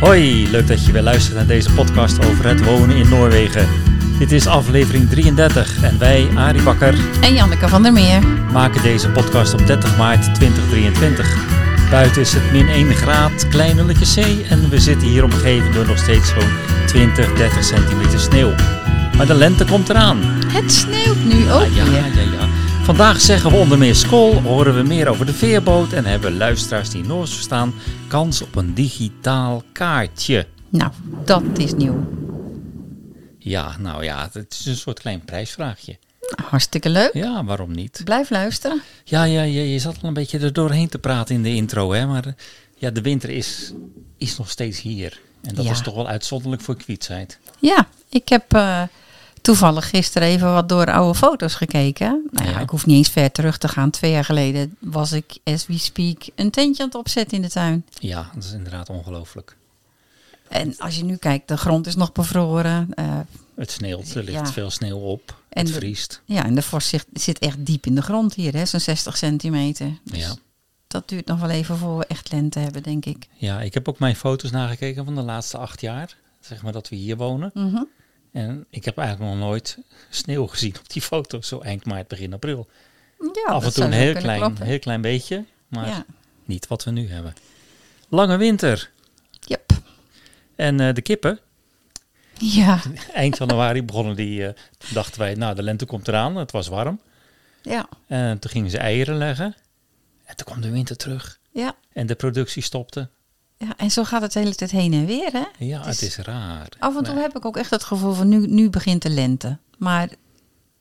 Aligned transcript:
Hoi, 0.00 0.50
leuk 0.50 0.66
dat 0.66 0.86
je 0.86 0.92
weer 0.92 1.02
luistert 1.02 1.36
naar 1.36 1.46
deze 1.46 1.70
podcast 1.72 2.26
over 2.26 2.46
het 2.46 2.64
wonen 2.64 2.96
in 2.96 3.08
Noorwegen. 3.08 3.68
Dit 4.18 4.32
is 4.32 4.46
aflevering 4.46 5.08
33 5.08 5.82
en 5.82 5.98
wij, 5.98 6.28
Arie 6.34 6.62
Bakker, 6.62 6.94
En 7.20 7.34
Janneke 7.34 7.68
van 7.68 7.82
der 7.82 7.92
Meer. 7.92 8.22
maken 8.52 8.82
deze 8.82 9.08
podcast 9.08 9.52
op 9.54 9.66
30 9.66 9.96
maart 9.96 10.34
2023. 10.34 11.36
Buiten 11.90 12.20
is 12.20 12.32
het 12.32 12.52
min 12.52 12.68
1 12.68 12.94
graad, 12.94 13.48
klein 13.48 13.76
nulletje 13.76 14.22
C 14.22 14.50
en 14.50 14.68
we 14.68 14.80
zitten 14.80 15.08
hier 15.08 15.24
omgeven 15.24 15.72
door 15.72 15.86
nog 15.86 15.98
steeds 15.98 16.28
zo'n 16.28 16.50
20, 16.86 17.32
30 17.32 17.64
centimeter 17.64 18.20
sneeuw. 18.20 18.54
Maar 19.16 19.26
de 19.26 19.34
lente 19.34 19.64
komt 19.64 19.88
eraan. 19.88 20.18
Het 20.46 20.72
sneeuwt 20.72 21.24
nu 21.24 21.50
ook 21.50 21.60
Ah, 21.60 21.74
ja, 21.76 21.84
ja, 21.84 22.04
ja. 22.32 22.47
Vandaag 22.88 23.20
zeggen 23.20 23.50
we 23.50 23.56
onder 23.56 23.78
meer 23.78 23.94
school, 23.94 24.42
horen 24.42 24.74
we 24.74 24.82
meer 24.82 25.08
over 25.08 25.26
de 25.26 25.32
veerboot 25.32 25.92
en 25.92 26.04
hebben 26.04 26.36
luisteraars 26.36 26.90
die 26.90 27.04
Noors 27.04 27.32
verstaan 27.34 27.74
kans 28.06 28.42
op 28.42 28.56
een 28.56 28.74
digitaal 28.74 29.62
kaartje. 29.72 30.46
Nou, 30.68 30.92
dat 31.24 31.42
is 31.56 31.74
nieuw. 31.74 32.06
Ja, 33.38 33.76
nou 33.78 34.04
ja, 34.04 34.28
het 34.32 34.56
is 34.60 34.66
een 34.66 34.76
soort 34.76 35.00
klein 35.00 35.24
prijsvraagje. 35.24 35.98
Hartstikke 36.44 36.88
leuk. 36.88 37.10
Ja, 37.12 37.44
waarom 37.44 37.72
niet? 37.72 38.00
Blijf 38.04 38.30
luisteren. 38.30 38.82
Ja, 39.04 39.24
ja, 39.24 39.42
ja 39.42 39.62
je 39.62 39.78
zat 39.78 39.96
al 40.02 40.08
een 40.08 40.14
beetje 40.14 40.38
er 40.38 40.52
doorheen 40.52 40.88
te 40.88 40.98
praten 40.98 41.34
in 41.34 41.42
de 41.42 41.54
intro, 41.54 41.92
hè? 41.92 42.06
Maar 42.06 42.26
eh, 42.26 42.32
ja, 42.76 42.90
de 42.90 43.00
winter 43.00 43.30
is, 43.30 43.72
is 44.18 44.38
nog 44.38 44.50
steeds 44.50 44.80
hier. 44.80 45.20
En 45.42 45.54
dat 45.54 45.64
Ja. 45.64 45.70
is 45.70 45.80
toch 45.82 45.94
wel 45.94 46.08
uitzonderlijk 46.08 46.62
voor 46.62 46.76
kwietzijd. 46.76 47.38
Ja, 47.58 47.88
ik 48.08 48.28
heb 48.28 48.54
eh, 48.54 48.82
toevallig 49.40 49.88
gisteren 49.88 50.28
even 50.28 50.52
wat 50.52 50.68
door 50.68 50.92
oude 50.92 51.18
foto's 51.18 51.54
gekeken. 51.54 52.28
Nou 52.30 52.46
ja, 52.46 52.52
Ja. 52.52 52.60
ik 52.60 52.70
hoef 52.70 52.86
niet 52.86 52.96
eens 52.96 53.08
ver 53.08 53.32
terug 53.32 53.58
te 53.58 53.68
gaan. 53.68 53.90
Twee 53.90 54.10
jaar 54.10 54.24
geleden 54.24 54.76
was 54.78 55.12
ik, 55.12 55.38
as 55.44 55.66
we 55.66 55.78
speak, 55.78 56.22
een 56.34 56.50
tentje 56.50 56.82
aan 56.82 56.88
het 56.88 56.98
opzetten 56.98 57.36
in 57.36 57.42
de 57.42 57.48
tuin. 57.50 57.84
Ja, 57.98 58.30
dat 58.34 58.44
is 58.44 58.52
inderdaad 58.52 58.88
ongelooflijk. 58.90 59.56
En 60.48 60.74
als 60.78 60.96
je 60.96 61.04
nu 61.04 61.16
kijkt, 61.16 61.48
de 61.48 61.56
grond 61.56 61.86
is 61.86 61.96
nog 61.96 62.12
bevroren. 62.12 62.88
eh, 62.94 63.18
Het 63.56 63.70
sneeuwt, 63.70 64.14
er 64.14 64.22
ligt 64.24 64.38
Ja. 64.46 64.52
veel 64.52 64.70
sneeuw 64.70 64.98
op. 64.98 65.36
En 65.48 65.64
het 65.64 65.72
de- 65.74 65.78
vriest. 65.80 66.22
ja, 66.24 66.44
en 66.44 66.54
de 66.54 66.62
vorst 66.62 66.88
zit, 66.88 67.06
zit 67.12 67.38
echt 67.38 67.66
diep 67.66 67.86
in 67.86 67.94
de 67.94 68.02
grond 68.02 68.34
hier, 68.34 68.52
hè, 68.54 68.66
zo'n 68.66 68.80
60 68.80 69.16
centimeter. 69.16 69.98
Dus 70.04 70.18
Ja. 70.18 70.34
dat 70.86 71.08
duurt 71.08 71.26
nog 71.26 71.40
wel 71.40 71.50
even 71.50 71.76
voor 71.76 71.98
we 71.98 72.06
echt 72.06 72.32
lente 72.32 72.58
hebben, 72.58 72.82
denk 72.82 73.04
ik. 73.04 73.26
ja, 73.34 73.60
ik 73.60 73.74
heb 73.74 73.88
ook 73.88 73.98
mijn 73.98 74.16
foto's 74.16 74.50
nagekeken 74.50 75.04
van 75.04 75.14
de 75.14 75.22
laatste 75.22 75.58
acht 75.58 75.80
jaar. 75.80 76.16
Zeg 76.40 76.62
maar 76.62 76.72
dat 76.72 76.88
we 76.88 76.96
hier 76.96 77.16
wonen. 77.16 77.50
Mhm. 77.54 77.82
En 78.32 78.66
ik 78.70 78.84
heb 78.84 78.98
eigenlijk 78.98 79.30
nog 79.30 79.40
nooit 79.40 79.78
sneeuw 80.10 80.46
gezien 80.46 80.74
op 80.78 80.88
die 80.90 81.02
foto's. 81.02 81.48
Zo 81.48 81.58
eind 81.60 81.84
maart, 81.84 82.08
begin 82.08 82.32
april. 82.32 82.68
Ja, 83.18 83.52
Af 83.52 83.64
en 83.64 83.72
toe 83.72 83.84
een 83.84 83.92
heel 83.92 84.14
klein, 84.14 84.40
kloppen. 84.40 84.66
heel 84.66 84.78
klein 84.78 85.00
beetje. 85.00 85.44
Maar 85.68 85.86
Ja. 85.86 86.04
niet 86.44 86.66
wat 86.66 86.84
we 86.84 86.90
nu 86.90 87.08
hebben. 87.10 87.34
Lange 88.08 88.36
winter. 88.36 88.90
Yep. 89.40 89.72
En 90.56 90.80
eh, 90.80 90.94
de 90.94 91.02
kippen, 91.02 91.38
Ja, 92.38 92.80
eind 93.14 93.38
januari 93.38 93.82
begonnen 93.84 94.16
die, 94.16 94.52
toen 94.78 94.90
dachten 94.92 95.20
wij, 95.20 95.34
nou 95.34 95.54
de 95.54 95.62
lente 95.62 95.86
komt 95.86 96.08
eraan, 96.08 96.36
het 96.36 96.50
was 96.52 96.68
warm. 96.68 97.00
ja, 97.62 97.88
En 98.06 98.38
toen 98.38 98.50
gingen 98.50 98.70
ze 98.70 98.78
eieren 98.78 99.16
leggen. 99.16 99.56
En 100.24 100.36
toen 100.36 100.46
kwam 100.46 100.60
de 100.60 100.70
winter 100.70 100.96
terug. 100.96 101.38
ja, 101.50 101.74
En 101.92 102.06
de 102.06 102.14
productie 102.14 102.62
stopte. 102.62 103.08
Ja. 103.58 103.76
En 103.76 103.90
zo 103.90 104.04
gaat 104.04 104.22
het 104.22 104.32
de 104.32 104.38
hele 104.38 104.54
tijd 104.54 104.70
heen 104.70 104.92
en 104.92 105.06
weer, 105.06 105.32
hè? 105.32 105.44
Ja, 105.64 105.78
Het 105.78 105.86
het 105.86 106.02
is- 106.02 106.16
raar. 106.16 106.68
Af 106.78 106.96
en 106.96 107.04
toe 107.04 107.14
heb 107.18 107.36
ik 107.36 107.44
ook 107.44 107.56
echt 107.56 107.70
het 107.70 107.84
gevoel 107.84 108.12
van 108.12 108.28
nu, 108.28 108.46
nu 108.46 108.70
begint 108.70 109.02
de 109.02 109.10
lente. 109.10 109.58
Maar 109.78 110.08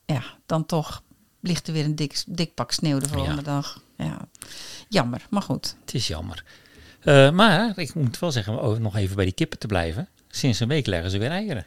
ja, 0.06 0.24
dan 0.46 0.66
toch 0.66 1.04
ligt 1.42 1.68
er 1.68 1.74
weer 1.74 1.86
een 1.86 1.96
dik, 1.96 2.24
dik 2.28 2.54
pak 2.54 2.72
sneeuw 2.72 3.00
de 3.00 3.08
volgende 3.08 3.42
Ja. 3.46 3.52
dag. 3.54 3.82
Ja, 3.98 4.18
jammer, 4.88 5.26
maar 5.30 5.42
goed. 5.42 5.76
Het 5.86 5.94
is 5.94 6.08
jammer. 6.08 6.44
Eh, 7.00 7.32
maar 7.32 7.78
ik 7.78 7.94
moet 7.94 8.20
wel 8.20 8.32
zeggen, 8.32 8.62
om 8.62 8.82
nog 8.82 8.96
even 8.96 9.16
bij 9.16 9.26
die 9.26 9.34
kippen 9.34 9.60
te 9.60 9.68
blijven. 9.68 10.10
Sinds 10.30 10.60
een 10.60 10.68
week 10.68 10.86
leggen 10.86 11.12
ze 11.12 11.18
weer 11.18 11.30
eieren. 11.32 11.66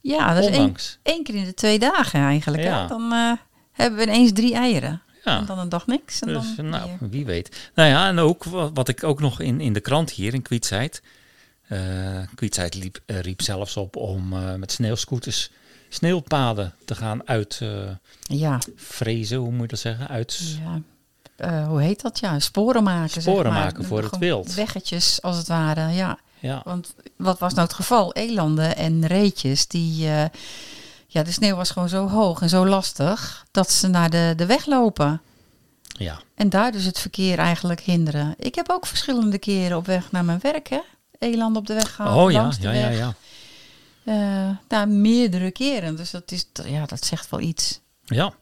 Ja, 0.00 0.34
dat 0.34 0.44
is 0.48 0.56
één, 0.56 0.74
één 1.02 1.22
keer 1.24 1.34
in 1.34 1.44
de 1.44 1.54
twee 1.54 1.78
dagen 1.78 2.20
eigenlijk. 2.20 2.62
Ja. 2.62 2.80
Hè? 2.82 2.88
Dan 2.88 3.12
eh, 3.12 3.32
hebben 3.72 3.98
we 3.98 4.04
ineens 4.06 4.32
drie 4.32 4.54
eieren. 4.54 5.02
Ja. 5.24 5.38
En 5.38 5.46
dan 5.46 5.58
een 5.58 5.68
dag 5.68 5.86
niks. 5.86 6.20
En 6.20 6.28
Dus 6.28 6.56
dan 6.56 6.68
nou, 6.68 6.90
weer. 7.00 7.08
wie 7.10 7.24
weet. 7.24 7.70
Nou 7.74 7.88
ja, 7.88 8.08
en 8.08 8.18
ook 8.18 8.44
wa- 8.44 8.72
wat 8.72 8.88
ik 8.88 9.04
ook 9.04 9.20
nog 9.20 9.40
in, 9.40 9.60
in 9.60 9.72
de 9.72 9.80
krant 9.80 10.10
hier 10.10 10.34
in 10.34 10.42
Kwietzijd. 10.42 11.02
eh 11.68 11.78
Kwietzijd 12.34 12.74
liep, 12.74 13.00
eh, 13.06 13.20
riep 13.20 13.42
zelfs 13.42 13.76
op 13.76 13.96
om 13.96 14.32
eh, 14.32 14.54
met 14.54 14.72
sneeuwscooters 14.72 15.50
sneeuwpaden 15.88 16.74
te 16.84 16.94
gaan 16.94 17.28
uitvrezen. 17.28 18.00
Ja, 18.22 19.36
hoe 19.36 19.50
moet 19.50 19.60
je 19.62 19.66
dat 19.66 19.78
zeggen? 19.78 20.08
Uit, 20.08 20.40
ja. 20.64 20.80
Hoe 21.66 21.80
heet 21.82 22.02
dat? 22.02 22.18
Ja, 22.18 22.38
sporen 22.38 22.82
maken. 22.82 23.10
zeg 23.10 23.22
Sporen 23.22 23.52
maar. 23.52 23.64
maken 23.64 23.84
voor 23.84 24.02
het 24.02 24.18
wild. 24.18 24.54
Weggetjes 24.54 25.22
als 25.22 25.36
het 25.36 25.46
ware, 25.48 25.88
ja. 25.92 26.18
ja, 26.38 26.60
Want 26.64 26.94
wat 27.16 27.38
was 27.38 27.52
nou 27.54 27.66
het 27.66 27.76
geval? 27.76 28.12
Elanden 28.12 28.76
en 28.76 29.06
reetjes, 29.06 29.66
die, 29.66 30.08
ja, 31.12 31.22
de 31.22 31.32
sneeuw 31.32 31.56
was 31.56 31.70
gewoon 31.70 31.88
zo 31.88 32.08
hoog 32.08 32.40
en 32.40 32.48
zo 32.48 32.66
lastig 32.66 33.44
dat 33.50 33.70
ze 33.70 33.88
naar 33.88 34.10
de, 34.10 34.32
de 34.36 34.46
weg 34.46 34.66
lopen. 34.66 35.20
ja, 35.82 36.20
En 36.34 36.48
daar 36.48 36.72
dus 36.72 36.84
het 36.84 36.98
verkeer 36.98 37.38
eigenlijk 37.38 37.80
hinderen. 37.80 38.34
Ik 38.38 38.54
heb 38.54 38.70
ook 38.70 38.86
verschillende 38.86 39.38
keren 39.38 39.76
op 39.76 39.86
weg 39.86 40.10
naar 40.12 40.24
mijn 40.24 40.38
werk, 40.42 40.68
hè? 40.68 40.80
Elanden 41.18 41.60
op 41.60 41.66
de 41.66 41.74
weg 41.74 41.94
gehad, 41.94 42.16
oh 42.16 42.30
ja, 42.30 42.40
langs 42.40 42.58
de 42.58 42.68
ja, 42.68 42.72
ja, 42.72 42.88
weg. 42.88 42.98
ja. 42.98 43.14
Eh, 44.04 44.56
nou, 44.68 44.86
meerdere 44.86 45.50
keren. 45.50 45.96
Dus 45.96 46.10
dat, 46.10 46.30
is, 46.30 46.46
ja, 46.64 46.86
dat 46.86 47.04
zegt 47.04 47.30
wel 47.30 47.40
iets. 47.40 47.80
Ja. 48.04 48.32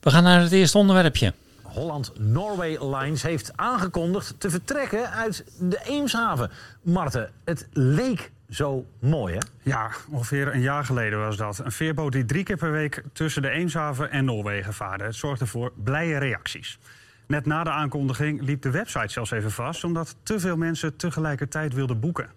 We 0.00 0.10
gaan 0.10 0.22
naar 0.22 0.40
het 0.40 0.52
eerste 0.52 0.78
onderwerpje. 0.78 1.32
Holland 1.62 2.12
Norway 2.18 2.78
Lines 2.96 3.22
heeft 3.22 3.56
aangekondigd 3.56 4.34
te 4.38 4.50
vertrekken 4.50 5.10
uit 5.10 5.44
de 5.58 5.80
Eemshaven. 5.84 6.50
Marten, 6.82 7.30
het 7.44 7.66
leek 7.72 8.30
zo 8.50 8.86
mooi, 8.98 9.34
hè? 9.34 9.40
Ja, 9.62 9.90
ongeveer 10.10 10.54
een 10.54 10.60
jaar 10.60 10.84
geleden 10.84 11.18
was 11.18 11.36
dat. 11.36 11.58
Een 11.58 11.72
veerboot 11.72 12.12
die 12.12 12.24
drie 12.24 12.44
keer 12.44 12.56
per 12.56 12.72
week 12.72 13.02
tussen 13.12 13.42
de 13.42 13.50
Eemshaven 13.50 14.10
en 14.10 14.24
Noorwegen 14.24 14.74
vaarde. 14.74 15.04
Het 15.04 15.14
zorgde 15.14 15.46
voor 15.46 15.72
blije 15.74 16.18
reacties. 16.18 16.78
Net 17.26 17.46
na 17.46 17.64
de 17.64 17.70
aankondiging 17.70 18.42
liep 18.42 18.62
de 18.62 18.70
website 18.70 19.08
zelfs 19.08 19.30
even 19.30 19.50
vast... 19.50 19.84
omdat 19.84 20.16
te 20.22 20.40
veel 20.40 20.56
mensen 20.56 20.96
tegelijkertijd 20.96 21.74
wilden 21.74 22.00
boeken. 22.00 22.28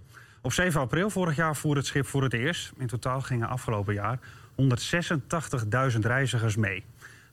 Op 0.41 0.53
7 0.53 0.81
april 0.81 1.09
vorig 1.09 1.35
jaar 1.35 1.55
voerde 1.55 1.79
het 1.79 1.89
schip 1.89 2.05
voor 2.05 2.23
het 2.23 2.33
eerst. 2.33 2.71
In 2.77 2.87
totaal 2.87 3.21
gingen 3.21 3.47
afgelopen 3.47 3.93
jaar 3.93 4.19
186.000 5.93 5.99
reizigers 5.99 6.55
mee. 6.55 6.83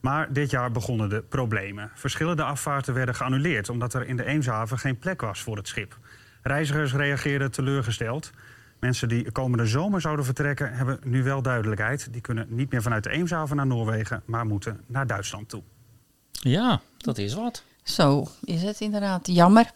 Maar 0.01 0.33
dit 0.33 0.49
jaar 0.49 0.71
begonnen 0.71 1.09
de 1.09 1.23
problemen. 1.29 1.91
Verschillende 1.93 2.43
afvaarten 2.43 2.93
werden 2.93 3.15
geannuleerd... 3.15 3.69
omdat 3.69 3.93
er 3.93 4.07
in 4.07 4.17
de 4.17 4.25
Eemshaven 4.25 4.79
geen 4.79 4.97
plek 4.97 5.21
was 5.21 5.41
voor 5.41 5.57
het 5.57 5.67
schip. 5.67 5.97
Reizigers 6.41 6.93
reageerden 6.93 7.51
teleurgesteld. 7.51 8.31
Mensen 8.79 9.07
die 9.09 9.31
komende 9.31 9.65
zomer 9.65 10.01
zouden 10.01 10.25
vertrekken 10.25 10.73
hebben 10.73 10.99
nu 11.03 11.23
wel 11.23 11.41
duidelijkheid. 11.41 12.07
Die 12.11 12.21
kunnen 12.21 12.45
niet 12.49 12.71
meer 12.71 12.81
vanuit 12.81 13.03
de 13.03 13.09
Eemshaven 13.09 13.55
naar 13.55 13.67
Noorwegen, 13.67 14.21
maar 14.25 14.45
moeten 14.45 14.83
naar 14.87 15.07
Duitsland 15.07 15.49
toe. 15.49 15.61
Ja, 16.31 16.81
dat 16.97 17.17
is 17.17 17.33
wat. 17.33 17.63
Zo 17.83 18.27
is 18.43 18.61
het 18.63 18.79
inderdaad. 18.81 19.27
Jammer. 19.27 19.71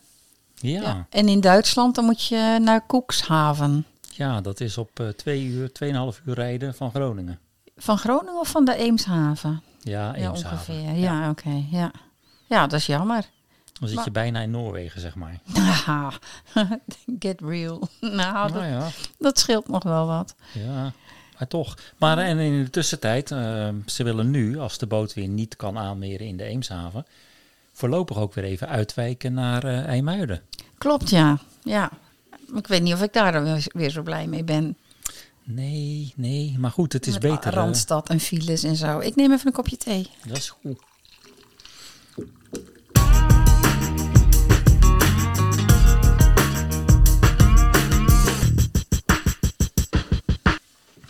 Ja, 0.55 0.69
Ja. 0.69 0.81
ja. 0.81 1.05
En 1.09 1.27
in 1.27 1.41
Duitsland 1.41 1.95
dan 1.95 2.05
moet 2.05 2.25
je 2.25 2.57
naar 2.61 2.85
Koekshaven. 2.85 3.85
dat 4.41 4.59
is 4.59 4.77
op 4.77 4.99
eh, 4.99 5.07
twee 5.07 5.45
uur, 5.45 5.71
tweeënhalf 5.71 6.21
uur 6.25 6.33
rijden 6.33 6.73
van 6.75 6.89
Groningen. 6.91 7.39
Van 7.77 7.97
Groningen 7.97 8.39
of 8.39 8.47
van 8.49 8.65
de 8.65 8.75
Eemshaven? 8.75 9.63
Ja, 9.79 10.15
Ja, 10.15 10.15
Eemshaven. 10.15 10.51
ongeveer. 10.51 10.95
Ja, 10.95 11.29
oké. 11.29 11.63
Ja. 11.71 11.91
ja, 12.47 12.67
dat 12.67 12.79
is 12.79 12.85
jammer. 12.85 13.25
Dan 13.81 13.89
zit 13.89 14.03
je 14.03 14.11
bijna 14.11 14.39
in 14.41 14.51
Noorwegen, 14.51 15.01
zeg 15.01 15.15
maar. 15.15 15.39
Haha, 15.53 16.11
Get 17.19 17.39
real. 17.41 17.87
Nou, 17.99 18.51
dat, 18.51 18.61
Nou 18.61 18.65
ja, 18.71 18.87
dat 19.19 19.39
scheelt 19.39 19.67
nog 19.67 19.83
wel 19.83 20.07
wat. 20.07 20.35
ja, 20.53 20.93
maar 21.37 21.47
toch. 21.47 21.77
Maar 21.97 22.17
en 22.17 22.39
in 22.39 22.63
de 22.63 22.69
tussentijd, 22.69 23.31
eh, 23.31 23.69
ze 23.85 24.03
willen 24.03 24.29
nu, 24.31 24.59
als 24.59 24.77
de 24.77 24.87
boot 24.87 25.13
weer 25.13 25.27
niet 25.27 25.55
kan 25.55 25.77
aanmeren 25.77 26.27
in 26.27 26.37
de 26.37 26.43
Eemshaven, 26.43 27.05
voorlopig 27.73 28.17
ook 28.17 28.33
weer 28.33 28.43
even 28.43 28.67
uitwijken 28.67 29.33
naar 29.33 29.63
eh 29.63 29.85
IJmuiden. 29.85 30.41
Klopt, 30.77 31.09
ja. 31.09 31.37
ja. 31.63 31.91
Ik 32.55 32.67
weet 32.67 32.81
niet 32.81 32.93
of 32.93 33.01
ik 33.01 33.13
daar 33.13 33.31
dan 33.31 33.43
weer- 33.43 33.67
weer 33.73 33.89
zo 33.89 34.01
blij 34.01 34.27
mee 34.27 34.43
ben. 34.43 34.77
Nee, 35.43 36.13
nee, 36.15 36.55
maar 36.59 36.71
goed, 36.71 36.93
het 36.93 37.07
is 37.07 37.13
Met 37.13 37.21
beter. 37.21 37.51
eh, 37.51 37.53
Randstad 37.57 38.09
en 38.09 38.19
files 38.19 38.63
en 38.63 38.75
zo. 38.75 38.99
Ik 38.99 39.15
neem 39.15 39.31
even 39.31 39.47
een 39.47 39.53
kopje 39.53 39.77
thee. 39.77 40.09
dat 40.27 40.37
is 40.37 40.49
goed. 40.49 40.79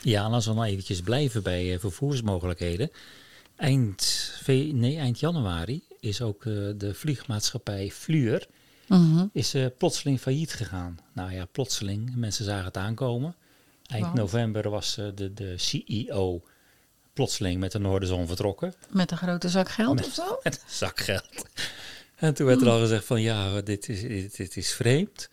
Ja, 0.02 0.26
en 0.26 0.32
als 0.32 0.46
we 0.46 0.54
nou 0.54 0.66
eventjes 0.68 1.02
blijven 1.02 1.44
bij 1.44 1.74
eh, 1.74 1.80
vervoersmogelijkheden. 1.80 2.92
Eind, 3.56 4.34
nee, 4.72 4.98
eind 4.98 5.20
januari 5.20 5.84
is 6.00 6.22
ook 6.22 6.46
eh, 6.46 6.54
de 6.76 6.94
vliegmaatschappij 6.94 7.92
Fluor 7.92 8.46
Mhm. 8.88 9.26
is 9.34 9.54
eh, 9.54 9.66
plotseling 9.78 10.20
failliet 10.20 10.54
gegaan. 10.54 10.98
Nou 11.14 11.32
ja, 11.34 11.46
plotseling. 11.46 12.16
Mensen 12.16 12.46
zagen 12.46 12.66
het 12.66 12.78
aankomen. 12.78 13.36
Eind 13.86 14.14
november 14.14 14.70
was 14.70 14.96
de, 14.96 15.34
de 15.34 15.58
CEO 15.58 16.42
plotseling 17.14 17.60
met 17.60 17.72
de 17.72 17.80
Noorderzon 17.80 18.28
vertrokken. 18.28 18.74
Met 18.90 19.12
een 19.12 19.18
grote 19.18 19.50
zak 19.50 19.70
geld 19.70 19.96
Met- 19.96 20.06
of 20.06 20.14
zo? 20.14 20.40
Met 20.44 20.54
een 20.56 20.74
zak 20.74 21.00
geld. 21.00 21.46
En 22.16 22.34
toen 22.34 22.46
werd 22.46 22.62
er 22.62 22.70
al 22.70 22.80
gezegd 22.80 23.06
van 23.06 23.22
ja, 23.22 23.62
dit 23.62 23.90
is, 23.90 24.02
dit, 24.02 24.38
dit 24.38 24.58
is 24.58 24.72
vreemd. 24.74 25.30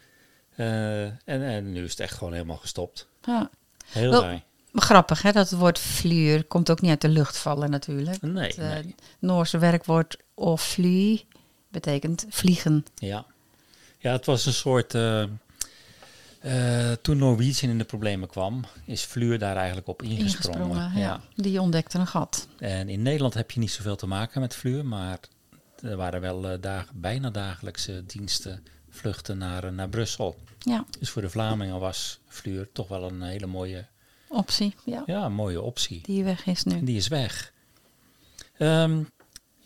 En, 0.54 1.18
en 1.24 1.72
nu 1.72 1.84
is 1.84 1.90
het 1.90 2.00
echt 2.00 2.14
gewoon 2.16 2.32
helemaal 2.32 2.56
gestopt. 2.56 3.08
Ja. 3.24 3.50
Heel 3.86 4.10
Wel- 4.10 4.42
Grappig, 4.80 5.22
hè? 5.22 5.32
Dat 5.32 5.50
het 5.50 5.58
woord 5.58 5.78
fluur 5.78 6.44
komt 6.44 6.70
ook 6.70 6.80
niet 6.80 6.90
uit 6.90 7.00
de 7.00 7.08
lucht 7.08 7.36
vallen 7.38 7.70
natuurlijk. 7.70 8.22
Nee, 8.22 8.46
Het 8.46 8.58
eh. 8.58 8.92
Noorse 9.18 9.58
werkwoord 9.58 10.16
ofly 10.34 11.24
betekent 11.68 12.26
vliegen. 12.28 12.84
Ja. 12.94 13.26
ja, 13.98 14.12
het 14.12 14.26
was 14.26 14.46
een 14.46 14.52
soort... 14.52 14.94
eh, 14.94 15.22
eh, 16.40 16.92
toen 17.02 17.18
Norwegian 17.18 17.70
in 17.70 17.78
de 17.78 17.84
problemen 17.84 18.28
kwam, 18.28 18.64
is 18.84 19.02
Fluur 19.02 19.38
daar 19.38 19.56
eigenlijk 19.56 19.88
op 19.88 20.02
ingesprongen. 20.02 20.60
Ingesprongen, 20.60 20.98
ja. 20.98 21.20
Die 21.34 21.60
ontdekte 21.60 21.98
een 21.98 22.06
gat. 22.06 22.48
En 22.58 22.88
in 22.88 23.02
Nederland 23.02 23.34
heb 23.34 23.50
je 23.50 23.60
niet 23.60 23.70
zoveel 23.70 23.96
te 23.96 24.06
maken 24.06 24.40
met 24.40 24.54
Fluur, 24.54 24.84
maar 24.84 25.18
er 25.82 25.96
waren 25.96 26.20
wel 26.20 26.60
dag, 26.60 26.86
bijna 26.94 27.30
dagelijkse 27.30 28.02
diensten 28.06 28.64
vluchten 28.90 29.38
naar, 29.38 29.72
naar 29.72 29.88
Brussel. 29.88 30.36
Ja, 30.58 30.84
Dus 30.98 31.10
voor 31.10 31.22
de 31.22 31.30
Vlamingen 31.30 31.80
was 31.80 32.18
Fluur 32.26 32.68
toch 32.72 32.88
wel 32.88 33.02
een 33.02 33.22
hele 33.22 33.46
mooie, 33.46 33.86
optie. 34.28 34.74
Ja, 34.84 35.02
ja, 35.06 35.28
mooie 35.28 35.62
optie. 35.62 36.00
die 36.02 36.24
weg 36.24 36.46
is 36.46 36.64
nu. 36.64 36.84
Die 36.84 36.96
is 36.96 37.08
weg. 37.08 37.52
Ehm, 38.58 39.02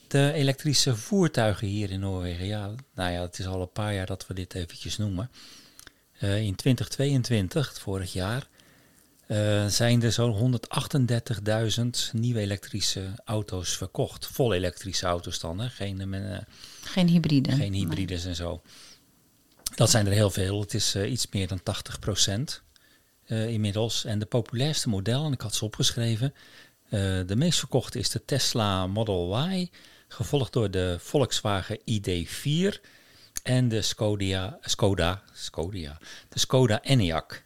de 0.09 0.33
elektrische 0.33 0.97
voertuigen 0.97 1.67
hier 1.67 1.91
in 1.91 2.01
Noorwegen, 2.01 2.47
ja, 2.47 2.75
nou 2.95 3.13
ja, 3.13 3.21
het 3.23 3.39
is 3.39 3.47
al 3.47 3.61
een 3.61 3.73
paar 3.73 3.95
jaar 3.95 4.07
dat 4.07 4.27
we 4.27 4.35
dit 4.35 4.55
eventjes 4.55 4.97
noemen. 4.97 5.31
Eh, 6.19 6.43
in 6.43 6.55
2022, 6.55 7.69
het 7.69 7.79
vorig 7.79 8.13
jaar, 8.13 8.49
eh, 9.27 9.67
zijn 9.67 10.03
er 10.03 10.13
zo'n 10.13 10.31
138.000 10.31 12.11
nieuwe 12.13 12.41
elektrische 12.41 13.13
auto's 13.25 13.77
verkocht. 13.77 14.27
Vol 14.27 14.53
elektrische 14.53 15.07
auto's 15.07 15.41
dan, 15.41 15.61
hè? 15.61 15.69
Geen, 15.69 16.15
eh, 16.15 16.39
Geen 16.85 17.09
hybride. 17.09 17.53
geen 17.53 17.73
hybrides 17.73 18.25
en 18.25 18.35
zo. 18.35 18.63
Dat 19.75 19.91
zijn 19.91 20.07
er 20.07 20.13
heel 20.13 20.31
veel. 20.31 20.61
Het 20.61 20.75
is 20.75 20.97
iets 20.97 21.27
meer 21.31 21.49
dan 21.49 21.63
80 21.63 21.99
procent 21.99 22.63
inmiddels. 23.33 24.05
En 24.05 24.19
de 24.19 24.27
populairste 24.27 24.89
model, 24.89 25.25
en 25.25 25.33
ik 25.33 25.41
had 25.41 25.55
ze 25.55 25.65
opgeschreven, 25.65 26.35
eh, 26.93 27.01
de 27.27 27.37
meest 27.37 27.59
verkochte 27.59 27.99
is 27.99 28.11
de 28.11 28.25
Tesla 28.25 28.87
Model 28.87 29.51
Y, 29.51 29.71
gevolgd 30.09 30.53
door 30.53 30.71
de 30.71 30.97
Volkswagen 31.01 31.79
ID4 31.79 32.81
en 33.43 33.69
de 33.69 33.83
Skoda, 33.83 34.59
Skoda, 34.61 35.23
Skoda, 35.33 35.99
de 36.29 36.39
Skoda 36.39 36.83
Enyaq. 36.83 37.43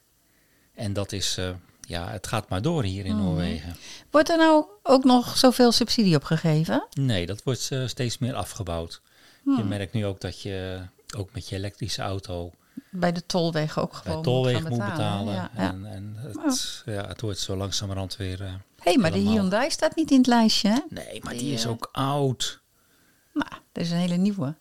En 0.75 0.93
dat 0.93 1.13
is, 1.13 1.37
eh, 1.37 1.51
ja, 1.81 2.11
het 2.11 2.27
gaat 2.27 2.49
maar 2.49 2.63
door 2.63 2.83
hier 2.83 3.05
in 3.05 3.17
Noorwegen. 3.17 3.77
Wordt 4.11 4.31
er 4.31 4.37
nou 4.37 4.67
ook 4.83 5.05
nog 5.05 5.37
zoveel 5.37 5.73
subsidie 5.73 6.17
op 6.17 6.25
gegeven? 6.25 6.87
Nee, 6.91 7.27
dat 7.27 7.43
wordt 7.43 7.69
eh, 7.71 7.87
steeds 7.87 8.19
meer 8.19 8.35
afgebouwd. 8.35 9.01
Je 9.57 9.65
merkt 9.65 9.93
nu 9.93 10.07
ook 10.07 10.21
dat 10.21 10.43
je 10.43 10.81
ook 11.17 11.33
met 11.33 11.49
je 11.49 11.57
elektrische 11.57 12.03
auto 12.03 12.53
Bij 12.91 13.13
de 13.13 13.27
tolwegen 13.27 13.83
ook 13.83 13.91
bij 13.93 14.01
gewoon 14.03 14.23
tolwegen 14.23 14.63
moet 14.63 14.71
moet 14.71 14.79
betalen. 14.91 15.35
Ja, 15.35 15.51
ja. 15.57 15.69
En, 15.69 15.85
en 15.87 16.15
het, 16.17 16.83
ja, 16.87 17.07
het 17.07 17.21
wordt 17.21 17.39
zo 17.39 17.57
langzamerhand 17.57 18.17
weer... 18.17 18.43
eh, 18.45 18.53
hey, 18.79 18.97
maar 18.97 19.13
de 19.13 19.19
Hyundai 19.19 19.71
staat 19.71 19.97
niet 19.97 20.11
in 20.11 20.17
het 20.19 20.27
lijstje, 20.27 20.69
hè? 20.69 20.79
nee, 20.89 21.21
maar 21.23 21.33
Die, 21.33 21.43
die 21.43 21.53
is 21.53 21.65
eh, 21.65 21.71
ook 21.71 21.89
oud. 21.93 22.61
Nou, 23.33 23.49
er 23.73 23.83
is 23.83 23.91
een 23.91 23.97
hele 23.97 24.17
nieuwe. 24.17 24.55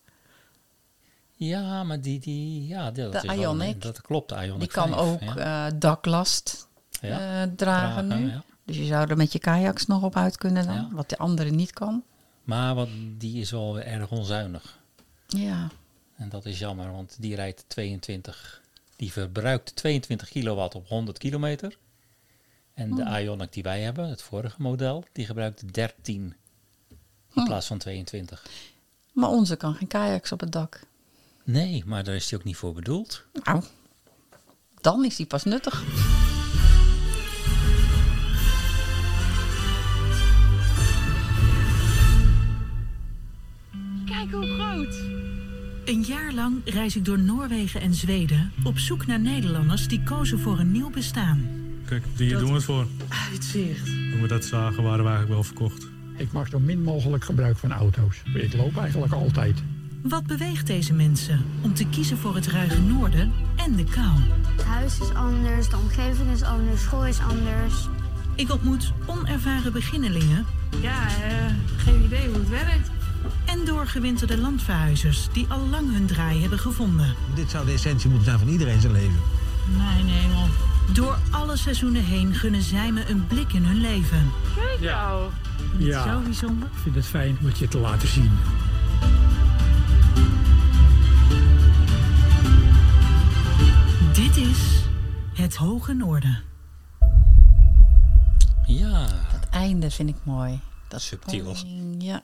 Ja, 1.38 1.84
maar 1.84 2.02
die... 2.02 2.20
die 2.20 2.68
ja, 2.68 2.92
dat 2.92 3.12
De 3.12 3.18
is 3.18 3.24
een- 3.24 3.74
Ioniq. 3.76 3.78
dat 3.78 4.02
klopt, 4.02 4.30
de 4.30 4.36
Ioniq 4.36 4.58
Die 4.60 4.68
kan 4.68 4.88
5, 4.90 5.00
ook 5.02 5.22
ja. 5.22 5.68
eh, 5.68 5.74
daklast 5.80 6.68
dragen, 7.00 7.56
dragen, 7.56 8.08
nu. 8.08 8.32
Dus 8.66 8.78
je 8.78 8.86
zou 8.86 9.10
er 9.10 9.18
met 9.18 9.32
je 9.32 9.40
kajaks 9.40 9.86
nog 9.86 10.04
op 10.04 10.16
uit 10.16 10.38
kunnen 10.38 10.66
dan. 10.68 10.90
Wat 10.92 11.10
de 11.10 11.18
andere 11.18 11.50
niet 11.50 11.72
kan. 11.74 12.04
Maar 12.44 12.76
wat, 12.76 12.90
die 13.18 13.40
is 13.42 13.52
wel 13.52 13.80
erg 13.80 14.10
onzuinig. 14.12 14.80
Ja, 15.28 15.68
En 16.16 16.30
dat 16.30 16.46
is 16.46 16.60
jammer, 16.60 16.92
want 16.92 17.16
die 17.20 17.36
rijdt 17.36 17.64
22... 17.68 18.62
Die 18.96 19.12
verbruikt 19.12 19.76
22 19.76 20.30
kilowatt 20.30 20.76
op 20.76 20.88
100 20.88 21.18
kilometer. 21.18 21.78
En 22.74 22.96
de 22.96 23.04
Ioniq 23.04 23.50
die 23.50 23.64
wij 23.64 23.82
hebben, 23.82 24.10
het 24.10 24.22
vorige 24.22 24.62
model, 24.62 25.06
die 25.12 25.26
gebruikt 25.26 25.74
13 25.74 26.16
in 26.16 26.36
Hmm. 27.30 27.46
plaats 27.46 27.68
van 27.68 27.78
22. 27.78 28.46
maar 29.12 29.30
onze 29.30 29.56
kan 29.56 29.76
geen 29.76 29.88
kajaks 29.88 30.32
op 30.32 30.40
het 30.40 30.52
dak. 30.52 30.80
Nee, 31.44 31.84
maar 31.86 32.04
daar 32.04 32.16
is 32.16 32.28
die 32.28 32.38
ook 32.38 32.44
niet 32.44 32.56
voor 32.56 32.74
bedoeld. 32.74 33.24
Nou, 33.44 33.64
dan 34.82 35.06
is 35.06 35.16
die 35.16 35.26
pas 35.26 35.44
nuttig. 35.44 35.84
Kijk 44.06 44.32
hoe 44.32 44.46
groot. 44.46 45.15
Een 45.86 46.02
jaar 46.02 46.34
lang 46.34 46.62
reis 46.66 46.96
ik 46.96 47.06
door 47.06 47.20
Noorwegen 47.20 47.82
en 47.82 47.94
Zweden 47.94 48.52
op 48.64 48.80
zoek 48.80 49.06
naar 49.06 49.20
Nederlanders 49.20 49.88
die 49.88 50.04
kozen 50.04 50.40
voor 50.40 50.60
een 50.60 50.72
nieuw 50.72 50.90
bestaan. 50.90 51.48
Kijk, 51.86 52.04
hier 52.18 52.38
doen 52.38 52.48
we 52.48 52.54
het 52.54 52.64
voor. 52.64 52.88
Uitzicht. 53.32 53.86
Toen 53.86 54.22
we 54.22 54.28
dat 54.28 54.46
zagen, 54.46 54.84
waren 54.84 55.04
we 55.04 55.10
eigenlijk 55.10 55.30
wel 55.30 55.44
verkocht. 55.44 55.88
Ik 56.18 56.32
maak 56.32 56.48
zo 56.48 56.60
min 56.60 56.84
mogelijk 56.84 57.24
gebruik 57.24 57.58
van 57.58 57.72
auto's. 57.72 58.22
Ik 58.34 58.54
loop 58.54 58.78
eigenlijk 58.78 59.14
altijd. 59.14 59.64
Wat 60.02 60.26
beweegt 60.26 60.68
deze 60.68 60.94
mensen 60.94 61.46
om 61.62 61.74
te 61.74 61.88
kiezen 61.88 62.18
voor 62.18 62.36
het 62.36 62.48
ruige 62.48 62.82
noorden 62.82 63.32
en 63.56 63.76
de 63.76 63.84
kou? 63.84 64.20
Het 64.56 64.64
huis 64.64 65.00
is 65.00 65.14
anders, 65.14 65.70
de 65.70 65.78
omgeving 65.78 66.32
is 66.32 66.44
anders, 66.44 66.82
school 66.82 67.06
is 67.06 67.20
anders. 67.20 67.88
Ik 68.36 68.52
ontmoet 68.52 68.92
onervaren 69.06 69.72
beginnelingen 69.72 70.46
Ja, 70.82 71.08
eh, 71.08 71.46
geen 71.78 72.04
idee 72.04 72.28
hoe 72.28 72.38
het 72.38 72.50
werkt. 72.50 72.90
En 73.46 73.66
doorgewinterde 73.66 74.38
landverhuizers 74.38 75.28
die 75.32 75.46
al 75.50 75.68
lang 75.70 75.92
hun 75.94 76.06
draai 76.06 76.42
hebben 76.42 76.60
gevonden. 76.60 77.16
Dit 77.36 77.50
zou 77.50 77.66
de 77.66 77.72
essentie 77.72 78.10
moeten 78.10 78.26
zijn 78.28 78.40
van 78.40 78.48
iedereen 78.48 78.82
zijn 78.82 78.94
leven. 78.94 79.20
Mijn 79.78 80.06
hemel. 80.08 80.48
Door 80.94 81.18
alle 81.32 81.58
seizoenen 81.58 82.04
heen 82.04 82.34
gunnen 82.34 82.62
zij 82.62 82.92
me 82.92 83.10
een 83.10 83.28
blik 83.28 83.54
in 83.54 83.64
hun 83.64 83.82
leven. 83.82 84.32
Kijk 84.56 84.80
nou. 84.82 85.30
Ja, 85.78 86.04
Zo 86.04 86.20
bijzonder. 86.20 86.68
ik 86.68 86.80
vind 86.84 86.96
het 86.96 87.06
fijn 87.06 87.38
om 87.40 87.46
het 87.46 87.58
je 87.58 87.68
te 87.68 87.78
laten 87.78 88.08
zien. 88.08 88.32
Dit 94.14 94.38
is 94.38 94.82
het 95.34 95.56
Hoge 95.56 95.94
Noorden. 95.94 96.44
Ja, 98.66 99.06
Het 99.12 99.50
einde 99.50 99.92
vind 99.92 100.10
ik 100.10 100.16
mooi. 100.24 100.60
Dat 100.88 101.02
Subtiel. 101.02 101.56
Ja. 101.98 102.22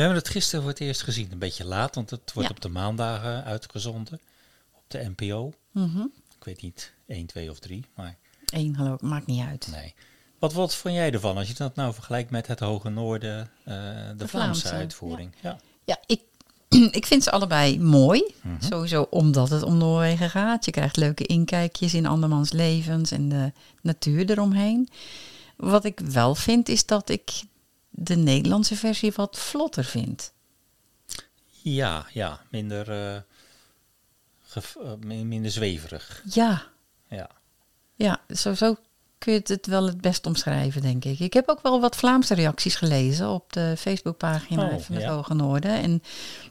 We 0.00 0.06
hebben 0.06 0.24
het 0.24 0.32
gisteren 0.34 0.60
voor 0.60 0.70
het 0.70 0.80
eerst 0.80 1.02
gezien. 1.02 1.32
Een 1.32 1.38
beetje 1.38 1.64
laat, 1.64 1.94
want 1.94 2.10
het 2.10 2.32
wordt 2.32 2.48
Ja. 2.48 2.54
op 2.54 2.60
de 2.60 2.68
maandagen 2.68 3.44
uitgezonden. 3.44 4.20
Op 4.72 4.82
de 4.86 5.12
NPO. 5.16 5.52
Mhm. 5.70 6.00
Ik 6.36 6.44
weet 6.44 6.62
niet, 6.62 6.92
1, 7.06 7.26
2 7.26 7.50
of 7.50 7.58
3, 7.58 7.84
maar 7.96 8.16
Eén 8.46 8.76
geloof 8.76 8.94
ik, 8.94 9.00
maakt 9.00 9.26
niet 9.26 9.44
uit. 9.46 9.68
nee. 9.72 9.94
Wat, 10.38 10.52
wat 10.52 10.74
vond 10.74 10.94
jij 10.94 11.12
ervan 11.12 11.36
als 11.36 11.48
je 11.48 11.54
dat 11.54 11.74
nou 11.74 11.94
vergelijkt 11.94 12.30
met 12.30 12.46
het 12.46 12.60
Hoge 12.60 12.88
Noorden, 12.88 13.50
eh, 13.64 13.74
de, 13.74 13.84
Vlaamse, 14.16 14.28
Vlaamse, 14.28 14.70
uitvoering? 14.70 15.34
Ja. 15.42 15.58
Ja, 15.84 15.98
ik, 16.06 16.20
ik 17.00 17.06
vind 17.06 17.22
ze 17.22 17.30
allebei 17.30 17.80
mooi. 17.80 18.34
Mhm. 18.42 18.62
Sowieso 18.62 19.06
omdat 19.10 19.50
het 19.50 19.62
om 19.62 19.76
Noorwegen 19.78 20.30
gaat. 20.30 20.64
Je 20.64 20.70
krijgt 20.70 20.96
leuke 20.96 21.26
inkijkjes 21.26 21.94
in 21.94 22.06
andermans 22.06 22.52
levens 22.52 23.10
en 23.10 23.28
de 23.28 23.52
natuur 23.82 24.30
eromheen. 24.30 24.88
Wat 25.56 25.84
ik 25.84 26.00
wel 26.00 26.34
vind 26.34 26.68
is 26.68 26.86
dat 26.86 27.08
ik 27.08 27.30
de 27.90 28.16
Nederlandse 28.16 28.76
versie 28.76 29.12
wat 29.14 29.38
vlotter 29.38 29.84
vind. 29.84 30.32
Ja, 31.62 32.06
ja, 32.12 32.40
minder, 32.50 32.90
eh, 32.90 33.16
eh, 33.16 33.22
min- 35.04 35.28
minder 35.28 35.50
zweverig. 35.50 36.22
Ja, 36.32 36.62
Ja. 37.08 37.30
ja 37.94 38.20
zo, 38.34 38.54
zo 38.54 38.76
kun 39.18 39.32
je 39.32 39.40
het 39.44 39.66
wel 39.66 39.86
het 39.86 40.00
best 40.00 40.26
omschrijven, 40.26 40.82
denk 40.82 41.04
ik. 41.04 41.18
Ik 41.18 41.32
heb 41.32 41.48
ook 41.48 41.62
wel 41.62 41.80
wat 41.80 41.96
Vlaamse 41.96 42.34
reacties 42.34 42.74
gelezen 42.76 43.28
op 43.28 43.52
de 43.52 43.74
Facebookpagina 43.78 44.62
Oh, 44.64 44.78
van 44.80 44.94
het 44.94 45.04
ja. 45.04 45.14
Hoge 45.14 45.34
Noorden. 45.34 45.70
En 45.70 46.02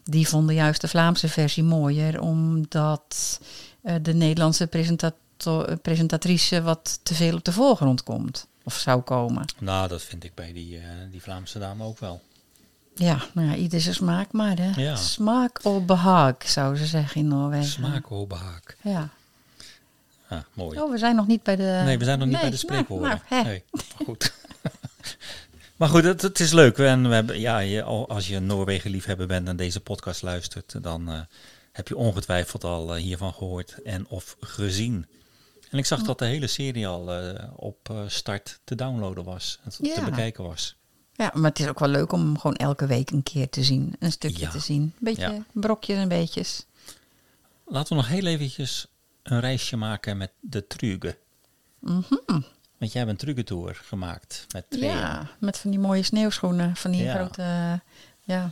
die 0.04 0.28
vonden 0.28 0.56
juist 0.56 0.82
de 0.82 0.88
Vlaamse 0.88 1.28
versie 1.28 1.64
mooier, 1.64 2.22
omdat 2.22 3.40
eh, 3.82 3.96
de 4.02 4.14
Nederlandse 4.14 4.68
presentato- 4.68 5.64
eh, 5.64 5.76
presentatrice 5.82 6.62
wat 6.62 7.00
te 7.04 7.14
veel 7.14 7.36
op 7.36 7.44
de 7.44 7.52
voorgrond 7.52 8.04
komt. 8.04 8.48
Of 8.70 8.78
zou 8.78 9.02
komen. 9.02 9.46
Nou, 9.60 9.88
dat 9.88 10.02
vind 10.02 10.24
ik 10.24 10.34
bij 10.34 10.54
die, 10.54 10.78
eh, 10.78 10.84
die 11.12 11.22
Vlaamse 11.22 11.60
dame 11.60 11.84
ook 11.84 12.00
wel. 12.00 12.22
Ja, 12.96 13.22
nou 13.34 13.48
ja, 13.50 13.56
ieder 13.56 13.82
zijn 13.82 13.96
smaak 13.96 14.32
maar, 14.32 14.58
hè. 14.58 14.82
Ja. 14.82 14.96
Smaak 14.96 15.60
of 15.64 15.86
behaag, 15.86 16.36
zouden 16.46 16.80
ze 16.80 16.86
zeggen 16.86 17.22
in 17.22 17.28
Noorwegen. 17.28 17.66
Smaak, 17.66 18.06
hobehaak. 18.06 18.78
Ja. 18.82 19.10
Ah, 20.28 20.40
mooi. 20.54 20.80
Oh, 20.82 20.92
we 20.92 20.98
zijn 20.98 21.16
nog 21.16 21.28
niet 21.28 21.44
bij 21.44 21.56
de... 21.56 21.82
Nee, 21.86 21.98
we 21.98 22.04
zijn 22.06 22.20
nog 22.20 22.28
niet 22.28 22.40
bij 22.42 22.50
de 22.50 22.58
spreekwoorden. 22.58 23.22
hè. 23.26 23.42
nee, 23.44 23.64
maar 23.72 24.06
goed. 24.06 24.34
maar 25.78 25.90
goed, 25.90 26.04
het, 26.04 26.22
het 26.22 26.40
is 26.40 26.52
leuk. 26.52 26.78
En 26.78 27.08
we 27.10 27.14
hebben, 27.16 27.40
ja, 27.40 27.60
je, 27.60 27.84
al- 27.84 28.10
als 28.10 28.28
je 28.28 28.36
een 28.36 28.46
Noorwegen 28.46 28.92
liefhebber 28.92 29.28
bent 29.28 29.48
en 29.48 29.56
deze 29.56 29.80
podcast 29.80 30.22
luistert, 30.22 30.84
dan 30.84 31.10
eh, 31.12 31.20
heb 31.72 31.88
je 31.88 31.98
ongetwijfeld 31.98 32.64
al 32.64 32.96
eh, 32.96 33.02
hiervan 33.02 33.34
gehoord 33.34 33.82
en 33.84 34.08
of 34.08 34.36
gezien. 34.40 35.06
En 35.70 35.78
ik 35.78 35.86
zag 35.86 36.02
dat 36.04 36.20
de 36.20 36.26
hele 36.26 36.48
serie 36.48 36.88
al 36.88 37.14
eh, 37.14 37.44
op 37.56 37.90
eh, 37.90 38.02
start 38.08 38.60
te 38.64 38.76
downloaden 38.76 39.24
was. 39.24 39.60
En 39.64 39.70
te 39.72 39.86
Ja. 39.86 40.04
bekijken 40.06 40.44
was. 40.44 40.76
Ja, 41.14 41.32
maar 41.34 41.50
het 41.50 41.60
is 41.60 41.68
ook 41.68 41.80
wel 41.80 41.90
leuk 41.90 42.12
om 42.12 42.22
hem 42.22 42.38
gewoon 42.40 42.56
elke 42.56 42.86
week 42.86 43.10
een 43.12 43.24
keer 43.24 43.50
te 43.50 43.64
zien. 43.64 43.96
Een 44.00 44.12
stukje 44.12 44.40
Ja. 44.40 44.50
te 44.50 44.60
zien. 44.60 44.82
Een 44.82 44.94
beetje 45.00 45.22
Ja. 45.22 45.44
brokjes 45.54 45.98
en 45.98 46.08
beetjes. 46.08 46.66
laten 47.66 47.90
we 47.90 47.96
nog 47.96 48.08
heel 48.08 48.26
eventjes 48.26 48.88
een 49.24 49.40
reisje 49.40 49.76
maken 49.78 50.18
met 50.18 50.32
de 50.40 50.68
Truge. 50.68 51.18
Mhm. 51.80 52.02
Want 52.78 52.92
jij 52.92 53.02
hebt 53.02 53.10
een 53.10 53.18
Truge-tour 53.18 53.76
gemaakt 53.84 54.46
met 54.54 54.66
Trea. 54.70 54.94
Ja, 54.94 55.30
met 55.40 55.58
van 55.58 55.70
die 55.70 55.80
mooie 55.80 56.04
sneeuwschoenen. 56.04 56.76
Van 56.76 56.92
die 56.92 57.04
Ja. 57.04 57.14
grote, 57.16 57.82
ja, 58.22 58.52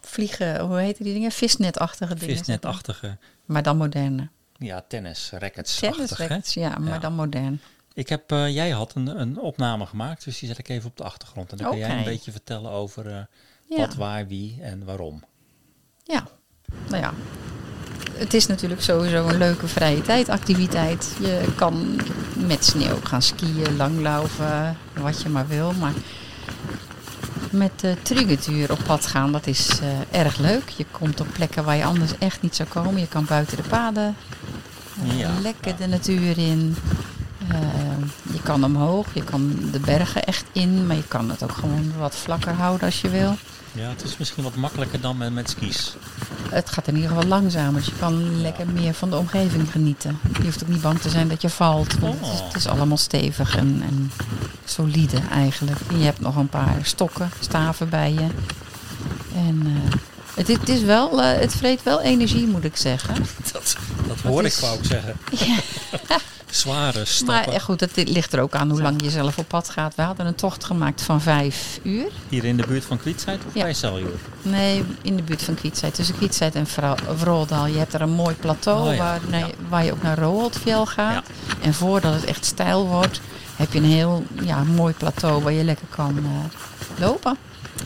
vliegen, 0.00 0.60
hoe 0.60 0.76
heten 0.78 1.04
die 1.04 1.12
dingen? 1.12 1.32
Visnetachtige 1.32 2.14
dingen. 2.14 2.36
Visnetachtige, 2.36 3.18
Maar 3.44 3.62
dan 3.62 3.76
moderne. 3.76 4.28
Ja, 4.58 4.84
tennis, 4.88 5.30
rackets 5.38 5.78
Tennisrackets, 5.78 6.54
ja, 6.54 6.78
maar 6.78 6.92
Ja. 6.92 6.98
dan 6.98 7.14
modern. 7.14 7.60
Ik 7.94 8.08
heb, 8.08 8.32
eh, 8.32 8.54
jij 8.54 8.70
had 8.70 8.94
een, 8.94 9.20
een 9.20 9.38
opname 9.38 9.86
gemaakt, 9.86 10.24
dus 10.24 10.38
die 10.38 10.48
zet 10.48 10.58
ik 10.58 10.68
even 10.68 10.88
op 10.90 10.96
de 10.96 11.04
achtergrond. 11.04 11.50
En 11.52 11.56
dan 11.56 11.68
kan 11.68 11.78
jij 11.78 11.88
Oké. 11.88 11.98
een 11.98 12.04
beetje 12.04 12.30
vertellen 12.32 12.70
over 12.70 13.06
eh, 13.06 13.18
Ja. 13.68 13.76
wat, 13.76 13.94
waar, 13.94 14.26
wie 14.26 14.58
en 14.62 14.84
waarom. 14.84 15.22
Ja, 16.04 16.26
nou 16.88 17.02
ja. 17.02 17.12
Het 18.12 18.34
is 18.34 18.46
natuurlijk 18.46 18.82
sowieso 18.82 19.28
een 19.28 19.38
leuke 19.38 19.68
vrije 19.68 20.02
tijdactiviteit. 20.02 21.16
Je 21.20 21.52
kan 21.56 22.00
met 22.46 22.64
sneeuw 22.64 23.00
gaan 23.02 23.22
skiën, 23.22 23.76
langlaufen, 23.76 24.76
wat 25.00 25.22
je 25.22 25.28
maar 25.28 25.46
wil. 25.46 25.72
Maar 25.72 25.92
met 27.54 27.80
de 27.80 27.96
Trugetuur 28.02 28.70
op 28.70 28.78
pad 28.86 29.06
gaan, 29.06 29.32
dat 29.32 29.46
is 29.46 29.80
eh, 29.80 30.20
erg 30.20 30.38
leuk. 30.38 30.68
Je 30.68 30.86
komt 30.90 31.20
op 31.20 31.26
plekken 31.32 31.64
waar 31.64 31.76
je 31.76 31.84
anders 31.84 32.18
echt 32.18 32.42
niet 32.42 32.54
zou 32.54 32.68
komen. 32.68 33.00
Je 33.00 33.08
kan 33.08 33.24
buiten 33.24 33.56
de 33.56 33.62
paden 33.62 34.16
Ja, 35.02 35.30
lekker 35.42 35.76
de 35.76 35.86
natuur 35.86 36.38
in. 36.38 36.76
Eh, 37.48 37.58
je 38.32 38.42
kan 38.42 38.64
omhoog, 38.64 39.06
je 39.14 39.24
kan 39.24 39.58
de 39.72 39.80
bergen 39.80 40.24
echt 40.24 40.44
in. 40.52 40.86
Maar 40.86 40.96
je 40.96 41.08
kan 41.08 41.30
het 41.30 41.42
ook 41.42 41.52
gewoon 41.52 41.92
wat 41.98 42.16
vlakker 42.16 42.52
houden 42.52 42.86
als 42.86 43.00
je 43.00 43.08
wil. 43.08 43.36
Ja, 43.76 43.88
het 43.88 44.02
is 44.04 44.16
misschien 44.16 44.42
wat 44.44 44.54
makkelijker 44.54 45.00
dan 45.00 45.16
met, 45.16 45.32
met 45.32 45.50
skis. 45.50 45.94
Het 46.50 46.70
gaat 46.70 46.88
in 46.88 46.94
ieder 46.94 47.08
geval 47.10 47.24
langzamer, 47.24 47.74
dus 47.80 47.84
je 47.86 47.96
kan 47.98 48.40
lekker 48.40 48.66
meer 48.68 48.94
van 48.94 49.10
de 49.10 49.16
omgeving 49.16 49.70
genieten. 49.70 50.18
Je 50.38 50.42
hoeft 50.44 50.62
ook 50.62 50.68
niet 50.68 50.82
bang 50.82 51.00
te 51.00 51.10
zijn 51.10 51.28
dat 51.28 51.42
je 51.42 51.48
valt, 51.50 51.98
want 51.98 52.14
het, 52.20 52.28
is, 52.32 52.40
Oh. 52.40 52.46
het 52.46 52.56
is 52.56 52.66
allemaal 52.66 52.96
stevig 52.96 53.56
en, 53.56 53.82
en 53.86 54.12
solide 54.64 55.18
eigenlijk. 55.30 55.78
En 55.88 55.98
je 55.98 56.04
hebt 56.04 56.20
nog 56.20 56.36
een 56.36 56.48
paar 56.48 56.76
stokken, 56.82 57.30
staven 57.40 57.88
bij 57.88 58.12
je. 58.12 58.26
En 59.36 59.62
eh, 59.66 59.92
het, 60.34 60.48
het 60.48 60.68
is 60.68 60.82
wel, 60.82 61.22
eh, 61.22 61.40
het 61.40 61.54
vreet 61.54 61.82
wel 61.82 62.00
energie 62.00 62.46
moet 62.46 62.64
ik 62.64 62.76
zeggen. 62.76 63.14
Dat, 63.52 63.76
dat 64.06 64.20
hoor 64.20 64.44
is- 64.44 64.54
ik, 64.56 64.60
wou 64.60 64.78
ik 64.78 64.84
zeggen. 64.84 65.16
Zware 66.54 67.04
stappen. 67.04 67.34
Maar 67.34 67.54
eh, 67.54 67.60
goed, 67.60 67.80
het 67.80 68.08
ligt 68.08 68.32
er 68.32 68.40
ook 68.40 68.54
aan 68.54 68.70
hoe 68.70 68.82
lang 68.82 69.02
je 69.02 69.10
zelf 69.10 69.38
op 69.38 69.48
pad 69.48 69.70
gaat. 69.70 69.94
We 69.94 70.02
hadden 70.02 70.26
een 70.26 70.34
tocht 70.34 70.64
gemaakt 70.64 71.02
van 71.02 71.20
vijf 71.20 71.78
uur. 71.82 72.06
Hier 72.28 72.44
in 72.44 72.56
de 72.56 72.66
buurt 72.66 72.84
van 72.84 72.98
Kwietsheid 72.98 73.40
of 73.46 73.54
Ja. 73.54 73.62
bij 73.62 73.74
Celjoer? 73.74 74.18
Nee, 74.42 74.84
in 75.02 75.16
de 75.16 75.22
buurt 75.22 75.42
van 75.42 75.54
Kwietsheid. 75.54 75.94
Tussen 75.94 76.16
Kwietsheid 76.16 76.54
en 76.54 76.66
Vroldal. 77.16 77.66
Je 77.66 77.78
hebt 77.78 77.92
daar 77.92 78.00
een 78.00 78.10
mooi 78.10 78.34
plateau 78.34 78.88
Oh 78.88 78.94
ja, 78.94 79.18
waar, 79.30 79.50
waar 79.68 79.84
je 79.84 79.92
ook 79.92 80.02
naar 80.02 80.18
Roholdfjell 80.18 80.84
gaat. 80.84 81.26
En 81.62 81.74
voordat 81.74 82.14
het 82.14 82.24
echt 82.24 82.44
stijl 82.44 82.86
wordt, 82.86 83.20
heb 83.56 83.72
je 83.72 83.78
een 83.78 83.84
heel 83.84 84.24
ja, 84.42 84.62
mooi 84.62 84.94
plateau 84.94 85.42
waar 85.42 85.52
je 85.52 85.64
lekker 85.64 85.86
kan 85.90 86.18
eh, 86.18 87.00
lopen. 87.00 87.36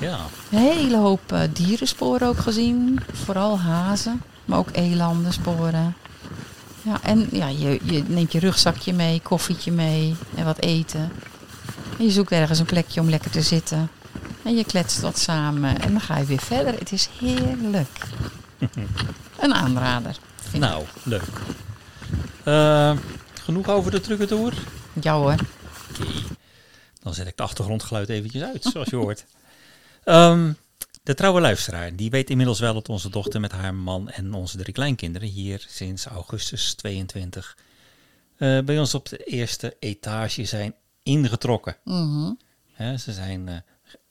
Ja. 0.01 0.19
Een 0.51 0.59
hele 0.59 0.97
hoop 0.97 1.33
eh, 1.33 1.41
dierensporen 1.53 2.29
ook 2.29 2.39
gezien. 2.39 3.01
Vooral 3.25 3.59
hazen, 3.61 4.23
maar 4.45 4.59
ook 4.59 4.69
elandensporen. 4.73 5.95
Ja, 6.83 7.03
en 7.03 7.29
ja, 7.33 7.49
je, 7.49 7.81
je 7.83 8.03
neemt 8.07 8.33
je 8.33 8.39
rugzakje 8.39 8.93
mee, 8.93 9.21
koffietje 9.21 9.73
mee 9.73 10.17
en 10.35 10.45
wat 10.45 10.61
eten. 10.61 11.13
En 11.99 12.05
je 12.05 12.11
zoekt 12.11 12.33
ergens 12.33 12.59
een 12.59 12.67
plekje 12.67 13.01
om 13.01 13.09
lekker 13.09 13.31
te 13.31 13.43
zitten. 13.43 13.91
En 14.43 14.57
je 14.57 14.65
kletst 14.65 15.01
wat 15.01 15.19
samen 15.19 15.81
en 15.81 15.91
dan 15.91 16.01
ga 16.01 16.19
je 16.19 16.25
weer 16.25 16.41
verder. 16.41 16.75
Het 16.79 16.93
is 16.93 17.09
heerlijk. 17.19 17.99
Een 19.41 19.55
aanrader. 19.55 20.17
Nou, 20.53 20.85
leuk. 21.03 21.23
Eh, 22.45 22.97
genoeg 23.43 23.69
over 23.69 23.91
de 23.91 24.01
trucentour? 24.01 24.53
ik. 24.93 25.05
Ja 25.05 25.15
hoor. 25.15 25.35
Oké. 25.91 26.11
Dan 27.03 27.15
zet 27.15 27.27
ik 27.27 27.37
de 27.37 27.43
achtergrondgeluid 27.43 28.09
eventjes 28.09 28.43
uit, 28.43 28.65
zoals 28.73 28.89
je 28.89 28.97
hoort. 28.97 29.25
Ehm, 30.05 30.53
de 31.09 31.15
trouwe 31.15 31.41
luisteraar, 31.41 31.97
die 31.97 32.11
weet 32.11 32.31
inmiddels 32.31 32.61
wel 32.61 32.75
dat 32.75 32.89
onze 32.89 33.11
dochter 33.11 33.41
met 33.41 33.53
haar 33.53 33.75
man 33.75 34.11
en 34.11 34.35
onze 34.35 34.59
drie 34.59 34.73
kleinkinderen 34.73 35.29
hier 35.29 35.65
sinds 35.69 36.07
augustus 36.07 36.75
22 36.75 37.59
eh, 38.37 38.61
bij 38.61 38.79
ons 38.79 38.95
op 38.95 39.09
de 39.09 39.17
eerste 39.17 39.77
etage 39.79 40.45
zijn 40.45 40.75
ingetrokken. 41.03 41.77
Mhm. 41.85 42.33
Ze 42.99 43.13
zijn 43.13 43.49
eh, 43.49 43.57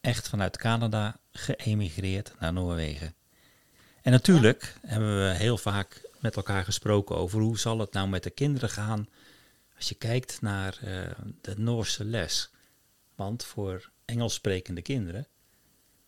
echt 0.01 0.29
vanuit 0.29 0.57
Canada 0.57 1.19
geëmigreerd 1.31 2.33
naar 2.39 2.53
Noorwegen. 2.53 3.15
En 4.01 4.11
natuurlijk 4.11 4.75
hebben 4.85 5.17
we 5.17 5.33
heel 5.33 5.57
vaak 5.57 6.09
met 6.19 6.35
elkaar 6.35 6.63
gesproken 6.63 7.15
over 7.15 7.39
hoe 7.39 7.59
zal 7.59 7.79
het 7.79 7.93
nou 7.93 8.07
met 8.07 8.23
de 8.23 8.29
kinderen 8.29 8.69
gaan 8.69 9.07
als 9.75 9.89
je 9.89 9.95
kijkt 9.95 10.41
naar 10.41 10.77
eh, 10.81 11.01
de 11.41 11.53
Noorse 11.57 12.05
les. 12.05 12.49
Want 13.15 13.43
voor 13.43 13.89
Engels 14.05 14.33
sprekende 14.33 14.81
kinderen 14.81 15.27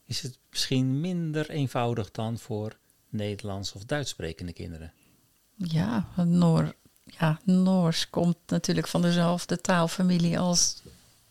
is 0.10 0.22
het 0.22 0.38
misschien 0.50 1.00
minder 1.00 1.50
eenvoudig 1.50 2.12
dan 2.12 2.38
voor 2.38 2.78
Nederlands 3.10 3.74
of 3.74 3.84
Duits 3.86 4.10
sprekende 4.10 4.54
kinderen. 4.54 4.94
Ja, 5.56 6.08
Noor, 6.16 6.76
ja, 7.04 7.40
Noors 7.44 8.10
komt 8.10 8.38
natuurlijk 8.48 8.88
van 8.88 9.02
dezelfde 9.02 9.62
taalfamilie 9.62 10.40
als 10.40 10.82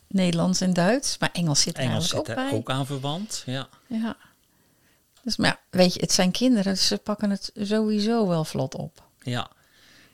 Nederlands 0.08 0.61
en 0.61 0.73
Duits. 0.73 1.18
Maar 1.18 1.30
Engels 1.32 1.61
zit 1.61 1.76
er 1.76 1.82
Engels 1.82 2.08
zit 2.08 2.18
ook 2.18 2.28
er 2.28 2.35
bij. 2.35 2.52
ook 2.52 2.70
aan 2.70 2.87
verwant, 2.87 3.42
ja. 3.47 3.68
Ja. 3.87 4.16
Dus, 5.23 5.37
maar 5.37 5.49
ja, 5.50 5.61
weet 5.78 5.94
je, 5.94 6.00
het 6.00 6.12
zijn 6.12 6.30
kinderen, 6.30 6.73
dus 6.73 6.87
ze 6.87 6.97
pakken 6.99 7.30
het 7.30 7.50
sowieso 7.56 8.26
wel 8.28 8.44
vlot 8.44 8.75
op. 8.75 9.02
ja. 9.23 9.50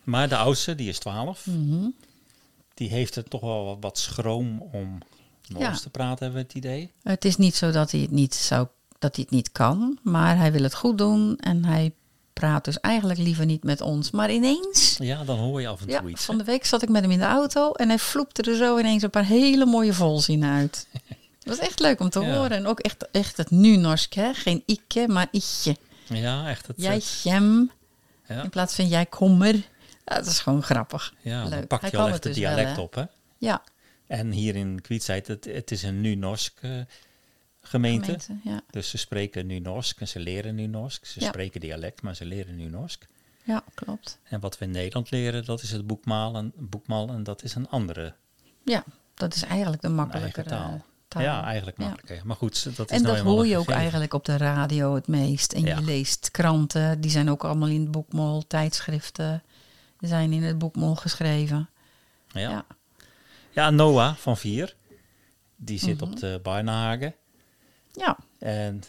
Maar 0.04 0.28
de 0.28 0.36
oudste, 0.36 0.74
die 0.74 0.88
is 0.88 0.98
12, 0.98 1.46
Mhm. 1.46 1.88
die 2.74 2.88
heeft 2.88 3.16
er 3.16 3.24
toch 3.28 3.40
wel 3.40 3.76
wat 3.80 3.98
schroom 3.98 4.60
om 4.72 4.98
Noors 5.48 5.64
Ja. 5.64 5.72
te 5.82 5.90
praten, 5.90 6.24
hebben 6.24 6.40
we 6.42 6.46
het 6.46 6.56
idee. 6.56 6.90
Het 7.02 7.24
is 7.24 7.36
niet 7.36 7.54
zo 7.54 7.70
dat 7.70 7.90
hij 7.90 8.00
het 8.00 8.10
niet, 8.10 8.34
zou, 8.34 8.66
dat 8.98 9.14
hij 9.16 9.24
het 9.24 9.34
niet 9.34 9.52
kan, 9.52 9.98
maar 10.02 10.36
hij 10.38 10.52
wil 10.52 10.62
het 10.62 10.74
goed 10.74 10.98
doen 10.98 11.36
en 11.38 11.64
hij 11.64 11.92
praat 12.32 12.64
dus 12.64 12.80
eigenlijk 12.80 13.18
liever 13.18 13.46
niet 13.46 13.64
met 13.64 13.80
ons. 13.80 14.10
Maar 14.10 14.30
ineens, 14.32 14.96
Ja, 14.98 15.24
dan 15.24 15.38
hoor 15.38 15.60
je 15.60 15.68
af 15.68 15.80
en 15.80 15.86
toe 15.86 15.94
ja, 15.94 16.02
iets. 16.10 16.24
van 16.24 16.38
de 16.38 16.44
week 16.44 16.64
zat 16.64 16.82
ik 16.82 16.88
met 16.88 17.02
hem 17.02 17.10
in 17.10 17.18
de 17.18 17.24
auto 17.24 17.72
en 17.72 17.88
hij 17.88 17.98
vloepte 17.98 18.42
er 18.42 18.56
zo 18.56 18.78
ineens 18.78 19.02
een 19.02 19.10
paar 19.10 19.24
hele 19.24 19.66
mooie 19.66 19.92
volzinnen 19.92 20.50
uit. 20.52 20.86
Dat 21.44 21.56
was 21.56 21.66
echt 21.68 21.80
leuk 21.80 22.00
om 22.00 22.08
te 22.10 22.20
Ja. 22.20 22.34
horen. 22.36 22.50
En 22.50 22.66
ook 22.66 22.80
echt, 22.80 23.10
echt 23.10 23.36
het 23.36 23.50
nu-norsk, 23.50 24.12
hè? 24.12 24.34
Geen 24.34 24.62
ikke, 24.66 25.08
maar 25.08 25.26
ietje. 25.30 25.76
Ja, 26.04 26.48
echt. 26.48 26.66
Het, 26.66 26.76
Jij 26.78 27.02
jem 27.22 27.70
ja, 28.28 28.42
in 28.42 28.50
plaats 28.50 28.74
van 28.74 28.88
jij 28.88 29.06
kommer. 29.06 29.54
Ja, 29.54 30.14
dat 30.16 30.26
is 30.26 30.38
gewoon 30.40 30.62
grappig. 30.62 31.14
ja, 31.22 31.48
dan 31.48 31.66
pak 31.66 31.86
je 31.86 31.96
al 31.96 32.04
echt 32.04 32.14
het 32.14 32.22
dus 32.22 32.34
dialect 32.34 32.78
op, 32.78 32.94
hè? 32.94 33.04
Ja, 33.38 33.62
En 34.06 34.30
hier 34.30 34.56
in 34.56 34.80
Kwietsheid, 34.80 35.26
het, 35.26 35.44
het 35.44 35.70
is 35.70 35.82
een 35.82 36.00
nu-Norsk 36.00 36.58
eh, 36.62 36.70
gemeente. 37.60 38.04
gemeente, 38.20 38.48
ja. 38.48 38.60
Dus 38.70 38.88
ze 38.90 38.98
spreken 38.98 39.46
nu 39.46 39.58
Norsk 39.58 40.00
en 40.00 40.08
ze 40.08 40.20
leren 40.20 40.54
nu 40.54 40.66
Norsk. 40.66 41.04
Ze 41.06 41.20
Ja. 41.20 41.26
spreken 41.28 41.60
dialect, 41.60 42.02
maar 42.02 42.14
ze 42.16 42.24
leren 42.24 42.56
nu 42.56 42.68
Norsk. 42.68 43.06
ja, 43.44 43.62
klopt. 43.74 44.18
En 44.22 44.40
wat 44.40 44.58
we 44.58 44.64
in 44.64 44.70
Nederland 44.70 45.10
leren, 45.10 45.44
dat 45.44 45.62
is 45.62 45.70
het 45.70 45.86
boekmaal 45.86 46.36
en, 46.36 46.52
boekmaal 46.56 47.08
en 47.08 47.22
dat 47.22 47.42
is 47.42 47.54
een 47.54 47.68
andere 47.68 48.14
Ja, 48.64 48.84
dat 49.14 49.34
is 49.34 49.42
eigenlijk 49.42 49.82
de 49.82 49.88
makkelijkere 49.88 50.50
eigen 50.50 50.68
taal. 50.68 50.84
taal. 51.08 51.22
Ja, 51.22 51.44
eigenlijk 51.44 51.78
Ja. 51.78 51.84
makkelijker. 51.88 52.26
Maar 52.26 52.36
goed, 52.36 52.76
dat 52.76 52.90
is 52.90 52.96
En 52.96 53.02
nou 53.02 53.14
dat 53.14 53.16
eenmaal 53.16 53.34
hoor 53.34 53.46
je 53.46 53.56
ook 53.58 53.68
eigenlijk 53.70 54.14
op 54.14 54.24
de 54.24 54.36
radio 54.36 54.94
het 54.94 55.06
meest. 55.08 55.52
En 55.52 55.62
je 55.62 55.82
leest 55.82 56.30
kranten, 56.30 57.00
die 57.00 57.10
zijn 57.10 57.30
ook 57.30 57.44
allemaal 57.44 57.68
in 57.68 57.80
het 57.80 57.90
boekmol. 57.90 58.46
Tijdschriften 58.46 59.42
zijn 60.00 60.32
in 60.32 60.42
het 60.42 60.58
boekmol 60.58 60.94
geschreven. 60.94 61.68
Ja. 62.28 62.66
Ja. 63.54 63.70
Noah 63.70 64.14
van 64.16 64.36
vier, 64.36 64.76
die 65.56 65.78
zit 65.78 66.00
Mhm. 66.00 66.10
op 66.10 66.16
de 66.20 66.40
Barnahagen. 66.42 67.14
Ja, 67.92 68.16
En 68.38 68.82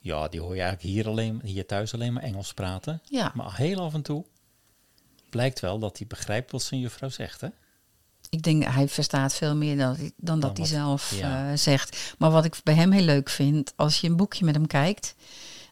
ja, 0.00 0.28
die 0.28 0.40
hoor 0.40 0.54
je 0.54 0.60
eigenlijk 0.62 0.94
hier, 0.94 1.08
alleen, 1.08 1.40
hier 1.44 1.66
thuis 1.66 1.94
alleen 1.94 2.12
maar 2.12 2.22
Engels 2.22 2.54
praten. 2.54 3.00
ja. 3.04 3.32
Maar 3.34 3.56
heel 3.56 3.80
af 3.80 3.94
en 3.94 4.02
toe 4.02 4.24
blijkt 5.30 5.60
wel 5.60 5.78
dat 5.78 5.98
hij 5.98 6.06
begrijpt 6.06 6.52
wat 6.52 6.62
zijn 6.62 6.80
juffrouw 6.80 7.08
zegt, 7.08 7.40
hè? 7.40 7.48
ik 8.30 8.42
denk 8.42 8.64
hij 8.64 8.88
verstaat 8.88 9.34
veel 9.34 9.56
meer 9.56 9.76
dan, 9.76 9.96
dan 10.16 10.40
dat 10.40 10.56
hij 10.56 10.66
zelf 10.66 11.14
ja. 11.18 11.50
eh, 11.50 11.56
zegt. 11.56 12.14
Maar 12.18 12.30
wat 12.30 12.44
ik 12.44 12.60
bij 12.64 12.74
hem 12.74 12.92
heel 12.92 13.02
leuk 13.04 13.28
vind, 13.28 13.72
als 13.76 14.00
je 14.00 14.08
een 14.08 14.16
boekje 14.16 14.44
met 14.44 14.54
hem 14.54 14.66
kijkt. 14.66 15.14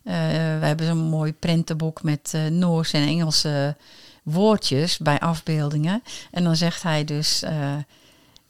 eh, 0.02 0.12
we 0.58 0.66
hebben 0.66 0.86
zo'n 0.86 0.96
mooi 0.98 1.32
prentenboek 1.32 2.02
met 2.02 2.30
eh 2.34 2.46
Noors 2.46 2.92
en 2.92 3.06
Engelse 3.06 3.76
woordjes 4.22 4.98
bij 4.98 5.18
afbeeldingen. 5.20 6.02
En 6.30 6.44
dan 6.44 6.56
zegt 6.56 6.82
hij 6.82 7.04
dus 7.04 7.42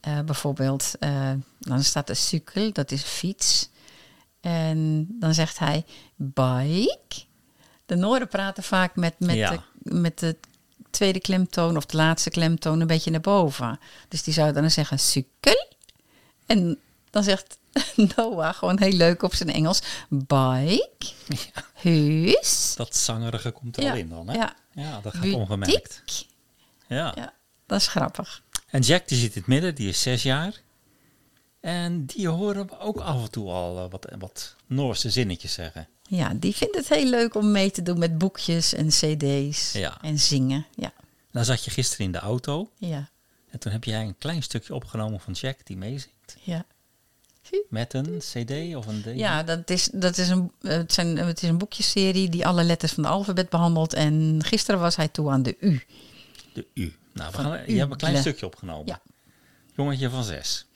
eh, 0.06 0.20
bijvoorbeeld, 0.20 0.92
eh, 0.98 1.32
dan 1.58 1.82
staat 1.82 2.08
er 2.08 2.16
sukkel, 2.16 2.72
dat 2.72 2.90
is 2.90 3.02
fiets. 3.02 3.68
En 4.40 5.06
dan 5.20 5.34
zegt 5.34 5.58
hij 5.58 5.84
bike. 6.16 7.24
De 7.86 7.94
Noorden 7.96 8.28
praten 8.28 8.62
vaak 8.62 8.96
met, 8.96 9.14
met, 9.18 9.36
Ja. 9.36 9.50
de, 9.50 9.60
met 9.94 10.18
de 10.18 10.36
tweede 10.90 11.20
klemtoon 11.20 11.76
of 11.76 11.86
de 11.86 11.96
laatste 11.96 12.30
klemtoon 12.30 12.80
een 12.80 12.86
beetje 12.86 13.10
naar 13.10 13.20
boven. 13.20 13.78
Dus 14.08 14.22
die 14.22 14.34
zou 14.34 14.52
dan 14.52 14.70
zeggen 14.70 14.98
sukkel. 14.98 15.66
En 16.46 16.78
dan 17.10 17.22
zegt 17.22 17.58
Noah 18.16 18.54
gewoon 18.54 18.78
heel 18.78 18.92
leuk 18.92 19.22
op 19.22 19.34
zijn 19.34 19.52
Engels. 19.52 19.82
Bike, 20.08 21.12
huis. 21.74 22.74
Dat 22.76 22.96
zangerige 22.96 23.50
komt 23.50 23.76
er 23.76 23.82
Ja, 23.82 23.90
al 23.90 23.96
in 23.96 24.08
dan, 24.08 24.28
hè? 24.28 24.34
ja. 24.34 24.54
Ja, 24.72 25.00
dat 25.00 25.14
gaat 25.16 25.32
ongemerkt. 25.32 26.02
Ja. 26.88 27.12
Ja, 27.16 27.32
dat 27.66 27.80
is 27.80 27.86
grappig. 27.88 28.42
En 28.76 28.82
Jack 28.82 29.08
die 29.08 29.18
zit 29.18 29.34
in 29.34 29.38
het 29.40 29.46
midden, 29.46 29.74
die 29.74 29.88
is 29.88 30.02
zes 30.02 30.22
jaar. 30.22 30.60
En 31.60 32.04
die 32.06 32.28
horen 32.28 32.66
we 32.66 32.78
ook 32.78 33.00
af 33.00 33.22
en 33.22 33.30
toe 33.30 33.48
al 33.50 33.78
eh, 33.84 33.90
wat, 33.90 34.06
wat 34.18 34.56
Noorse 34.66 35.10
zinnetjes 35.10 35.52
zeggen. 35.52 35.88
Ja, 36.08 36.34
die 36.34 36.54
vindt 36.56 36.76
het 36.76 36.88
heel 36.88 37.04
leuk 37.10 37.34
om 37.34 37.50
mee 37.50 37.70
te 37.70 37.82
doen 37.82 37.98
met 37.98 38.18
boekjes 38.18 38.72
en 38.74 38.88
cd's 38.88 39.72
Ja. 39.72 40.02
en 40.02 40.18
zingen. 40.18 40.66
Ja, 40.74 40.92
Nou 41.30 41.46
zat 41.46 41.64
je 41.64 41.70
gisteren 41.70 42.06
in 42.06 42.12
de 42.12 42.18
auto 42.18 42.70
ja, 42.78 43.08
en 43.50 43.58
toen 43.58 43.72
heb 43.72 43.84
jij 43.84 44.00
een 44.02 44.18
klein 44.18 44.42
stukje 44.42 44.74
opgenomen 44.74 45.20
van 45.20 45.32
Jack 45.32 45.58
die 45.66 45.76
meezingt. 45.76 46.36
ja. 46.42 46.64
Met 47.68 47.94
een 47.94 48.18
cd 48.18 48.74
of 48.76 48.86
een 48.86 49.02
d. 49.02 49.06
Ja, 49.14 49.42
dat 49.42 49.70
is, 49.70 49.88
dat 49.92 50.18
is 50.18 50.28
een, 50.28 50.52
het, 50.60 50.92
zijn, 50.92 51.16
het 51.16 51.42
is 51.42 51.48
een 51.48 51.58
boekjeserie 51.58 52.28
die 52.28 52.46
alle 52.46 52.62
letters 52.64 52.92
van 52.92 53.02
de 53.02 53.08
alfabet 53.08 53.48
behandelt. 53.48 53.94
En 53.94 54.40
gisteren 54.44 54.80
was 54.80 54.96
hij 54.96 55.08
toe 55.08 55.30
aan 55.30 55.42
de 55.42 55.56
U. 55.60 55.82
De 56.52 56.66
U. 56.74 56.94
Nou, 57.16 57.30
we 57.32 57.38
gaan, 57.38 57.60
je 57.66 57.78
hebt 57.78 57.90
een 57.90 57.96
klein 57.96 58.16
stukje 58.16 58.46
opgenomen. 58.46 58.86
Ja. 58.86 59.00
Jongetje 59.74 60.10
van 60.10 60.24
zes. 60.24 60.66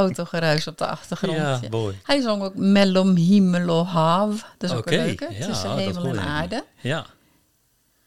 Autogeruis 0.00 0.66
op 0.66 0.78
de 0.78 0.86
achtergrond. 0.86 1.36
Ja, 1.36 1.60
mooi. 1.70 1.98
Hij 2.02 2.20
zong 2.20 2.42
ook 2.42 2.54
Mellom 2.54 3.14
Himmelo 3.16 3.84
Hav. 3.84 4.40
Dat 4.58 4.70
is 4.70 4.76
ook 4.76 4.90
een 4.90 5.04
leuke. 5.04 5.28
ja, 5.30 5.46
Tussen 5.46 5.76
hemel 5.76 6.04
en 6.04 6.20
aarde. 6.20 6.64
Ja. 6.80 7.06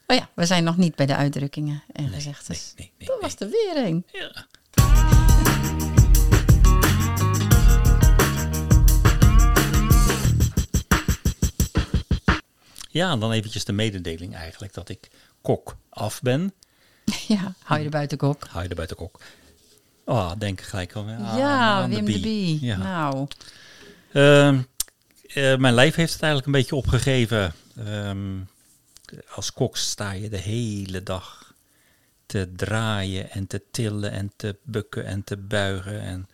Oh 0.06 0.16
ja, 0.16 0.28
we 0.34 0.46
zijn 0.46 0.64
nog 0.64 0.76
niet 0.76 0.94
bij 0.94 1.06
de 1.06 1.16
uitdrukkingen 1.16 1.82
en 1.92 2.08
gezegdes. 2.08 2.72
nee, 2.76 2.92
nee, 2.98 3.08
dat 3.08 3.20
was 3.20 3.34
er 3.38 3.48
weer 3.48 3.84
een. 3.86 4.04
ja. 4.12 4.46
Ja, 12.90 13.10
en 13.10 13.20
dan 13.20 13.32
eventjes 13.32 13.64
de 13.64 13.72
mededeling 13.72 14.34
eigenlijk 14.34 14.74
dat 14.74 14.88
ik 14.88 15.08
kok 15.42 15.76
af 15.90 16.20
ben. 16.22 16.52
Ja, 17.28 17.54
hou 17.62 17.78
je 17.80 17.84
er 17.84 17.90
buiten 17.90 18.18
kop. 18.18 18.44
Hou 18.50 18.62
je 18.62 18.68
er 18.68 18.74
buiten 18.74 18.96
kok. 18.96 19.20
Oh, 20.04 20.32
denk 20.38 20.60
gelijk 20.60 20.92
al. 20.92 21.08
ja, 21.08 21.58
aan 21.82 21.90
Wim 21.90 22.04
de 22.04 22.20
Bie. 22.20 22.64
Ja. 22.64 22.76
Nou, 22.76 23.26
Ehm, 24.12 24.60
eh, 25.26 25.56
mijn 25.56 25.74
lijf 25.74 25.94
heeft 25.94 26.12
het 26.12 26.22
eigenlijk 26.22 26.46
een 26.52 26.60
beetje 26.60 26.76
opgegeven. 26.76 27.52
Ehm, 27.76 28.38
als 29.34 29.52
kok 29.52 29.76
sta 29.76 30.12
je 30.12 30.28
de 30.28 30.36
hele 30.38 31.02
dag 31.02 31.54
te 32.26 32.52
draaien 32.56 33.30
en 33.30 33.46
te 33.46 33.62
tillen 33.70 34.10
en 34.10 34.32
te 34.36 34.56
bukken 34.62 35.04
en 35.06 35.24
te 35.24 35.36
buigen. 35.36 36.00
En 36.00 36.28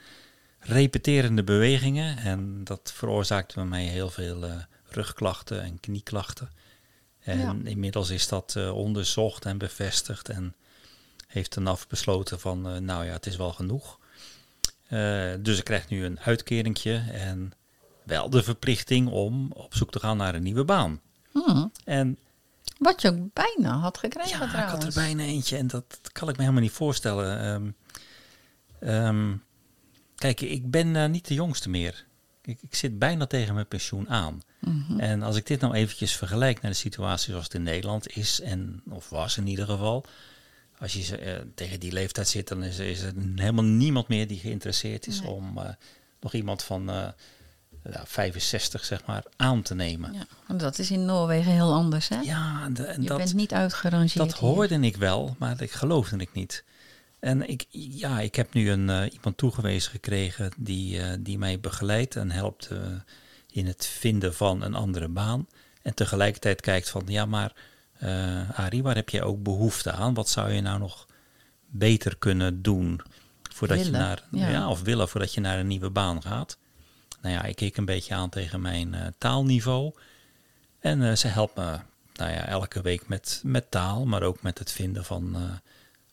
repeterende 0.58 1.44
bewegingen. 1.44 2.16
En 2.18 2.64
dat 2.64 2.92
veroorzaakt 2.94 3.54
bij 3.54 3.64
mij 3.64 3.84
heel 3.84 4.10
veel 4.10 4.44
eh, 4.46 4.52
rugklachten 4.88 5.62
en 5.62 5.80
knieklachten. 5.80 6.50
En 7.20 7.38
Ja. 7.38 7.56
inmiddels 7.64 8.10
is 8.10 8.28
dat 8.28 8.54
eh, 8.56 8.76
onderzocht 8.76 9.44
en 9.44 9.58
bevestigd. 9.58 10.28
En 10.28 10.54
heeft 11.30 11.56
een 11.56 11.66
af 11.66 11.86
besloten 11.88 12.40
van, 12.40 12.68
eh, 12.68 12.76
nou 12.76 13.04
ja, 13.04 13.12
het 13.12 13.26
is 13.26 13.36
wel 13.36 13.52
genoeg. 13.52 13.98
Eh, 14.86 15.32
dus 15.40 15.58
ik 15.58 15.64
krijg 15.64 15.88
nu 15.88 16.04
een 16.04 16.20
uitkeringje 16.20 17.04
en 17.12 17.52
wel 18.02 18.30
de 18.30 18.42
verplichting 18.42 19.08
om 19.08 19.52
op 19.52 19.74
zoek 19.74 19.90
te 19.90 20.00
gaan 20.00 20.16
naar 20.16 20.34
een 20.34 20.42
nieuwe 20.42 20.64
baan. 20.64 21.00
hmm, 21.32 21.72
En 21.84 22.18
wat 22.78 23.02
je 23.02 23.08
ook 23.08 23.32
bijna 23.32 23.78
had 23.78 23.98
gekregen 23.98 24.38
ja, 24.38 24.62
ik 24.64 24.68
had 24.68 24.84
er 24.84 24.92
bijna 24.94 25.22
eentje 25.22 25.56
en 25.56 25.66
dat, 25.66 25.84
dat 26.02 26.12
kan 26.12 26.28
ik 26.28 26.36
me 26.36 26.42
helemaal 26.42 26.62
niet 26.62 26.72
voorstellen. 26.72 27.74
Ehm, 28.80 29.36
kijk, 30.14 30.40
ik 30.40 30.70
ben 30.70 30.96
eh, 30.96 31.08
niet 31.08 31.26
de 31.26 31.34
jongste 31.34 31.68
meer. 31.68 32.04
Ik, 32.42 32.58
ik 32.62 32.74
zit 32.74 32.98
bijna 32.98 33.26
tegen 33.26 33.54
mijn 33.54 33.68
pensioen 33.68 34.08
aan. 34.08 34.42
Mhm. 34.58 35.00
En 35.00 35.22
als 35.22 35.36
ik 35.36 35.46
dit 35.46 35.60
nou 35.60 35.74
eventjes 35.74 36.16
vergelijk 36.16 36.60
naar 36.60 36.70
de 36.70 36.76
situatie 36.76 37.30
zoals 37.30 37.44
het 37.44 37.54
in 37.54 37.62
Nederland 37.62 38.16
is, 38.16 38.40
en, 38.40 38.82
of 38.88 39.08
was 39.08 39.36
in 39.36 39.46
ieder 39.46 39.66
geval. 39.66 40.04
Als 40.80 40.92
je 40.92 41.16
eh, 41.16 41.40
tegen 41.54 41.80
die 41.80 41.92
leeftijd 41.92 42.28
zit, 42.28 42.48
dan 42.48 42.62
is, 42.62 42.78
is 42.78 43.00
er 43.02 43.12
helemaal 43.34 43.64
niemand 43.64 44.08
meer 44.08 44.26
die 44.26 44.38
geïnteresseerd 44.38 45.06
is 45.06 45.20
Nee. 45.20 45.30
om 45.30 45.58
eh, 45.58 45.68
nog 46.20 46.32
iemand 46.34 46.62
van 46.62 46.90
eh, 46.90 47.08
ja, 47.90 48.02
65 48.06 48.84
zeg 48.84 49.04
maar 49.06 49.22
aan 49.36 49.62
te 49.62 49.74
nemen. 49.74 50.12
Ja, 50.12 50.26
want 50.46 50.60
dat 50.60 50.78
is 50.78 50.90
in 50.90 51.04
Noorwegen 51.04 51.52
heel 51.52 51.72
anders, 51.72 52.08
hè? 52.08 52.20
Ja, 52.20 52.62
en, 52.64 52.74
de- 52.74 52.84
en 52.84 53.02
je 53.02 53.08
dat, 53.08 53.16
bent 53.18 53.34
niet 53.34 53.52
uitgerangeerd 53.52 54.28
dat 54.28 54.38
hier. 54.38 54.48
hoorde 54.48 54.80
ik 54.80 54.96
wel, 54.96 55.36
maar 55.38 55.62
ik 55.62 55.70
geloofde 55.72 56.16
ik 56.16 56.32
niet. 56.32 56.64
En 57.18 57.48
ik, 57.48 57.64
ja, 57.70 58.20
ik 58.20 58.34
heb 58.34 58.52
nu 58.54 58.70
een, 58.70 58.90
eh, 58.90 59.12
iemand 59.12 59.36
toegewezen 59.36 59.90
gekregen 59.90 60.50
die, 60.58 61.00
eh, 61.00 61.16
die 61.20 61.38
mij 61.38 61.60
begeleidt 61.60 62.16
en 62.16 62.30
helpt 62.30 62.66
eh, 62.66 62.78
in 63.52 63.66
het 63.66 63.86
vinden 63.86 64.34
van 64.34 64.62
een 64.62 64.74
andere 64.74 65.08
baan. 65.08 65.46
En 65.82 65.94
tegelijkertijd 65.94 66.60
kijkt 66.60 66.90
van, 66.90 67.02
ja 67.06 67.26
maar 67.26 67.52
eh 68.00 68.58
Arie, 68.58 68.82
waar 68.82 68.94
heb 68.94 69.08
je 69.08 69.22
ook 69.22 69.42
behoefte 69.42 69.92
aan? 69.92 70.14
Wat 70.14 70.28
zou 70.28 70.52
je 70.52 70.60
nou 70.60 70.78
nog 70.78 71.06
beter 71.66 72.16
kunnen 72.16 72.62
doen 72.62 73.00
voordat 73.52 73.84
je 73.84 73.90
naar, 73.90 74.22
ja. 74.30 74.48
ja. 74.48 74.68
of 74.68 74.82
willen 74.82 75.08
voordat 75.08 75.34
je 75.34 75.40
naar 75.40 75.58
een 75.58 75.66
nieuwe 75.66 75.90
baan 75.90 76.22
gaat? 76.22 76.58
Nou 77.20 77.34
ja, 77.34 77.42
ik 77.42 77.56
keek 77.56 77.76
een 77.76 77.84
beetje 77.84 78.14
aan 78.14 78.28
tegen 78.28 78.60
mijn 78.60 78.94
eh, 78.94 79.06
taalniveau. 79.18 79.92
En 80.78 81.02
eh, 81.02 81.16
ze 81.16 81.26
helpt 81.26 81.56
me 81.56 81.78
nou 82.14 82.32
ja, 82.32 82.46
elke 82.46 82.80
week 82.80 83.08
met, 83.08 83.40
met 83.44 83.70
taal, 83.70 84.06
maar 84.06 84.22
ook 84.22 84.42
met 84.42 84.58
het 84.58 84.72
vinden 84.72 85.04
van 85.04 85.36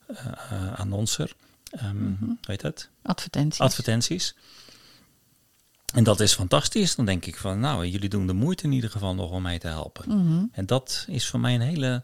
eh, 0.08 0.80
annoncer. 0.80 1.36
Ehm, 1.72 2.14
Hoe 2.20 2.38
heet 2.42 2.62
dat? 2.62 2.90
Advertenties. 3.02 3.62
Advertenties. 3.62 4.36
En 5.94 6.04
dat 6.04 6.20
is 6.20 6.34
fantastisch. 6.34 6.96
Dan 6.96 7.06
denk 7.06 7.26
ik 7.26 7.36
van, 7.38 7.60
nou, 7.60 7.86
jullie 7.88 8.10
doen 8.10 8.28
de 8.28 8.34
moeite 8.34 8.64
in 8.64 8.72
ieder 8.72 8.90
geval 8.90 9.16
nog 9.16 9.32
om 9.32 9.42
mij 9.42 9.60
te 9.60 9.68
helpen. 9.68 10.18
Mhm. 10.18 10.44
En 10.52 10.66
dat 10.66 11.06
is 11.10 11.28
voor 11.28 11.40
mij 11.40 11.56
een 11.56 11.62
hele 11.62 12.04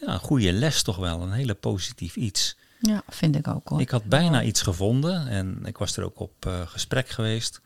ja, 0.00 0.18
goede 0.18 0.52
les 0.52 0.82
toch 0.82 0.96
wel. 0.96 1.22
Een 1.22 1.32
hele 1.32 1.54
positief 1.54 2.16
iets. 2.16 2.56
Ja, 2.80 3.02
vind 3.08 3.36
ik 3.36 3.48
ook 3.48 3.68
hoor. 3.68 3.80
Ik 3.80 3.90
had 3.90 4.04
bijna 4.04 4.42
iets 4.42 4.62
gevonden 4.62 5.28
en 5.28 5.60
ik 5.64 5.78
was 5.78 5.96
er 5.96 6.04
ook 6.04 6.20
op 6.20 6.46
eh, 6.46 6.60
gesprek 6.66 7.08
geweest. 7.08 7.60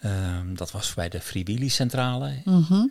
Ehm, 0.00 0.54
dat 0.54 0.70
was 0.70 0.94
bij 0.94 1.08
de 1.08 1.20
Vrijwilligcentrale. 1.20 2.40
Mhm. 2.44 2.86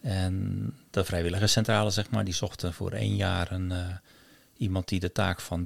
En 0.00 0.74
de 0.90 1.04
vrijwilligerscentrale, 1.04 1.90
zeg 1.90 2.10
maar, 2.10 2.24
die 2.24 2.34
zochten 2.34 2.74
voor 2.74 2.92
één 2.92 3.16
jaar 3.16 3.52
een, 3.52 3.72
eh, 3.72 3.86
iemand 4.56 4.88
die 4.88 5.00
de 5.00 5.12
taak 5.12 5.40
van 5.40 5.64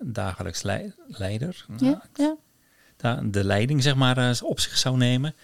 dagelijks 0.00 0.62
lei- 0.62 0.92
leider, 1.06 1.66
Ja, 1.78 2.02
ja. 2.14 2.36
De 3.22 3.44
leiding, 3.44 3.82
zeg 3.82 3.94
maar, 3.94 4.18
eh, 4.18 4.42
op 4.42 4.60
zich 4.60 4.78
zou 4.78 4.96
nemen. 4.96 5.34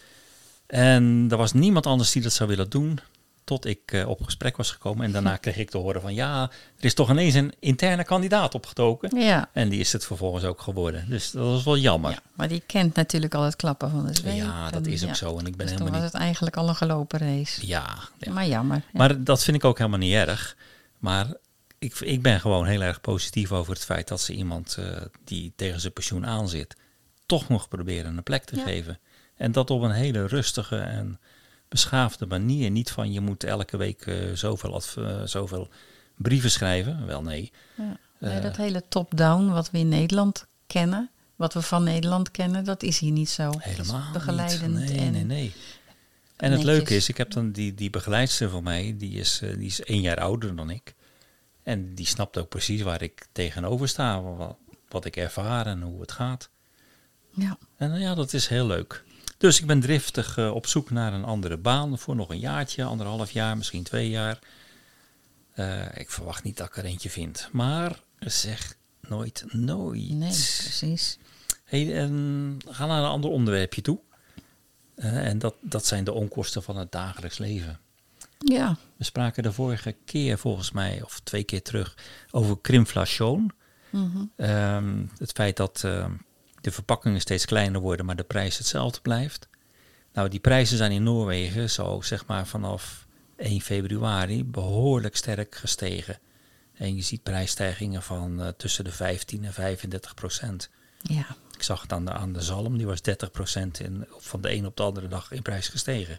En 0.66 1.26
er 1.30 1.36
was 1.36 1.52
niemand 1.52 1.86
anders 1.86 2.12
die 2.12 2.22
dat 2.22 2.32
zou 2.32 2.48
willen 2.48 2.70
doen, 2.70 3.00
tot 3.44 3.66
ik 3.66 3.80
eh, 3.84 4.08
op 4.08 4.22
gesprek 4.22 4.56
was 4.56 4.70
gekomen. 4.70 5.04
En 5.04 5.12
daarna 5.12 5.36
kreeg 5.46 5.56
ik 5.56 5.70
te 5.70 5.78
horen 5.78 6.00
van, 6.00 6.14
ja, 6.14 6.42
er 6.78 6.84
is 6.84 6.94
toch 6.94 7.10
ineens 7.10 7.34
een 7.34 7.52
interne 7.58 8.04
kandidaat 8.04 8.54
opgetoken. 8.54 9.20
ja. 9.20 9.48
En 9.52 9.68
die 9.68 9.80
is 9.80 9.92
het 9.92 10.04
vervolgens 10.04 10.44
ook 10.44 10.60
geworden. 10.60 11.04
Dus 11.08 11.30
dat 11.30 11.44
was 11.44 11.64
wel 11.64 11.76
jammer. 11.76 12.10
Ja, 12.10 12.18
maar 12.34 12.48
die 12.48 12.62
kent 12.66 12.94
natuurlijk 12.94 13.34
al 13.34 13.42
het 13.42 13.56
klappen 13.56 13.90
van 13.90 14.06
de 14.06 14.14
zweep. 14.14 14.36
Ja, 14.36 14.70
dat 14.70 14.86
is 14.86 15.02
ook 15.02 15.08
ja, 15.08 15.14
zo. 15.14 15.38
En 15.38 15.46
ik 15.46 15.56
ben 15.56 15.66
dus 15.66 15.76
toen 15.76 15.86
helemaal 15.86 15.90
was 15.90 16.02
niet... 16.02 16.12
het 16.12 16.20
eigenlijk 16.20 16.56
al 16.56 16.68
een 16.68 16.76
gelopen 16.76 17.18
race. 17.18 17.66
Ja, 17.66 17.98
ja. 18.18 18.32
Maar 18.32 18.46
jammer. 18.46 18.76
ja. 18.76 18.82
Maar 18.92 19.24
dat 19.24 19.44
vind 19.44 19.56
ik 19.56 19.64
ook 19.64 19.78
helemaal 19.78 19.98
niet 19.98 20.14
erg. 20.14 20.56
Maar 20.98 21.26
ik, 21.78 21.94
ik 22.00 22.22
ben 22.22 22.40
gewoon 22.40 22.66
heel 22.66 22.80
erg 22.80 23.00
positief 23.00 23.52
over 23.52 23.72
het 23.72 23.84
feit 23.84 24.08
dat 24.08 24.20
ze 24.20 24.32
iemand 24.32 24.76
eh, 24.78 24.84
die 25.24 25.52
tegen 25.56 25.80
zijn 25.80 25.92
pensioen 25.92 26.26
aanzit, 26.26 26.76
toch 27.26 27.48
nog 27.48 27.68
proberen 27.68 28.16
een 28.16 28.22
plek 28.22 28.44
te 28.44 28.56
Ja. 28.56 28.62
geven. 28.62 28.98
En 29.36 29.52
dat 29.52 29.70
op 29.70 29.82
een 29.82 29.90
hele 29.90 30.26
rustige 30.26 30.76
en 30.78 31.20
beschaafde 31.68 32.26
manier. 32.26 32.70
Niet 32.70 32.90
van 32.90 33.12
je 33.12 33.20
moet 33.20 33.44
elke 33.44 33.76
week 33.76 34.06
eh, 34.06 34.14
zoveel, 34.34 34.82
eh, 34.96 35.22
zoveel 35.24 35.68
brieven 36.16 36.50
schrijven. 36.50 37.06
Wel 37.06 37.22
nee. 37.22 37.52
Ja. 37.76 37.98
Nee, 38.18 38.36
Eh, 38.36 38.42
dat 38.42 38.56
hele 38.56 38.82
top-down 38.88 39.48
wat 39.48 39.70
we 39.70 39.78
in 39.78 39.88
Nederland 39.88 40.46
kennen, 40.66 41.10
wat 41.36 41.54
we 41.54 41.62
van 41.62 41.84
Nederland 41.84 42.30
kennen, 42.30 42.64
dat 42.64 42.82
is 42.82 42.98
hier 42.98 43.12
niet 43.12 43.30
zo. 43.30 43.50
Helemaal 43.58 44.12
begeleidend 44.12 44.74
niet. 44.78 44.88
Nee, 44.88 44.98
en 44.98 45.12
nee, 45.12 45.24
nee. 45.24 45.54
En 46.36 46.52
het 46.52 46.62
leuke 46.62 46.96
is, 46.96 47.08
ik 47.08 47.16
heb 47.16 47.30
dan 47.30 47.52
die, 47.52 47.74
die 47.74 47.90
begeleidster 47.90 48.50
van 48.50 48.62
mij, 48.62 48.94
die 48.98 49.12
is, 49.18 49.38
die 49.38 49.66
is 49.66 49.82
één 49.82 50.00
jaar 50.00 50.20
ouder 50.20 50.56
dan 50.56 50.70
ik. 50.70 50.94
En 51.62 51.94
die 51.94 52.06
snapt 52.06 52.38
ook 52.38 52.48
precies 52.48 52.82
waar 52.82 53.02
ik 53.02 53.26
tegenover 53.32 53.88
sta, 53.88 54.22
wat, 54.22 54.56
wat 54.88 55.04
ik 55.04 55.16
ervaar 55.16 55.66
en 55.66 55.82
hoe 55.82 56.00
het 56.00 56.12
gaat. 56.12 56.50
Ja. 57.36 57.58
En 57.76 57.92
eh, 57.92 58.00
ja, 58.00 58.14
dat 58.14 58.32
is 58.32 58.46
heel 58.46 58.66
leuk. 58.66 59.04
Dus 59.38 59.60
ik 59.60 59.66
ben 59.66 59.80
driftig 59.80 60.38
eh, 60.38 60.54
op 60.54 60.66
zoek 60.66 60.90
naar 60.90 61.12
een 61.12 61.24
andere 61.24 61.56
baan 61.56 61.98
voor 61.98 62.16
nog 62.16 62.28
een 62.28 62.38
jaartje, 62.38 62.84
anderhalf 62.84 63.30
jaar, 63.30 63.56
misschien 63.56 63.82
twee 63.82 64.10
jaar. 64.10 64.38
Eh, 65.52 65.96
ik 65.96 66.10
verwacht 66.10 66.44
niet 66.44 66.56
dat 66.56 66.66
ik 66.66 66.76
er 66.76 66.84
eentje 66.84 67.10
vind. 67.10 67.48
Maar 67.52 68.00
zeg 68.18 68.76
nooit 69.00 69.44
nooit. 69.50 70.12
Nee, 70.12 70.28
precies. 70.28 71.18
Hey, 71.64 71.96
en 71.96 72.58
ga 72.68 72.86
naar 72.86 73.02
een 73.02 73.08
ander 73.08 73.30
onderwerpje 73.30 73.82
toe. 73.82 73.98
En 74.94 75.38
dat, 75.38 75.54
dat 75.60 75.86
zijn 75.86 76.04
de 76.04 76.12
onkosten 76.12 76.62
van 76.62 76.76
het 76.76 76.92
dagelijks 76.92 77.38
leven. 77.38 77.80
Ja, 78.38 78.76
We 78.96 79.04
spraken 79.04 79.42
de 79.42 79.52
vorige 79.52 79.96
keer 80.04 80.38
volgens 80.38 80.70
mij, 80.70 81.02
of 81.02 81.20
twee 81.20 81.44
keer 81.44 81.62
terug, 81.62 81.96
over 82.30 82.58
krimflation. 82.60 83.52
Mhm. 83.90 84.24
Ehm, 84.36 85.04
het 85.18 85.32
feit 85.32 85.56
dat 85.56 85.82
ehm, 85.84 86.12
de 86.66 86.72
verpakkingen 86.72 87.20
steeds 87.20 87.44
kleiner 87.44 87.80
worden, 87.80 88.06
maar 88.06 88.16
de 88.16 88.22
prijs 88.22 88.58
hetzelfde 88.58 89.00
blijft. 89.00 89.48
Nou, 90.12 90.28
die 90.28 90.40
prijzen 90.40 90.76
zijn 90.76 90.92
in 90.92 91.02
Noorwegen 91.02 91.70
zo 91.70 92.00
zeg 92.00 92.26
maar 92.26 92.46
vanaf 92.46 93.06
1 93.36 93.60
februari 93.60 94.44
behoorlijk 94.44 95.16
sterk 95.16 95.54
gestegen. 95.54 96.18
En 96.74 96.96
je 96.96 97.02
ziet 97.02 97.22
prijsstijgingen 97.22 98.02
van 98.02 98.42
eh, 98.42 98.48
tussen 98.48 98.84
de 98.84 98.92
15 98.92 99.44
en 99.44 99.52
35 99.52 100.14
procent. 100.14 100.70
ja. 101.02 101.36
Ik 101.54 101.62
zag 101.62 101.82
het 101.82 101.92
aan 101.92 102.04
de, 102.04 102.12
aan 102.12 102.32
de 102.32 102.40
zalm, 102.40 102.76
die 102.76 102.86
was 102.86 103.00
30% 103.00 103.02
in, 103.78 104.06
van 104.18 104.40
de 104.40 104.52
een 104.52 104.66
op 104.66 104.76
de 104.76 104.82
andere 104.82 105.08
dag 105.08 105.30
in 105.32 105.42
prijs 105.42 105.68
gestegen. 105.68 106.18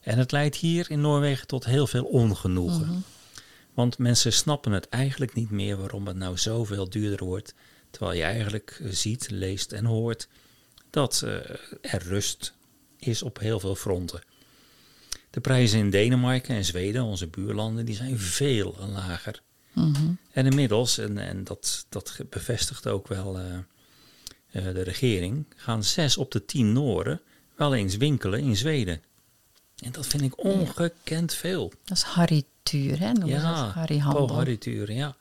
En 0.00 0.18
het 0.18 0.32
leidt 0.32 0.56
hier 0.56 0.90
in 0.90 1.00
Noorwegen 1.00 1.46
tot 1.46 1.64
heel 1.64 1.86
veel 1.86 2.04
ongenoegen. 2.04 3.04
Want 3.74 3.98
mensen 3.98 4.32
snappen 4.32 4.72
het 4.72 4.88
eigenlijk 4.88 5.34
niet 5.34 5.50
meer 5.50 5.76
waarom 5.76 6.06
het 6.06 6.16
nou 6.16 6.38
zoveel 6.38 6.90
duurder 6.90 7.26
wordt. 7.26 7.54
Terwijl 7.96 8.16
je 8.16 8.24
eigenlijk 8.24 8.78
eh, 8.82 8.90
ziet, 8.90 9.30
leest 9.30 9.72
en 9.72 9.84
hoort 9.84 10.28
dat 10.90 11.22
eh, 11.24 11.32
er 11.80 12.02
rust 12.02 12.52
is 12.98 13.22
op 13.22 13.38
heel 13.38 13.60
veel 13.60 13.74
fronten. 13.74 14.20
De 15.30 15.40
prijzen 15.40 15.78
in 15.78 15.90
Denemarken 15.90 16.56
en 16.56 16.64
Zweden, 16.64 17.02
onze 17.02 17.26
buurlanden, 17.26 17.84
die 17.84 17.94
zijn 17.94 18.18
veel 18.18 18.76
lager. 18.92 19.42
En 20.32 20.46
inmiddels, 20.46 20.98
en, 20.98 21.18
en 21.18 21.44
dat, 21.44 21.86
dat 21.88 22.18
bevestigt 22.30 22.86
ook 22.86 23.08
wel 23.08 23.38
eh, 23.38 23.54
de 24.50 24.82
regering, 24.82 25.46
gaan 25.56 25.84
zes 25.84 26.16
op 26.16 26.30
de 26.30 26.44
tien 26.44 26.72
Noren 26.72 27.20
wel 27.54 27.74
eens 27.74 27.96
winkelen 27.96 28.40
in 28.40 28.56
Zweden. 28.56 29.02
En 29.76 29.92
dat 29.92 30.06
vind 30.06 30.22
ik 30.22 30.44
ongekend 30.44 31.34
veel. 31.34 31.72
Dat 31.84 31.96
is 31.96 32.02
Harry 32.02 32.44
Tuur, 32.62 32.98
hè? 32.98 33.12
Noemen 33.12 33.40
ze 33.40 33.46
dat? 33.46 33.72
Harry 33.72 33.98
Handel. 33.98 34.26
Paul 34.26 34.38
Harry 34.38 34.56
Turen, 34.56 34.94
ja. 34.94 35.16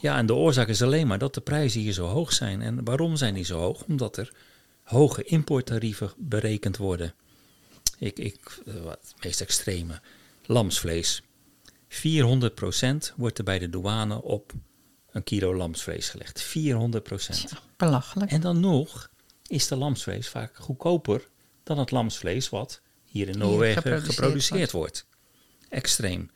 Ja, 0.00 0.16
en 0.16 0.26
de 0.26 0.34
oorzaak 0.34 0.68
is 0.68 0.82
alleen 0.82 1.06
maar 1.06 1.18
dat 1.18 1.34
de 1.34 1.40
prijzen 1.40 1.80
hier 1.80 1.92
zo 1.92 2.06
hoog 2.06 2.32
zijn. 2.32 2.62
En 2.62 2.84
waarom 2.84 3.16
zijn 3.16 3.34
die 3.34 3.44
zo 3.44 3.58
hoog? 3.58 3.82
Omdat 3.82 4.16
er 4.16 4.32
hoge 4.82 5.24
importtarieven 5.24 6.12
berekend 6.16 6.76
worden. 6.76 7.14
Ik, 7.98 8.18
ik, 8.18 8.60
eh, 8.66 8.74
wat 8.74 8.98
het 9.02 9.24
meest 9.24 9.40
extreme, 9.40 10.00
lamsvlees. 10.46 11.22
400% 11.88 13.12
wordt 13.16 13.38
er 13.38 13.44
bij 13.44 13.58
de 13.58 13.70
douane 13.70 14.22
op 14.22 14.52
een 15.10 15.22
kilo 15.22 15.54
lamsvlees 15.54 16.08
gelegd. 16.08 16.42
400%. 16.42 17.52
Belachelijk. 17.76 18.30
En 18.30 18.40
dan 18.40 18.60
nog 18.60 19.10
is 19.46 19.68
de 19.68 19.76
lamsvlees 19.76 20.28
vaak 20.28 20.56
goedkoper 20.56 21.28
dan 21.62 21.78
het 21.78 21.90
lamsvlees 21.90 22.48
wat 22.48 22.80
hier 23.04 23.28
in 23.28 23.38
Noorwegen 23.38 23.82
geproduceerd 23.82 24.14
geproduceerd, 24.14 24.72
wordt. 24.72 25.06
Extreem. 25.68 26.30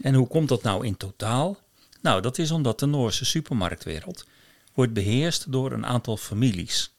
En 0.00 0.14
hoe 0.14 0.26
komt 0.26 0.48
dat 0.48 0.62
nou 0.62 0.86
in 0.86 0.96
totaal? 0.96 1.58
Nou, 2.00 2.22
dat 2.22 2.38
is 2.38 2.50
omdat 2.50 2.78
de 2.78 2.86
Noorse 2.86 3.24
supermarktwereld 3.24 4.26
wordt 4.74 4.92
beheerst 4.92 5.52
door 5.52 5.72
een 5.72 5.86
aantal 5.86 6.16
families. 6.16 6.92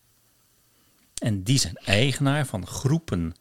En 1.18 1.44
die 1.44 1.60
zijn 1.60 1.76
eigenaar 1.76 2.46
van 2.46 2.68
groepen 2.68 3.36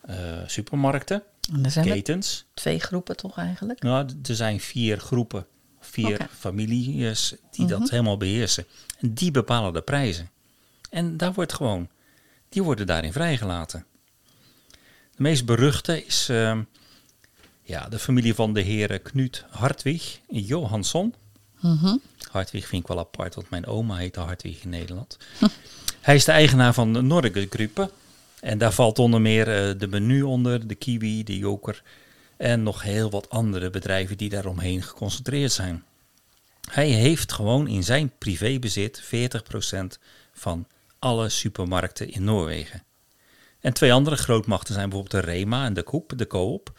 eh, 0.00 0.38
supermarkten, 0.46 1.22
En 1.52 1.64
er 1.64 1.70
zijn 1.70 1.86
er 1.86 1.92
ketens. 1.94 2.44
twee 2.54 2.80
groepen 2.80 3.16
toch 3.16 3.36
eigenlijk? 3.38 3.82
Nou, 3.82 4.08
er 4.28 4.34
zijn 4.34 4.60
vier 4.60 4.98
groepen, 4.98 5.46
vier 5.80 6.28
families 6.38 7.34
die 7.50 7.66
dat 7.66 7.90
helemaal 7.90 8.16
beheersen. 8.16 8.66
En 8.98 9.14
die 9.14 9.30
bepalen 9.30 9.72
de 9.72 9.82
prijzen. 9.82 10.30
En 10.90 11.16
daar 11.16 11.32
wordt 11.32 11.52
gewoon, 11.52 11.88
die 12.48 12.62
worden 12.62 12.86
daarin 12.86 13.12
vrijgelaten. 13.12 13.84
De 15.16 15.22
meest 15.22 15.44
beruchte 15.44 16.04
is 16.04 16.28
ehm, 16.28 16.62
ja, 17.66 17.88
de 17.88 17.98
familie 17.98 18.34
van 18.34 18.52
de 18.52 18.60
heren 18.60 19.02
Knut 19.02 19.44
Hartwig 19.50 20.20
Johansson. 20.28 21.14
Hartwig 22.30 22.66
vind 22.66 22.82
ik 22.82 22.88
wel 22.88 22.98
apart, 22.98 23.34
want 23.34 23.50
mijn 23.50 23.66
oma 23.66 23.96
heette 23.96 24.20
Hartwig 24.20 24.62
in 24.62 24.68
Nederland. 24.68 25.18
Hij 26.00 26.14
is 26.14 26.24
de 26.24 26.32
eigenaar 26.32 26.74
van 26.74 26.92
de 26.92 27.00
Norge 27.00 27.46
Gruppe. 27.50 27.90
En 28.40 28.58
daar 28.58 28.72
valt 28.72 28.98
onder 28.98 29.20
meer 29.20 29.68
eh, 29.68 29.78
de 29.78 29.86
Menu 29.86 30.22
onder, 30.22 30.66
de 30.66 30.74
Kiwi, 30.74 31.24
de 31.24 31.38
Joker 31.38 31.82
en 32.36 32.62
nog 32.62 32.82
heel 32.82 33.10
wat 33.10 33.30
andere 33.30 33.70
bedrijven 33.70 34.16
die 34.16 34.28
daaromheen 34.28 34.82
geconcentreerd 34.82 35.52
zijn. 35.52 35.84
Hij 36.70 36.88
heeft 36.88 37.32
gewoon 37.32 37.68
in 37.68 37.84
zijn 37.84 38.12
privébezit 38.18 39.02
40% 39.02 39.06
van 40.32 40.66
alle 40.98 41.28
supermarkten 41.28 42.10
in 42.10 42.24
Noorwegen. 42.24 42.82
En 43.60 43.72
twee 43.72 43.92
andere 43.92 44.16
grootmachten 44.16 44.74
zijn 44.74 44.88
bijvoorbeeld 44.88 45.24
de 45.24 45.30
Rema 45.30 45.64
en 45.64 45.74
de 45.74 45.84
Coop, 45.84 46.12
de 46.16 46.26
Coop. 46.26 46.78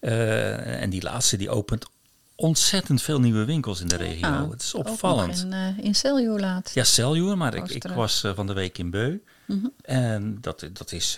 Eh, 0.00 0.82
en 0.82 0.90
die 0.90 1.02
laatste 1.02 1.36
die 1.36 1.50
opent 1.50 1.86
ontzettend 2.34 3.02
veel 3.02 3.20
nieuwe 3.20 3.44
winkels 3.44 3.80
in 3.80 3.88
de 3.88 3.96
regio. 3.96 4.28
Ah, 4.28 4.50
het 4.50 4.62
is 4.62 4.74
ook 4.74 4.88
opvallend. 4.88 5.42
in, 5.42 5.52
eh 5.52 5.78
in 5.78 5.94
Celjo 5.94 6.38
laat. 6.38 6.70
Ja, 6.74 6.84
Celjoer, 6.84 7.36
maar 7.36 7.54
ik, 7.54 7.70
ik 7.70 7.82
was 7.82 8.24
eh, 8.24 8.34
van 8.34 8.46
de 8.46 8.52
week 8.52 8.78
in 8.78 8.90
Beu. 8.90 9.16
Mhm. 9.46 9.66
En 9.82 10.38
dat, 10.40 10.68
dat 10.72 10.92
is 10.92 11.16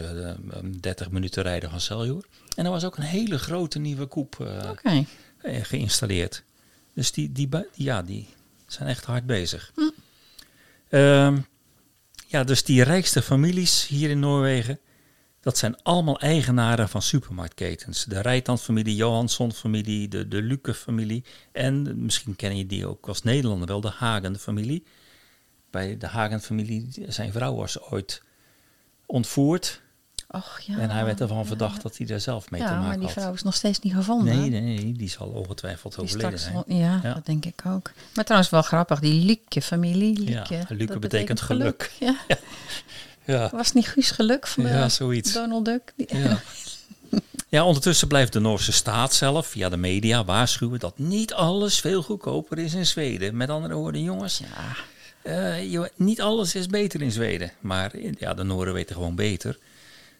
een 0.49 0.81
30 0.81 1.11
minuten 1.11 1.43
rijden 1.43 1.71
van 1.71 1.81
Celjoer. 1.81 2.25
En 2.57 2.65
er 2.65 2.71
was 2.71 2.85
ook 2.85 2.97
een 2.97 3.03
hele 3.03 3.39
grote 3.39 3.79
nieuwe 3.79 4.07
koep 4.07 4.37
Oké. 4.71 5.05
eh, 5.39 5.65
geïnstalleerd. 5.65 6.43
Dus 6.95 7.13
die, 7.13 7.33
die, 7.33 7.49
ja, 7.75 8.03
die 8.03 8.29
zijn 8.67 8.89
echt 8.89 9.05
hard 9.05 9.27
bezig. 9.27 9.73
Hm. 9.75 9.81
Ehm, 10.89 11.39
ja, 12.27 12.45
dus 12.45 12.65
die 12.65 12.83
rijkste 12.83 13.23
families 13.23 13.87
hier 13.87 14.11
in 14.11 14.19
Noorwegen, 14.19 14.79
dat 15.43 15.59
zijn 15.59 15.83
allemaal 15.83 16.21
eigenaren 16.21 16.89
van 16.89 17.03
supermarktketens. 17.03 18.05
De 18.05 18.21
Rijtand-familie, 18.21 18.95
Johansson-familie, 18.97 20.09
de, 20.09 20.29
de 20.29 20.43
Luke-familie 20.43 21.25
en 21.53 22.05
misschien 22.05 22.37
ken 22.37 22.57
je 22.57 22.67
die 22.67 22.87
ook 22.87 23.09
als 23.09 23.23
Nederlander 23.23 23.69
wel, 23.69 23.81
de 23.81 23.91
Hagen-familie. 23.91 24.85
Bij 25.71 25.97
de 25.97 26.07
Hagen-familie, 26.07 26.89
zijn 27.09 27.33
vrouw 27.33 27.55
was 27.55 27.81
ooit 27.81 28.23
ontvoerd 29.07 29.81
Och 30.29 30.61
ja. 30.61 30.79
en 30.79 30.91
hij 30.91 31.05
werd 31.05 31.21
ervan 31.21 31.39
ja, 31.39 31.45
verdacht 31.45 31.77
ja. 31.77 31.83
dat 31.83 31.97
hij 31.97 32.07
daar 32.07 32.21
zelf 32.21 32.51
mee 32.51 32.61
te 32.61 32.67
Ja, 32.67 32.73
maken 32.73 32.89
maar 32.89 32.97
die 32.99 33.07
had. 33.07 33.17
vrouw 33.17 33.33
is 33.33 33.43
nog 33.43 33.55
steeds 33.55 33.81
niet 33.81 33.95
gevonden. 33.95 34.39
Nee, 34.39 34.51
nee, 34.51 34.61
nee, 34.61 34.93
die 34.93 35.09
zal 35.09 35.29
ongetwijfeld 35.29 35.95
Die 35.95 36.05
overleden 36.05 36.39
zijn. 36.39 36.65
ja, 36.67 37.01
Ja. 37.03 37.15
dat 37.15 37.27
denk 37.27 37.45
ik 37.45 37.63
ook. 37.67 37.91
Maar 38.15 38.25
trouwens 38.25 38.51
wel 38.53 38.63
grappig, 38.63 39.01
die. 39.01 40.31
Ja, 40.31 40.47
Luke 40.69 40.87
dat 40.93 41.01
betekent 41.01 41.41
geluk. 41.41 41.93
Ja. 42.01 42.17
Ja. 43.33 43.51
Was 43.53 43.73
niet 43.73 43.87
Guus 43.89 44.11
Geluk 44.11 44.47
van 44.47 44.63
de 44.65 44.69
Ja, 44.71 44.89
zoiets. 44.89 45.33
Donald 45.33 45.65
Duck? 45.65 45.93
Ja. 45.97 46.43
ja, 47.49 47.65
ondertussen 47.65 48.09
blijft 48.09 48.33
de 48.33 48.41
Noorse 48.41 48.73
staat 48.73 49.15
zelf 49.15 49.47
via 49.47 49.69
de 49.69 49.77
media 49.77 50.25
waarschuwen 50.25 50.79
dat 50.79 50.99
niet 50.99 51.33
alles 51.35 51.81
veel 51.81 52.03
goedkoper 52.03 52.59
is 52.59 52.75
in 52.75 52.87
Zweden. 52.87 53.37
Met 53.37 53.49
andere 53.51 53.75
woorden, 53.75 54.03
jongens, 54.03 54.39
Ja. 54.39 54.77
eh, 55.23 55.71
joh, 55.73 55.87
niet 55.97 56.21
alles 56.21 56.55
is 56.55 56.67
beter 56.67 57.03
in 57.03 57.13
Zweden. 57.13 57.53
Maar 57.61 57.93
ja, 58.19 58.35
de 58.35 58.43
Nooren 58.43 58.73
weten 58.75 58.95
gewoon 58.97 59.15
beter. 59.15 59.59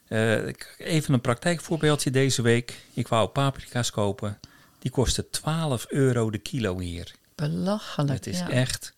Eh, 0.09 0.35
even 0.79 1.15
een 1.15 1.21
praktijkvoorbeeldje 1.21 2.11
deze 2.11 2.43
week. 2.43 2.75
Ik 2.95 3.09
wou 3.09 3.29
paprika's 3.29 3.91
kopen. 3.91 4.39
Die 4.79 4.91
kosten 4.91 5.31
12 5.31 5.87
euro 5.89 6.31
de 6.31 6.39
kilo 6.39 6.79
hier. 6.79 7.13
Belachelijk. 7.35 8.13
Het 8.13 8.27
is 8.27 8.39
ja. 8.39 8.51
echt 8.51 8.93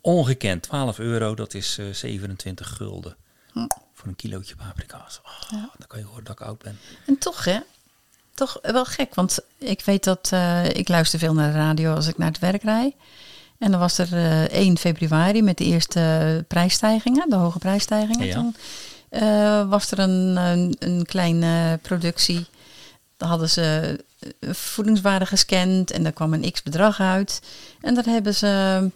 ongekend. 0.00 0.62
12 0.62 0.98
euro, 0.98 1.34
dat 1.34 1.54
is 1.54 1.78
eh, 1.78 1.86
27 1.92 2.68
gulden. 2.76 3.16
Hm. 3.52 3.66
Voor 3.94 4.08
een 4.08 4.16
kilootje 4.16 4.56
paprika's. 4.56 5.20
Oh, 5.24 5.50
Dan 5.50 5.86
kan 5.86 5.98
je 5.98 6.04
horen 6.04 6.24
dat 6.24 6.40
ik 6.40 6.46
oud 6.46 6.58
ben. 6.58 6.78
En 7.06 7.18
toch, 7.18 7.44
hè? 7.44 7.58
Toch 8.34 8.58
wel 8.62 8.84
gek, 8.84 9.14
want 9.14 9.38
ik 9.58 9.82
weet 9.84 10.04
dat 10.04 10.28
eh, 10.32 10.68
ik 10.68 10.88
luister 10.88 11.18
veel 11.18 11.34
naar 11.34 11.52
de 11.52 11.58
radio 11.58 11.94
als 11.94 12.06
ik 12.06 12.18
naar 12.18 12.28
het 12.28 12.38
werk 12.38 12.62
rijd. 12.62 12.94
En 13.58 13.70
dan 13.70 13.80
was 13.80 13.98
er 13.98 14.12
eh 14.12 14.44
1 14.44 14.78
februari 14.78 15.42
met 15.42 15.58
de 15.58 15.64
eerste 15.64 16.44
prijsstijgingen, 16.48 17.30
de 17.30 17.36
hoge 17.36 17.58
prijsstijgingen. 17.58 18.26
Ja. 18.26 18.34
Toen 18.34 18.56
eh, 19.08 19.68
was 19.68 19.90
er 19.90 19.98
een, 19.98 20.36
een, 20.36 20.76
een 20.78 21.06
kleine 21.06 21.78
productie. 21.82 22.46
Dan 23.16 23.28
hadden 23.28 23.50
ze 23.50 23.98
eh, 24.18 24.52
voedingswaarde 24.52 25.26
gescand 25.26 25.90
en 25.90 26.02
daar 26.02 26.12
kwam 26.12 26.32
een 26.32 26.52
x 26.52 26.62
bedrag 26.62 27.00
uit. 27.00 27.42
En 27.80 27.94
daar 27.94 28.04
hebben 28.04 28.34
ze 28.34 28.90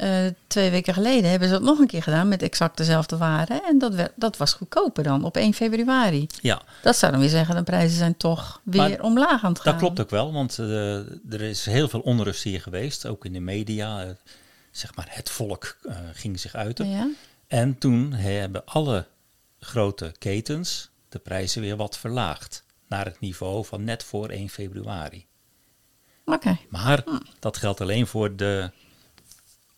Eh, 0.00 0.26
twee 0.46 0.70
weken 0.70 0.94
geleden 0.94 1.30
hebben 1.30 1.48
ze 1.48 1.54
dat 1.54 1.62
nog 1.62 1.78
een 1.78 1.86
keer 1.86 2.02
gedaan 2.02 2.28
met 2.28 2.42
exact 2.42 2.76
dezelfde 2.76 3.16
waren. 3.16 3.62
En 3.64 3.78
dat, 3.78 3.94
werd, 3.94 4.12
dat 4.14 4.36
was 4.36 4.52
goedkoper 4.52 5.02
dan 5.02 5.24
op 5.24 5.36
1 5.36 5.54
februari. 5.54 6.26
Ja, 6.40 6.62
Dat 6.82 6.96
zou 6.96 7.12
dan 7.12 7.20
weer 7.20 7.30
zeggen, 7.30 7.54
de 7.56 7.62
prijzen 7.62 7.98
zijn 7.98 8.16
toch 8.16 8.60
weer 8.64 8.80
Maar 8.88 9.00
omlaag 9.00 9.44
aan 9.44 9.52
het 9.52 9.60
gaan. 9.60 9.72
dat 9.72 9.80
klopt 9.80 10.00
ook 10.00 10.10
wel, 10.10 10.32
want 10.32 10.58
eh, 10.58 10.96
er 11.32 11.40
is 11.40 11.64
heel 11.66 11.88
veel 11.88 12.00
onrust 12.00 12.42
hier 12.42 12.60
geweest, 12.60 13.06
ook 13.06 13.24
in 13.24 13.32
de 13.32 13.40
media. 13.40 14.02
eh, 14.04 14.10
zeg 14.70 14.94
maar, 14.94 15.06
het 15.10 15.30
volk 15.30 15.76
ging 16.12 16.40
zich 16.40 16.54
uiten. 16.54 16.88
Ja? 16.88 17.08
En 17.46 17.78
toen 17.78 18.12
hebben 18.12 18.64
alle 18.66 19.06
grote 19.58 20.14
ketens 20.18 20.90
de 21.08 21.18
prijzen 21.18 21.62
weer 21.62 21.76
wat 21.76 21.98
verlaagd. 21.98 22.64
Naar 22.88 23.04
het 23.04 23.20
niveau 23.20 23.64
van 23.64 23.84
net 23.84 24.04
voor 24.04 24.28
1 24.28 24.48
februari. 24.48 25.26
Oké. 26.24 26.58
Maar 26.68 27.04
dat 27.38 27.56
geldt 27.56 27.80
alleen 27.80 28.06
voor 28.06 28.36
de 28.36 28.70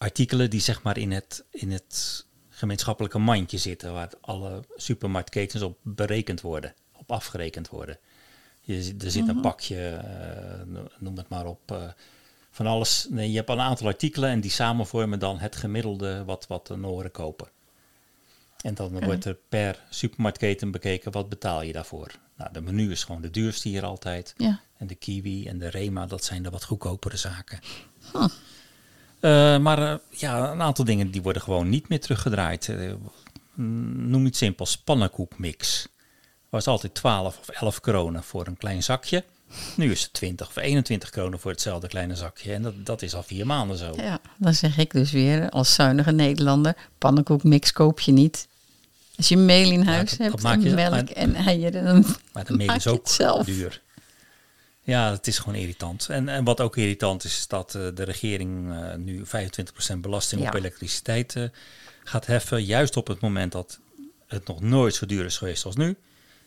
artikelen 0.02 0.50
die 0.50 0.60
zeg 0.60 0.82
maar 0.82 0.98
in 0.98 1.12
het, 1.12 1.44
in 1.50 1.70
het 1.70 2.26
gemeenschappelijke 2.48 3.18
mandje 3.18 3.58
zitten. 3.58 3.92
Waar 3.92 4.10
alle 4.20 4.64
supermarktketens 4.76 5.62
op 5.62 5.78
berekend 5.82 6.40
worden, 6.40 6.74
op 6.92 7.12
afgerekend 7.12 7.68
worden. 7.68 7.98
Je, 8.60 8.94
er 9.04 9.10
zit 9.10 9.28
een 9.28 9.40
pakje, 9.40 9.88
eh, 9.88 10.80
noem 10.98 11.16
het 11.16 11.28
maar 11.28 11.46
op, 11.46 11.70
eh, 11.70 11.88
van 12.50 12.66
alles. 12.66 13.06
Nee, 13.10 13.30
je 13.30 13.36
hebt 13.36 13.48
een 13.48 13.60
aantal 13.60 13.86
artikelen 13.86 14.30
en 14.30 14.40
die 14.40 14.50
samen 14.50 14.86
vormen 14.86 15.18
dan 15.18 15.38
het 15.38 15.56
gemiddelde 15.56 16.24
wat, 16.24 16.46
wat 16.46 16.66
de 16.66 16.76
Noren 16.76 17.10
kopen. 17.10 17.48
En 18.62 18.74
dan 18.74 19.04
wordt 19.04 19.24
er 19.24 19.38
per 19.48 19.84
supermarktketen 19.90 20.70
bekeken 20.70 21.12
wat 21.12 21.28
betaal 21.28 21.62
je 21.62 21.72
daarvoor. 21.72 22.10
Nou, 22.36 22.52
de 22.52 22.60
menu 22.60 22.90
is 22.90 23.04
gewoon 23.04 23.22
de 23.22 23.30
duurste 23.30 23.68
hier 23.68 23.84
altijd. 23.84 24.34
Ja. 24.36 24.60
En 24.76 24.86
de 24.86 24.94
Kiwi 24.94 25.46
en 25.46 25.58
de 25.58 25.68
Rema, 25.68 26.06
dat 26.06 26.24
zijn 26.24 26.42
de 26.42 26.50
wat 26.50 26.64
goedkopere 26.64 27.16
zaken. 27.16 27.60
Eh, 29.22 29.58
maar 29.58 29.78
eh, 29.92 29.94
ja, 30.10 30.50
een 30.52 30.62
aantal 30.62 30.84
dingen 30.84 31.10
die 31.10 31.22
worden 31.22 31.42
gewoon 31.42 31.68
niet 31.68 31.88
meer 31.88 32.00
teruggedraaid. 32.00 32.68
Eh, 32.68 32.92
noem 33.54 34.26
iets 34.26 34.38
simpels, 34.38 34.76
pannenkoekmix. 34.78 35.88
Was 36.48 36.66
altijd 36.66 36.94
12 36.94 37.38
of 37.38 37.48
11 37.48 37.80
kronen 37.80 38.22
voor 38.22 38.46
een 38.46 38.56
klein 38.56 38.82
zakje. 38.82 39.24
Nu 39.76 39.90
is 39.90 40.02
het 40.02 40.12
20 40.12 40.46
of 40.48 40.56
21 40.56 41.10
kronen 41.10 41.38
voor 41.40 41.50
hetzelfde 41.50 41.88
kleine 41.88 42.14
zakje. 42.14 42.52
En 42.52 42.62
dat, 42.62 42.74
dat 42.86 43.02
is 43.02 43.14
al 43.14 43.22
vier 43.22 43.46
maanden 43.46 43.76
zo. 43.78 43.92
Ja, 43.96 44.20
dan 44.38 44.54
zeg 44.54 44.78
ik 44.78 44.90
dus 44.90 45.10
weer 45.12 45.50
als 45.50 45.74
zuinige 45.74 46.12
Nederlander, 46.12 46.76
pannenkoekmix 46.98 47.72
koop 47.72 48.00
je 48.00 48.12
niet. 48.12 48.48
Als 49.16 49.28
je 49.28 49.36
meel 49.36 49.70
in 49.70 49.82
huis 49.82 50.10
dat- 50.10 50.18
hebt, 50.18 50.30
dat 50.32 50.42
maak 50.42 50.62
je- 50.62 50.70
melk 50.70 50.90
maar- 50.90 51.04
en 51.04 51.34
eieren, 51.34 51.84
dan 51.84 52.04
Maar 52.32 52.44
de 52.44 52.56
meel 52.56 52.66
maak 52.66 52.76
is 52.76 52.82
je 52.84 52.90
ook 52.90 52.98
het 53.02 53.10
zelf. 53.10 53.46
duur. 53.46 53.81
Ja, 54.84 55.10
het 55.10 55.26
is 55.26 55.38
gewoon 55.38 55.54
irritant. 55.54 56.08
En, 56.08 56.28
en 56.28 56.44
wat 56.44 56.60
ook 56.60 56.76
irritant 56.76 57.24
is, 57.24 57.36
is 57.38 57.46
dat 57.46 57.74
eh, 57.74 57.82
de 57.94 58.02
regering 58.02 58.72
eh, 58.72 58.94
nu 58.94 59.24
25% 59.94 59.96
belasting 59.98 60.46
op 60.46 60.54
elektriciteit 60.54 61.36
eh, 61.36 61.44
gaat 62.04 62.26
heffen. 62.26 62.64
Juist 62.64 62.96
op 62.96 63.06
het 63.06 63.20
moment 63.20 63.52
dat 63.52 63.78
het 64.26 64.46
nog 64.46 64.60
nooit 64.60 64.94
zo 64.94 65.06
duur 65.06 65.24
is 65.24 65.38
geweest 65.38 65.64
als 65.64 65.76
nu. 65.76 65.96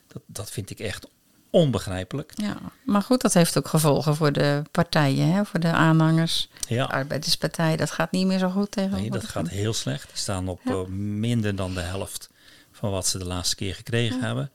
Dat, 0.08 0.22
dat 0.26 0.50
vind 0.50 0.70
ik 0.70 0.80
echt 0.80 1.06
onbegrijpelijk. 1.50 2.32
Ja, 2.34 2.56
maar 2.84 3.02
goed, 3.02 3.20
dat 3.20 3.34
heeft 3.34 3.58
ook 3.58 3.68
gevolgen 3.68 4.16
voor 4.16 4.32
de 4.32 4.62
partijen, 4.70 5.32
hè, 5.32 5.44
voor 5.44 5.60
de 5.60 5.72
aanhangers. 5.72 6.48
De 6.68 6.74
Ja, 6.74 6.84
Arbeiderspartij, 6.84 7.76
dat 7.76 7.90
gaat 7.90 8.10
niet 8.10 8.26
meer 8.26 8.38
zo 8.38 8.48
goed 8.48 8.70
tegen. 8.70 8.90
nee, 8.90 9.10
dat 9.10 9.24
gaat 9.24 9.48
heel 9.48 9.72
slecht. 9.72 10.08
Die 10.08 10.16
staan 10.16 10.48
op 10.48 10.88
minder 10.88 11.56
dan 11.56 11.74
de 11.74 11.80
helft 11.80 12.30
van 12.72 12.90
wat 12.90 13.06
ze 13.06 13.18
de 13.18 13.24
laatste 13.26 13.56
keer 13.56 13.74
gekregen 13.74 14.20
hebben. 14.20 14.50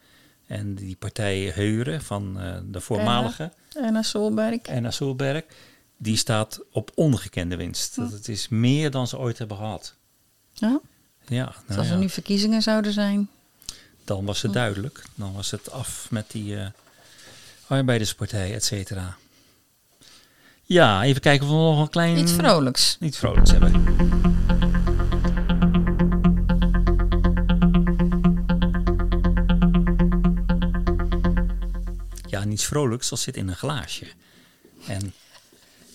En 0.47 0.75
die 0.75 0.95
partij 0.95 1.51
Heuren 1.55 2.01
van 2.01 2.39
de 2.65 2.81
voormalige 2.81 3.51
En 3.77 4.03
Solberg. 4.03 4.61
Enna 4.61 4.91
Solberg, 4.91 5.43
die 5.97 6.17
staat 6.17 6.59
op 6.71 6.91
ongekende 6.95 7.55
winst. 7.55 7.95
Dat 7.95 8.11
het 8.11 8.27
is 8.27 8.47
meer 8.47 8.91
dan 8.91 9.07
ze 9.07 9.17
ooit 9.17 9.37
hebben 9.37 9.57
gehad. 9.57 9.95
Ja, 10.53 10.79
Ja, 11.27 11.45
dus 11.45 11.55
nou 11.67 11.79
als 11.79 11.87
er 11.87 11.93
ja, 11.93 11.99
nu 11.99 12.09
verkiezingen 12.09 12.61
zouden 12.61 12.93
zijn. 12.93 13.29
dan 14.03 14.25
was 14.25 14.41
het 14.41 14.53
duidelijk. 14.53 15.03
Dan 15.15 15.33
was 15.33 15.51
het 15.51 15.71
af 15.71 16.07
met 16.09 16.31
die 16.31 16.57
eh, 16.57 16.65
arbeiderspartij, 17.67 18.53
et 18.53 18.63
cetera. 18.65 19.17
Ja, 20.63 21.03
even 21.03 21.21
kijken 21.21 21.45
of 21.47 21.51
we 21.51 21.57
nog 21.59 21.79
een 21.79 21.89
klein... 21.89 22.17
Iets 22.17 22.31
vrolijks. 22.31 22.97
Iets 22.99 23.17
vrolijks 23.17 23.51
hebben. 23.51 23.85
Ja, 32.61 32.67
niets 32.67 32.79
vrolijks, 32.79 33.09
dat 33.09 33.19
zit 33.19 33.37
in 33.37 33.47
een 33.47 33.55
glaasje. 33.55 34.05
En 34.87 35.13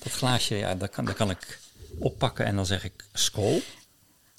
dat 0.02 0.12
glaasje, 0.12 0.55
ja, 0.55 0.74
dat 0.74 0.90
kan, 0.90 1.05
dat 1.05 1.14
kan 1.14 1.31
ik 1.31 1.59
oppakken 1.98 2.44
en 2.46 2.57
dan 2.57 2.66
zeg 2.66 2.85
ik 2.85 3.05
skool. 3.12 3.61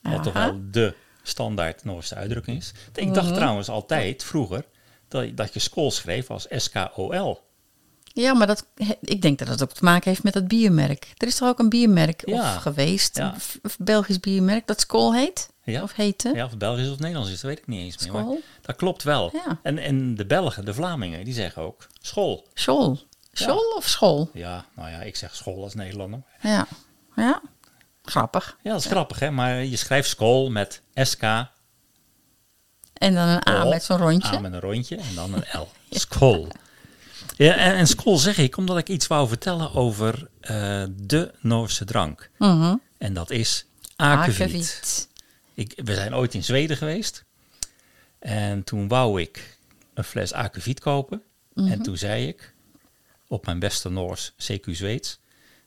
Wat 0.01 0.23
toch 0.23 0.33
wel 0.33 0.59
de 0.71 0.93
standaard 1.23 1.83
Noorse 1.83 2.15
uitdrukking 2.15 2.57
is. 2.57 2.71
Ik 2.95 3.13
dacht 3.13 3.33
trouwens 3.33 3.69
altijd, 3.69 4.23
vroeger, 4.23 4.65
dat, 5.07 5.37
dat 5.37 5.53
je 5.53 5.59
skool 5.59 5.91
schreef 5.91 6.29
als 6.29 6.45
S-K-O-L. 6.49 7.45
Ja, 8.13 8.33
maar 8.33 8.47
dat, 8.47 8.65
ik 9.01 9.21
denk 9.21 9.39
dat 9.39 9.47
het 9.47 9.63
ook 9.63 9.73
te 9.73 9.83
maken 9.83 10.09
heeft 10.09 10.23
met 10.23 10.33
dat 10.33 10.47
biermerk. 10.47 11.13
Er 11.17 11.27
is 11.27 11.35
toch 11.35 11.47
ook 11.49 11.59
een 11.59 11.69
biermerk 11.69 12.27
Ja. 12.27 12.55
of 12.55 12.61
geweest, 12.61 13.17
Ja. 13.17 13.33
een 13.61 13.71
Belgisch 13.79 14.19
biermerk, 14.19 14.67
dat 14.67 14.79
Skool 14.81 15.13
heet? 15.13 15.49
Ja. 15.71 15.83
Of 15.83 15.93
heette? 15.93 16.31
Ja, 16.35 16.45
of 16.45 16.57
Belgisch 16.57 16.89
of 16.89 16.99
Nederlands 16.99 17.29
is, 17.31 17.41
dat 17.41 17.49
weet 17.49 17.59
ik 17.59 17.67
niet 17.67 17.79
eens 17.79 17.97
meer. 18.03 18.13
Maar 18.13 18.21
School? 18.21 18.41
dat 18.61 18.75
klopt 18.75 19.03
wel. 19.03 19.29
Ja. 19.33 19.59
En, 19.63 19.77
en 19.77 20.15
de 20.15 20.25
Belgen, 20.25 20.65
de 20.65 20.73
Vlamingen, 20.73 21.25
die 21.25 21.33
zeggen 21.33 21.61
ook 21.61 21.87
school. 22.01 22.47
School. 22.53 22.99
School 23.31 23.73
of 23.75 23.87
school? 23.87 24.29
Ja, 24.33 24.65
nou 24.75 24.89
ja, 24.89 25.01
ik 25.01 25.15
zeg 25.15 25.35
school 25.35 25.63
als 25.63 25.73
Nederlander. 25.73 26.21
Ja. 26.41 26.67
Ja. 27.15 27.41
Grappig. 28.03 28.57
Ja, 28.63 28.71
dat 28.71 28.79
is 28.79 28.85
grappig, 28.85 29.19
hè? 29.19 29.31
Maar 29.31 29.63
je 29.63 29.75
schrijft 29.75 30.09
school 30.09 30.49
met 30.49 30.81
SK, 30.93 31.21
En 31.21 33.13
dan 33.13 33.27
een 33.27 33.47
A 33.47 33.65
met 33.65 33.83
zo'n 33.83 33.97
rondje. 33.97 34.35
A 34.35 34.39
met 34.39 34.53
een 34.53 34.59
rondje 34.59 34.95
en 34.95 35.15
dan 35.15 35.33
een 35.33 35.59
L. 35.59 35.67
School. 35.97 36.47
Ja, 37.35 37.55
en, 37.55 37.75
en 37.75 37.87
school 37.87 38.17
zeg 38.17 38.37
ik 38.37 38.57
omdat 38.57 38.77
ik 38.77 38.89
iets 38.89 39.07
wou 39.07 39.27
vertellen 39.27 39.73
over 39.73 40.29
eh, 40.39 40.83
de 40.95 41.33
Noorse 41.39 41.85
drank. 41.85 42.29
Mhm. 42.37 42.75
En 42.97 43.13
dat 43.13 43.29
is 43.29 43.65
akeviet. 43.95 45.07
Ik, 45.57 45.73
we 45.75 45.95
zijn 45.95 46.15
ooit 46.15 46.33
in 46.33 46.43
Zweden 46.43 46.77
geweest. 46.77 47.23
En 48.19 48.63
toen 48.63 48.87
wou 48.87 49.21
ik 49.21 49.57
een 49.93 50.03
fles 50.03 50.33
akeviet 50.33 50.79
kopen. 50.79 51.23
Mhm. 51.53 51.71
En 51.71 51.81
toen 51.81 51.97
zei 51.97 52.27
ik, 52.27 52.53
op 53.27 53.45
mijn 53.45 53.59
beste 53.59 53.89
Noors, 53.89 54.31
CQ 54.31 54.71
Zweeds, 54.71 55.19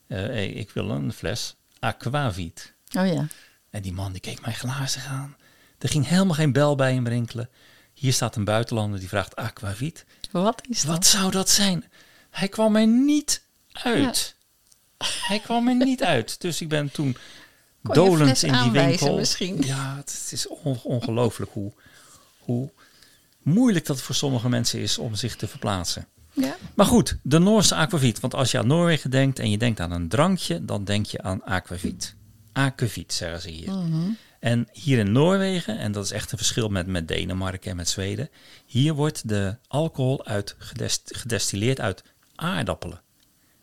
eh, 0.06 0.18
hey, 0.18 0.48
ik 0.48 0.70
wil 0.70 0.90
een 0.90 1.12
fles 1.12 1.56
aquavit. 1.78 2.74
Oh 2.98 3.06
ja. 3.06 3.26
En 3.70 3.82
die 3.82 3.92
man 3.92 4.12
die 4.12 4.20
keek 4.20 4.40
mij 4.40 4.52
glazig 4.52 5.06
aan. 5.06 5.36
Er 5.78 5.88
ging 5.88 6.06
helemaal 6.06 6.34
geen 6.34 6.52
bel 6.52 6.74
bij 6.74 6.94
hem 6.94 7.06
rinkelen. 7.08 7.50
Hier 7.92 8.12
staat 8.12 8.36
een 8.36 8.44
buitenlander 8.44 8.98
die 8.98 9.08
vraagt 9.08 9.36
aquavit. 9.36 10.04
Wat 10.30 10.62
is 10.68 10.82
dat? 10.82 10.94
Wat 10.94 11.06
zou 11.06 11.30
dat 11.30 11.48
zijn? 11.48 11.84
Hij 12.30 12.48
kwam 12.48 12.76
er 12.76 12.86
niet 12.86 13.42
uit. 13.72 14.34
Hij 15.26 15.38
kwam 15.38 15.68
er 15.68 15.74
niet 15.74 16.02
uit. 16.02 16.40
Dus 16.40 16.60
ik 16.60 16.68
ben 16.68 16.90
toen 16.90 17.16
dolend 17.82 18.42
in 18.42 18.52
die 18.52 18.70
winkel. 18.70 19.16
misschien? 19.16 19.62
Ja, 19.62 19.96
het 19.96 20.28
is 20.32 20.48
on- 20.48 20.80
ongelooflijk 20.82 21.50
hoe, 21.52 21.72
hoe 22.38 22.70
moeilijk 23.42 23.86
dat 23.86 24.00
voor 24.02 24.14
sommige 24.14 24.48
mensen 24.48 24.80
is 24.80 24.98
om 24.98 25.14
zich 25.14 25.36
te 25.36 25.48
verplaatsen. 25.48 26.06
Ja. 26.32 26.56
Maar 26.74 26.86
goed, 26.86 27.16
de 27.22 27.38
Noorse 27.38 27.74
aquavit. 27.74 28.20
Want 28.20 28.34
als 28.34 28.50
je 28.50 28.58
aan 28.58 28.66
Noorwegen 28.66 29.10
denkt 29.10 29.38
en 29.38 29.50
je 29.50 29.58
denkt 29.58 29.80
aan 29.80 29.90
een 29.92 30.08
drankje, 30.08 30.64
dan 30.64 30.84
denk 30.84 31.06
je 31.06 31.22
aan 31.22 31.44
aquavit. 31.44 32.14
Aquavit 32.52 33.12
zeggen 33.12 33.40
ze 33.40 33.50
hier. 33.50 33.72
En 34.40 34.68
hier 34.72 34.98
in 34.98 35.12
Noorwegen, 35.12 35.78
en 35.78 35.92
dat 35.92 36.04
is 36.04 36.10
echt 36.10 36.32
een 36.32 36.38
verschil 36.38 36.68
met, 36.68 36.86
met 36.86 37.08
Denemarken 37.08 37.70
en 37.70 37.76
met 37.76 37.88
Zweden, 37.88 38.28
hier 38.66 38.94
wordt 38.94 39.28
de 39.28 39.56
alcohol 39.68 40.24
uit 40.26 40.54
gedest- 40.58 41.10
gedestilleerd 41.16 41.80
uit 41.80 42.02
aardappelen. 42.34 43.00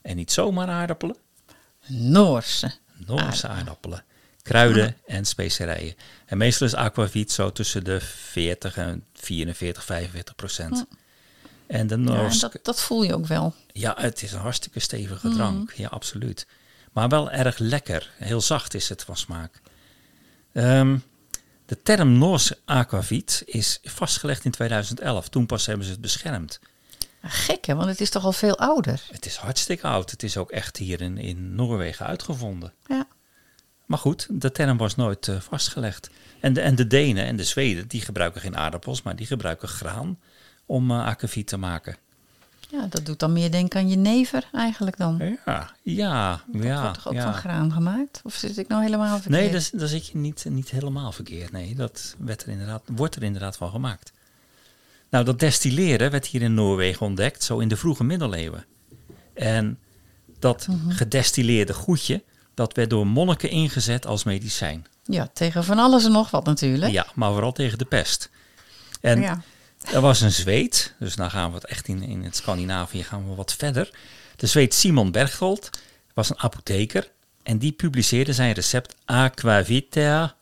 En 0.02 0.16
niet 0.16 0.32
zomaar 0.32 0.68
aardappelen, 0.68 1.16
Noorse. 1.88 2.72
Noorse 3.08 3.48
aardappelen. 3.48 4.04
Kruiden 4.42 4.96
en 5.06 5.26
specerijen. 5.26 5.96
En 6.26 6.38
meestal 6.38 6.68
is 6.68 6.74
aquavit 6.76 7.32
zo 7.32 7.52
tussen 7.52 7.84
de 7.84 8.00
40 8.02 8.78
en 8.78 9.04
44, 9.14 9.84
45 9.84 10.36
procent. 10.36 10.86
En 11.68 11.88
de 11.88 11.96
Ja, 11.96 12.02
Noorse 12.02 12.40
dat, 12.40 12.60
dat 12.62 12.82
voel 12.82 13.04
je 13.04 13.14
ook 13.14 13.26
wel. 13.28 13.54
ja, 13.72 13.94
het 13.98 14.22
is 14.24 14.32
een 14.32 14.40
hartstikke 14.40 14.80
stevige 14.80 15.30
drank. 15.30 15.72
Ja, 15.72 15.88
absoluut. 15.88 16.48
Maar 16.92 17.10
wel 17.10 17.32
erg 17.32 17.58
lekker. 17.58 18.10
Heel 18.18 18.42
zacht 18.42 18.74
is 18.74 18.90
het 18.90 19.04
van 19.04 19.18
smaak. 19.18 19.62
Ehm, 20.54 20.98
de 21.66 21.82
term 21.84 22.18
Noorse 22.18 22.58
aquavit 22.66 23.44
is 23.46 23.80
vastgelegd 23.84 24.46
in 24.46 24.52
2011. 24.52 25.30
Toen 25.30 25.46
pas 25.46 25.66
hebben 25.66 25.86
ze 25.86 25.92
het 25.92 26.02
beschermd. 26.02 26.60
Gek 27.22 27.66
hè, 27.66 27.76
want 27.76 27.90
het 27.90 28.02
is 28.02 28.10
toch 28.10 28.24
al 28.24 28.32
veel 28.32 28.58
ouder. 28.58 29.04
Het 29.12 29.26
is 29.26 29.36
hartstikke 29.36 29.88
oud. 29.88 30.12
Het 30.12 30.24
is 30.24 30.38
ook 30.38 30.52
echt 30.52 30.78
hier 30.78 31.02
in, 31.02 31.18
in 31.18 31.56
Noorwegen 31.56 32.06
uitgevonden. 32.06 32.74
Ja. 32.86 33.08
Maar 33.86 33.98
goed, 34.00 34.28
de 34.30 34.52
term 34.52 34.78
was 34.78 34.96
nooit 34.96 35.28
eh, 35.28 35.40
vastgelegd. 35.40 36.10
En 36.40 36.54
de, 36.54 36.62
en 36.62 36.76
de 36.76 36.88
Denen 36.88 37.26
en 37.26 37.36
de 37.36 37.44
Zweden, 37.44 37.88
die 37.88 38.02
gebruiken 38.02 38.42
geen 38.42 38.58
aardappels, 38.58 39.02
maar 39.02 39.16
die 39.16 39.26
gebruiken 39.26 39.68
graan 39.68 40.20
om 40.66 40.92
eh 40.92 41.06
aquavit 41.06 41.48
te 41.48 41.58
maken. 41.58 41.98
Ja, 42.70 42.88
dat 42.90 43.06
doet 43.06 43.20
dan 43.20 43.34
meer 43.34 43.52
denken 43.52 43.80
aan 43.80 43.90
jenever 43.90 44.50
eigenlijk 44.54 44.98
dan. 44.98 45.38
Ja, 45.46 45.72
ja, 45.82 46.42
Dat 46.48 46.64
ja. 46.64 46.82
wordt 46.82 46.94
toch 46.94 47.08
ook 47.08 47.14
ja. 47.14 47.24
van 47.24 47.34
graan 47.34 47.72
gemaakt? 47.72 48.22
Of 48.24 48.34
zit 48.34 48.58
ik 48.58 48.68
nou 48.68 48.84
helemaal 48.84 49.20
verkeerd? 49.20 49.52
Nee, 49.52 49.80
dat 49.80 49.90
zit 49.90 50.08
je 50.08 50.18
niet, 50.18 50.46
niet 50.50 50.70
helemaal 50.70 51.12
verkeerd. 51.12 51.52
Nee, 51.52 51.76
dat 51.76 52.16
werd 52.18 52.44
er 52.44 52.50
inderdaad, 52.50 52.82
wordt 52.86 53.16
er 53.16 53.24
inderdaad 53.24 53.58
van 53.58 53.70
gemaakt. 53.70 54.12
Nou, 55.10 55.26
dat 55.26 55.40
destilleren 55.40 56.12
werd 56.12 56.26
hier 56.26 56.42
in 56.42 56.54
Noorwegen 56.54 57.06
ontdekt, 57.06 57.44
zo 57.44 57.60
in 57.60 57.68
de 57.68 57.78
vroege 57.78 58.04
middeleeuwen. 58.04 58.66
En 59.34 59.80
dat 60.40 60.68
Mhm. 60.70 60.90
gedestilleerde 60.92 61.74
goedje, 61.74 62.24
dat 62.54 62.74
werd 62.76 62.90
door 62.90 63.08
monniken 63.08 63.50
ingezet 63.50 64.06
als 64.06 64.24
medicijn. 64.24 64.86
Ja, 65.04 65.28
tegen 65.34 65.64
van 65.64 65.80
alles 65.80 66.06
en 66.06 66.12
nog 66.12 66.32
wat 66.32 66.46
natuurlijk. 66.46 66.92
Ja, 66.92 67.08
maar 67.16 67.32
vooral 67.32 67.52
tegen 67.52 67.78
de 67.78 67.86
pest. 67.86 68.30
En 69.02 69.22
Ja. 69.22 69.42
er 69.94 70.02
was 70.02 70.22
een 70.22 70.32
Zweed, 70.32 70.94
dus 71.00 71.16
nou 71.16 71.30
gaan 71.30 71.50
we 71.50 71.56
het 71.56 71.66
echt 71.66 71.88
in, 71.88 72.02
in 72.04 72.24
het 72.24 72.36
Scandinavië 72.36 73.04
gaan 73.04 73.30
we 73.30 73.36
wat 73.36 73.54
verder. 73.54 73.90
De 74.36 74.48
Zweed 74.48 74.74
Simon 74.74 75.12
Berghold 75.12 75.70
was 76.14 76.30
een 76.30 76.40
apotheker 76.40 77.12
en 77.44 77.58
die 77.58 77.72
publiceerde 77.72 78.34
zijn 78.34 78.54
recept 78.54 78.96
Aquavitea. 79.06 80.36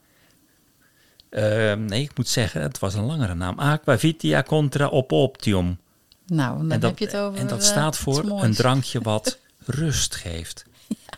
Ehm, 1.36 1.86
nee, 1.86 2.02
ik 2.02 2.18
moet 2.18 2.28
zeggen, 2.28 2.62
het 2.62 2.80
was 2.80 2.94
een 2.94 3.04
langere 3.04 3.34
naam. 3.36 3.60
Aquavitea 3.60 4.44
contra 4.44 4.86
opoptium. 4.88 5.78
Nou, 6.26 6.58
dan 6.58 6.72
En 6.72 6.80
dat, 6.80 6.90
heb 6.90 7.00
je 7.00 7.06
het 7.06 7.16
over... 7.16 7.40
en 7.40 7.48
dat 7.48 7.60
eh, 7.60 7.66
staat 7.66 7.98
voor 7.98 8.42
een 8.44 8.54
drankje 8.54 9.02
wat 9.12 9.40
rust 9.66 10.16
geeft. 10.16 10.66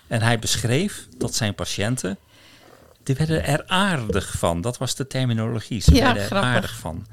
En 0.08 0.22
hij 0.22 0.40
beschreef 0.40 1.08
dat 1.18 1.36
zijn 1.36 1.56
patiënten, 1.56 2.18
die 3.04 3.16
werden 3.16 3.46
er 3.46 3.64
aardig 3.68 4.38
van. 4.38 4.62
Dat 4.62 4.78
was 4.78 4.96
de 4.96 5.08
terminologie. 5.08 5.82
Ze 5.82 5.94
Ja, 5.96 6.04
werden 6.04 6.22
er 6.22 6.28
grappig. 6.28 6.50
aardig 6.50 6.76
van. 6.76 7.06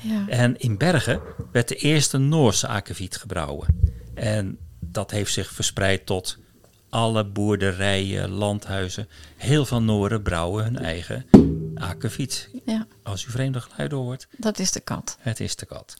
Ja. 0.00 0.24
En 0.28 0.58
in 0.58 0.78
Bergen 0.78 1.20
werd 1.52 1.68
de 1.68 1.74
eerste 1.76 2.18
Noorse 2.18 2.68
akkefiet 2.68 3.16
gebrouwen. 3.16 3.66
En 4.14 4.58
dat 4.80 5.10
heeft 5.10 5.32
zich 5.32 5.50
verspreid 5.50 6.06
tot 6.06 6.38
alle 6.88 7.24
boerderijen, 7.24 8.30
landhuizen. 8.30 9.08
Heel 9.36 9.66
veel 9.66 9.82
Nooren 9.82 10.22
brouwen 10.22 10.64
hun 10.64 10.78
eigen 10.78 11.24
akkefiet. 11.78 12.48
ja, 12.64 12.86
Als 13.02 13.24
u 13.24 13.30
vreemde 13.30 13.60
geluiden 13.60 13.98
hoort, 13.98 14.26
dat 14.36 14.58
is 14.58 14.72
de 14.72 14.80
kat. 14.80 15.16
het 15.20 15.40
is 15.40 15.56
de 15.56 15.66
kat. 15.66 15.96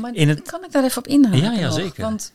Maar 0.00 0.14
In 0.14 0.28
het- 0.28 0.42
kan 0.42 0.64
ik 0.64 0.72
daar 0.72 0.84
even 0.84 0.98
op 0.98 1.06
inhaken? 1.06 1.38
Ja, 1.40 1.52
ja, 1.52 1.66
nog? 1.66 1.74
zeker. 1.74 2.02
Want 2.02 2.32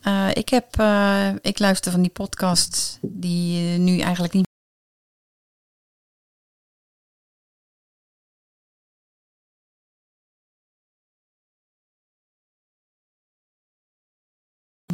eh, 0.00 0.28
ik, 0.32 0.48
heb, 0.48 0.78
eh, 0.78 1.28
ik 1.42 1.58
luister 1.58 1.92
van 1.92 2.02
die 2.02 2.10
podcasts 2.10 2.98
die 3.00 3.72
eh, 3.72 3.78
nu 3.78 3.98
eigenlijk 3.98 4.34
niet 4.34 4.46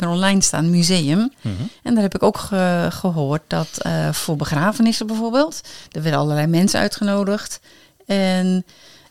meer 0.01 0.09
online 0.09 0.43
staan, 0.43 0.71
museum. 0.71 1.33
Mhm. 1.41 1.55
En 1.83 1.95
daar 1.95 2.03
heb 2.03 2.15
ik 2.15 2.23
ook 2.23 2.39
ge- 2.39 2.89
gehoord 2.91 3.43
dat 3.47 3.69
eh, 3.79 4.13
voor 4.13 4.37
begrafenissen 4.37 5.07
bijvoorbeeld, 5.07 5.61
er 5.93 6.03
werden 6.03 6.21
allerlei 6.21 6.47
mensen 6.47 6.81
uitgenodigd. 6.81 7.61
En 8.07 8.65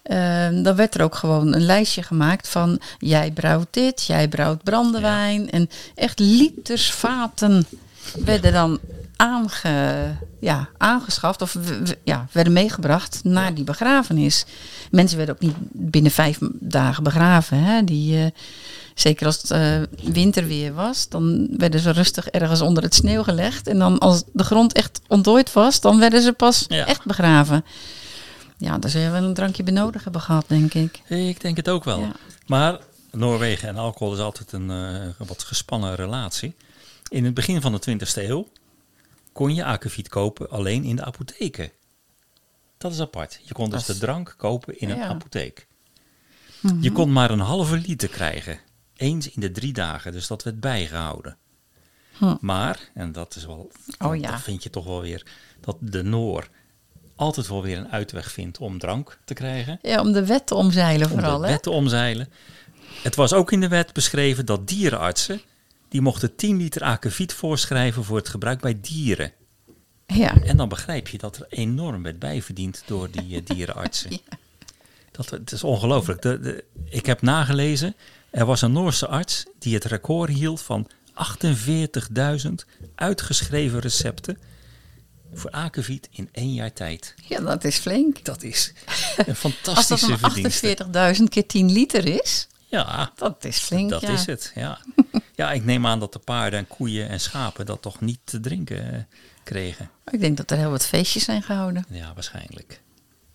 ehm, 0.03 0.63
dan 0.63 0.75
werd 0.75 0.95
er 0.95 1.01
ook 1.03 1.15
gewoon 1.15 1.53
een 1.53 1.65
lijstje 1.65 2.03
gemaakt 2.03 2.47
van 2.47 2.79
jij 2.97 3.31
brouwt 3.31 3.67
dit, 3.71 4.03
jij 4.05 4.27
brouwt 4.27 4.63
brandewijn. 4.63 5.49
En 5.49 5.69
echt 5.95 6.19
liters 6.19 6.91
vaten 6.91 7.65
werden 8.25 8.53
dan 8.53 8.79
aange, 9.23 10.15
ja, 10.39 10.69
aangeschaft 10.77 11.41
of 11.41 11.57
ja, 12.03 12.27
werden 12.31 12.53
meegebracht 12.53 13.19
naar 13.23 13.53
die 13.53 13.63
begrafenis. 13.63 14.45
Mensen 14.91 15.17
werden 15.17 15.35
ook 15.35 15.41
niet 15.41 15.55
binnen 15.71 16.11
vijf 16.11 16.37
dagen 16.51 17.03
begraven. 17.03 17.63
Hè? 17.63 17.83
Die, 17.83 18.17
eh, 18.23 18.25
zeker 18.95 19.25
als 19.25 19.41
het 19.41 19.51
eh, 19.51 19.81
winterweer 20.13 20.73
was, 20.73 21.09
dan 21.09 21.47
werden 21.57 21.79
ze 21.79 21.91
rustig 21.91 22.27
ergens 22.27 22.61
onder 22.61 22.83
het 22.83 22.95
sneeuw 22.95 23.23
gelegd. 23.23 23.67
En 23.67 23.79
dan 23.79 23.99
als 23.99 24.23
de 24.33 24.43
grond 24.43 24.73
echt 24.73 25.01
ontdooid 25.07 25.53
was, 25.53 25.81
dan 25.81 25.99
werden 25.99 26.21
ze 26.21 26.33
pas 26.33 26.65
Ja. 26.67 26.85
echt 26.85 27.05
begraven. 27.05 27.65
Ja, 28.57 28.77
daar 28.77 28.89
zullen 28.89 29.11
we 29.11 29.19
wel 29.19 29.27
een 29.27 29.33
drankje 29.33 29.63
bij 29.63 29.73
nodig 29.73 30.03
hebben 30.03 30.21
gehad, 30.21 30.45
denk 30.47 30.73
ik. 30.73 31.01
Ik 31.07 31.41
denk 31.41 31.57
het 31.57 31.69
ook 31.69 31.83
wel. 31.83 31.99
Ja. 31.99 32.11
Maar 32.45 32.79
Noorwegen 33.11 33.67
en 33.69 33.77
alcohol 33.77 34.13
is 34.13 34.19
altijd 34.19 34.51
een 34.51 34.69
eh, 34.71 35.27
wat 35.27 35.43
gespannen 35.43 35.95
relatie. 35.95 36.55
In 37.07 37.25
het 37.25 37.33
begin 37.33 37.61
van 37.61 37.71
de 37.71 37.79
20e 37.79 38.23
eeuw 38.29 38.47
kon 39.33 39.55
je 39.55 39.63
akkefiet 39.65 40.09
kopen 40.09 40.49
alleen 40.49 40.83
in 40.83 40.95
de 40.95 41.03
apotheken. 41.03 41.71
Dat 42.77 42.91
is 42.91 42.99
apart. 42.99 43.39
Je 43.43 43.53
kon 43.53 43.69
dus 43.69 43.85
de 43.85 43.97
drank 43.97 44.33
kopen 44.37 44.79
in 44.79 44.89
een 44.89 45.01
apotheek. 45.01 45.67
Mhm. 46.59 46.81
Je 46.81 46.91
kon 46.91 47.11
maar 47.11 47.31
een 47.31 47.39
halve 47.39 47.77
liter 47.77 48.09
krijgen. 48.09 48.59
Eens 48.95 49.29
in 49.29 49.41
de 49.41 49.51
drie 49.51 49.73
dagen. 49.73 50.11
Dus 50.11 50.27
dat 50.27 50.43
werd 50.43 50.59
bijgehouden. 50.59 51.37
Hm. 52.17 52.35
Maar, 52.39 52.79
en 52.93 53.11
dat 53.11 53.35
is 53.35 53.45
wel, 53.45 53.71
Oh 53.99 54.15
ja. 54.15 54.31
dat 54.31 54.41
vind 54.41 54.63
je 54.63 54.69
toch 54.69 54.85
wel 54.85 55.01
weer, 55.01 55.25
dat 55.59 55.77
de 55.79 56.03
Noor 56.03 56.47
altijd 57.15 57.47
wel 57.47 57.61
weer 57.61 57.77
een 57.77 57.91
uitweg 57.91 58.31
vindt 58.31 58.57
om 58.57 58.79
drank 58.79 59.19
te 59.25 59.33
krijgen 59.33 59.79
Ja, 59.81 60.01
om 60.01 60.11
de 60.11 60.25
wet 60.25 60.47
te 60.47 60.55
omzeilen 60.55 61.07
om 61.07 61.13
vooral, 61.13 61.39
de 61.39 61.45
hè? 61.45 61.51
wet 61.51 61.63
te 61.63 61.69
omzeilen. 61.69 62.29
Het 63.03 63.15
was 63.15 63.33
ook 63.33 63.51
in 63.51 63.59
de 63.59 63.67
wet 63.67 63.93
beschreven 63.93 64.45
dat 64.45 64.67
dierenartsen 64.67 65.41
die 65.93 66.01
mochten 66.01 66.35
10 66.35 66.57
liter 66.57 66.81
akkefiet 66.81 67.33
voorschrijven 67.33 68.03
voor 68.03 68.17
het 68.17 68.29
gebruik 68.29 68.61
bij 68.61 68.77
dieren. 68.81 69.31
Ja. 70.05 70.41
En 70.41 70.57
dan 70.57 70.69
begrijp 70.69 71.07
je 71.07 71.17
dat 71.17 71.37
er 71.37 71.45
enorm 71.49 72.03
werd 72.03 72.19
bijverdiend 72.19 72.83
door 72.85 73.11
die 73.11 73.35
eh, 73.35 73.45
dierenartsen. 73.45 74.11
Ja. 74.29 74.37
Dat, 75.11 75.29
het 75.29 75.51
is 75.51 75.63
ongelooflijk. 75.63 76.23
Ik 76.85 77.05
heb 77.05 77.21
nagelezen, 77.21 77.95
er 78.29 78.45
was 78.45 78.61
een 78.61 78.71
Noorse 78.71 79.07
arts 79.07 79.45
die 79.59 79.73
het 79.73 79.83
record 79.83 80.29
hield 80.29 80.61
van 80.61 80.89
48.000 82.45 82.51
uitgeschreven 82.95 83.79
recepten 83.79 84.37
voor 85.33 85.49
akkefiet 85.49 86.07
in 86.11 86.29
één 86.31 86.53
jaar 86.53 86.73
tijd. 86.73 87.13
ja, 87.27 87.39
dat 87.39 87.63
is 87.63 87.77
flink. 87.77 88.25
Dat 88.25 88.43
is 88.43 88.73
een 88.75 89.25
Als 89.25 89.25
dat 89.25 89.37
fantastische 89.37 90.17
verdienste. 90.17 90.77
48.000 91.17 91.23
keer 91.23 91.47
10 91.47 91.71
liter 91.71 92.05
is, 92.05 92.47
Ja, 92.73 93.11
dat 93.15 93.45
is 93.45 93.57
flink, 93.59 93.89
Dat 93.89 94.01
ja. 94.01 94.09
is 94.09 94.25
het, 94.25 94.51
ja. 94.55 94.79
ja, 95.35 95.51
ik 95.51 95.65
neem 95.65 95.85
aan 95.87 95.99
dat 95.99 96.13
de 96.13 96.19
paarden 96.19 96.59
en 96.59 96.67
koeien 96.67 97.09
en 97.09 97.19
schapen 97.19 97.65
dat 97.65 97.81
toch 97.81 98.01
niet 98.01 98.19
te 98.23 98.39
drinken 98.39 98.93
eh, 98.93 98.99
kregen. 99.43 99.89
Ik 100.11 100.19
denk 100.19 100.37
dat 100.37 100.51
er 100.51 100.57
heel 100.57 100.69
wat 100.69 100.85
feestjes 100.85 101.23
zijn 101.23 101.43
gehouden. 101.43 101.85
Ja, 101.89 102.13
waarschijnlijk. 102.13 102.81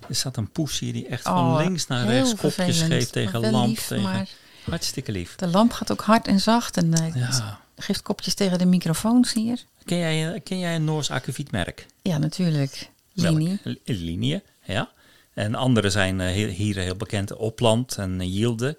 Er 0.09 0.15
staat 0.15 0.37
een 0.37 0.51
poes 0.51 0.79
hier 0.79 0.93
die 0.93 1.07
echt 1.07 1.27
Oh, 1.27 1.33
van 1.33 1.57
links 1.65 1.87
naar 1.87 2.07
rechts 2.07 2.35
kopjes 2.35 2.83
geeft 2.83 3.13
tegen 3.13 3.51
lamp. 3.51 3.67
lief, 3.69 3.87
tegen... 3.87 4.03
maar- 4.05 4.29
Hartstikke 4.65 5.13
lief. 5.13 5.35
De 5.37 5.47
lamp 5.47 5.73
gaat 5.73 5.93
ook 5.93 6.01
hard 6.01 6.27
en 6.27 6.41
zacht 6.41 6.77
en 6.77 6.95
eh, 6.95 7.15
Ja. 7.15 7.61
geeft 7.77 8.03
kopjes 8.03 8.35
tegen 8.35 8.59
de 8.59 8.67
microfoons 8.67 9.33
hier. 9.33 9.65
Ken 9.85 9.99
jij, 9.99 10.33
eh, 10.35 10.41
ken 10.45 10.59
jij 10.59 10.75
een 10.75 10.85
Noors 10.85 11.11
akkefietmerk? 11.11 11.87
Ja, 12.03 12.19
natuurlijk. 12.19 12.91
Linie. 13.13 13.59
Linie, 13.85 14.43
ja. 14.65 14.91
En 15.35 15.55
andere 15.55 15.91
zijn 15.91 16.21
hier 16.31 16.77
heel 16.77 16.97
bekend. 16.97 17.37
Opland 17.37 17.97
en 17.99 18.31
Yielde. 18.31 18.79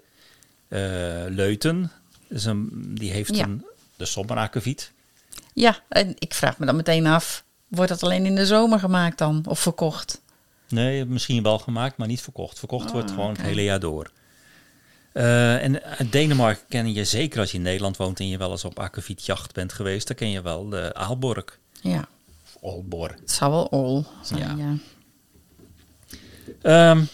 Eh, 0.70 0.80
Leuten, 1.28 1.90
is 2.28 2.44
een, 2.44 2.68
die 2.94 3.10
heeft 3.10 3.36
Ja. 3.36 3.44
een, 3.44 3.64
de 3.96 4.04
sommerakkefiet. 4.04 4.92
Ja, 5.52 5.78
en 5.88 6.14
ik 6.18 6.34
vraag 6.34 6.58
me 6.58 6.66
dan 6.66 6.76
meteen 6.76 7.06
af, 7.06 7.44
wordt 7.68 7.90
dat 7.90 8.02
alleen 8.02 8.26
in 8.26 8.34
de 8.34 8.46
zomer 8.46 8.78
gemaakt 8.78 9.18
dan? 9.18 9.44
Of 9.48 9.58
verkocht? 9.60 10.20
Nee, 10.68 11.04
misschien 11.04 11.42
wel 11.42 11.58
gemaakt, 11.58 11.96
maar 11.96 12.06
niet 12.06 12.20
verkocht. 12.22 12.58
Verkocht 12.58 12.86
Ah, 12.86 12.92
wordt 12.92 13.10
gewoon 13.10 13.30
het 13.30 13.40
hele 13.42 13.62
jaar 13.62 13.80
door. 13.80 14.10
Eh, 15.12 15.62
en 15.64 15.82
uit 15.82 16.12
Denemarken 16.12 16.64
ken 16.68 16.92
je 16.92 17.04
zeker 17.04 17.40
als 17.40 17.50
je 17.50 17.56
in 17.56 17.62
Nederland 17.62 17.96
woont 17.96 18.20
en 18.20 18.28
je 18.28 18.38
wel 18.38 18.50
eens 18.50 18.64
op 18.64 18.78
akkefietjacht 18.78 19.52
bent 19.54 19.72
geweest, 19.72 20.06
dan 20.06 20.16
ken 20.16 20.30
je 20.30 20.42
wel 20.42 20.68
de 20.68 20.94
Aalborg. 20.94 21.58
Ja, 21.80 22.08
Of 22.60 22.84
het 23.00 23.30
zou 23.30 23.50
wel 23.50 23.64
ol 23.64 24.04
zijn, 24.22 24.56
Ja. 24.58 24.66
ja. 24.66 24.76
Ehm, 26.62 27.04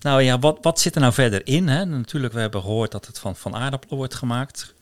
nou 0.00 0.22
ja, 0.22 0.38
wat, 0.38 0.58
wat 0.60 0.80
zit 0.80 0.94
er 0.94 1.00
nou 1.00 1.12
verder 1.12 1.46
in? 1.46 1.68
Hè? 1.68 1.84
Natuurlijk, 1.84 2.32
we 2.34 2.40
hebben 2.40 2.60
gehoord 2.60 2.92
dat 2.92 3.06
het 3.06 3.18
van, 3.18 3.36
van 3.36 3.54
aardappelen 3.54 3.96
wordt 3.96 4.14
gemaakt. 4.14 4.74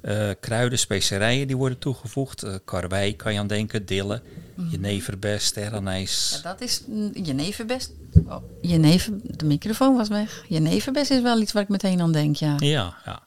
Eh, 0.00 0.30
kruiden, 0.40 0.78
specerijen 0.78 1.46
die 1.46 1.56
worden 1.56 1.78
toegevoegd. 1.78 2.42
Eh 2.42 2.54
karwei 2.64 3.16
kan 3.16 3.32
je 3.32 3.38
aan 3.38 3.46
denken, 3.46 3.86
dille, 3.86 4.22
jeneverbes, 4.70 5.44
sterrenijs. 5.44 6.40
Ja, 6.42 6.50
dat 6.50 6.60
is 6.60 6.82
jeneverbest. 7.12 7.92
Oh, 8.26 8.36
jenever, 8.62 9.12
de 9.22 9.44
microfoon 9.44 9.96
was 9.96 10.08
weg. 10.08 10.44
Jeneverbest 10.48 11.10
is 11.10 11.20
wel 11.22 11.40
iets 11.40 11.52
waar 11.52 11.62
ik 11.62 11.68
meteen 11.68 12.00
aan 12.00 12.12
denk, 12.12 12.36
ja. 12.36 12.54
Ja, 12.58 12.96
ja. 13.04 13.22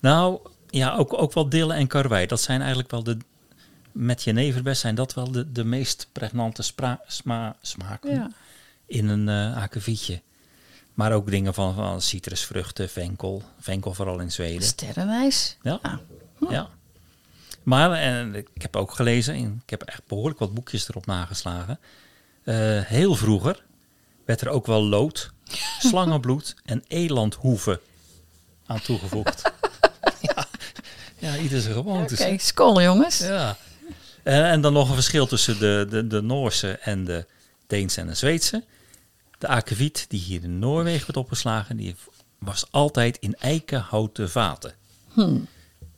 Nou, 0.00 0.38
ja, 0.70 0.94
ook, 0.96 1.22
ook 1.22 1.32
wel 1.32 1.48
dille 1.48 1.74
en 1.74 1.86
karwei. 1.86 2.26
Dat 2.26 2.40
zijn 2.40 2.58
eigenlijk 2.60 2.90
wel 2.90 3.02
de, 3.02 3.16
met 3.92 4.22
jeneverbes 4.22 4.80
zijn 4.80 4.94
dat 4.94 5.14
wel 5.14 5.30
de, 5.32 5.52
de 5.52 5.64
meest 5.64 6.08
pregnante 6.12 6.62
spra, 6.62 7.00
sma, 7.06 7.56
smaken 7.62 8.14
Ja. 8.14 8.30
in 8.86 9.08
een 9.08 9.54
akkefietje. 9.54 10.20
Maar 10.94 11.12
ook 11.12 11.30
dingen 11.30 11.54
van, 11.54 11.74
van 11.74 12.00
citrusvruchten, 12.00 12.88
venkel. 12.90 13.42
Venkel 13.60 13.94
vooral 13.94 14.18
in 14.20 14.32
Zweden. 14.32 14.62
Sterrenijs. 14.62 15.56
Ja. 15.62 15.78
Ah, 15.82 15.98
Ja. 16.50 16.68
Maar 17.62 17.92
en 17.92 18.34
ik 18.34 18.62
heb 18.62 18.76
ook 18.76 18.92
gelezen, 18.94 19.34
en 19.34 19.60
ik 19.64 19.70
heb 19.70 19.82
echt 19.82 20.02
behoorlijk 20.06 20.38
wat 20.38 20.54
boekjes 20.54 20.88
erop 20.88 21.06
nageslagen. 21.06 21.78
Eh, 22.44 22.80
heel 22.80 23.14
vroeger 23.14 23.62
werd 24.24 24.40
er 24.40 24.48
ook 24.48 24.66
wel 24.66 24.82
lood, 24.82 25.30
slangenbloed 25.88 26.54
en 26.64 26.84
elandhoeven 26.88 27.80
aan 28.66 28.80
toegevoegd. 28.80 29.42
ja. 30.34 30.46
Ja, 31.18 31.36
ieder 31.36 31.60
zijn 31.60 31.74
gewoontes. 31.74 32.20
Oké, 32.20 32.38
school 32.38 32.82
jongens. 32.82 33.18
Ja. 33.18 33.56
En, 34.22 34.44
en 34.44 34.60
dan 34.60 34.72
nog 34.72 34.88
een 34.88 34.94
verschil 34.94 35.26
tussen 35.26 35.58
de, 35.58 35.86
de, 35.90 36.06
de 36.06 36.20
Noorse 36.22 36.72
en 36.72 37.04
de 37.04 37.26
Deense 37.66 38.00
en 38.00 38.06
de 38.06 38.14
Zweedse. 38.14 38.64
De 39.42 39.48
akeviet 39.48 40.04
die 40.08 40.20
hier 40.20 40.42
in 40.42 40.58
Noorwegen 40.58 41.06
werd 41.06 41.16
opgeslagen, 41.16 41.76
die 41.76 41.94
was 42.38 42.66
altijd 42.70 43.16
in 43.18 43.36
eikenhouten 43.38 44.30
vaten. 44.30 44.74
Hmm. 45.12 45.46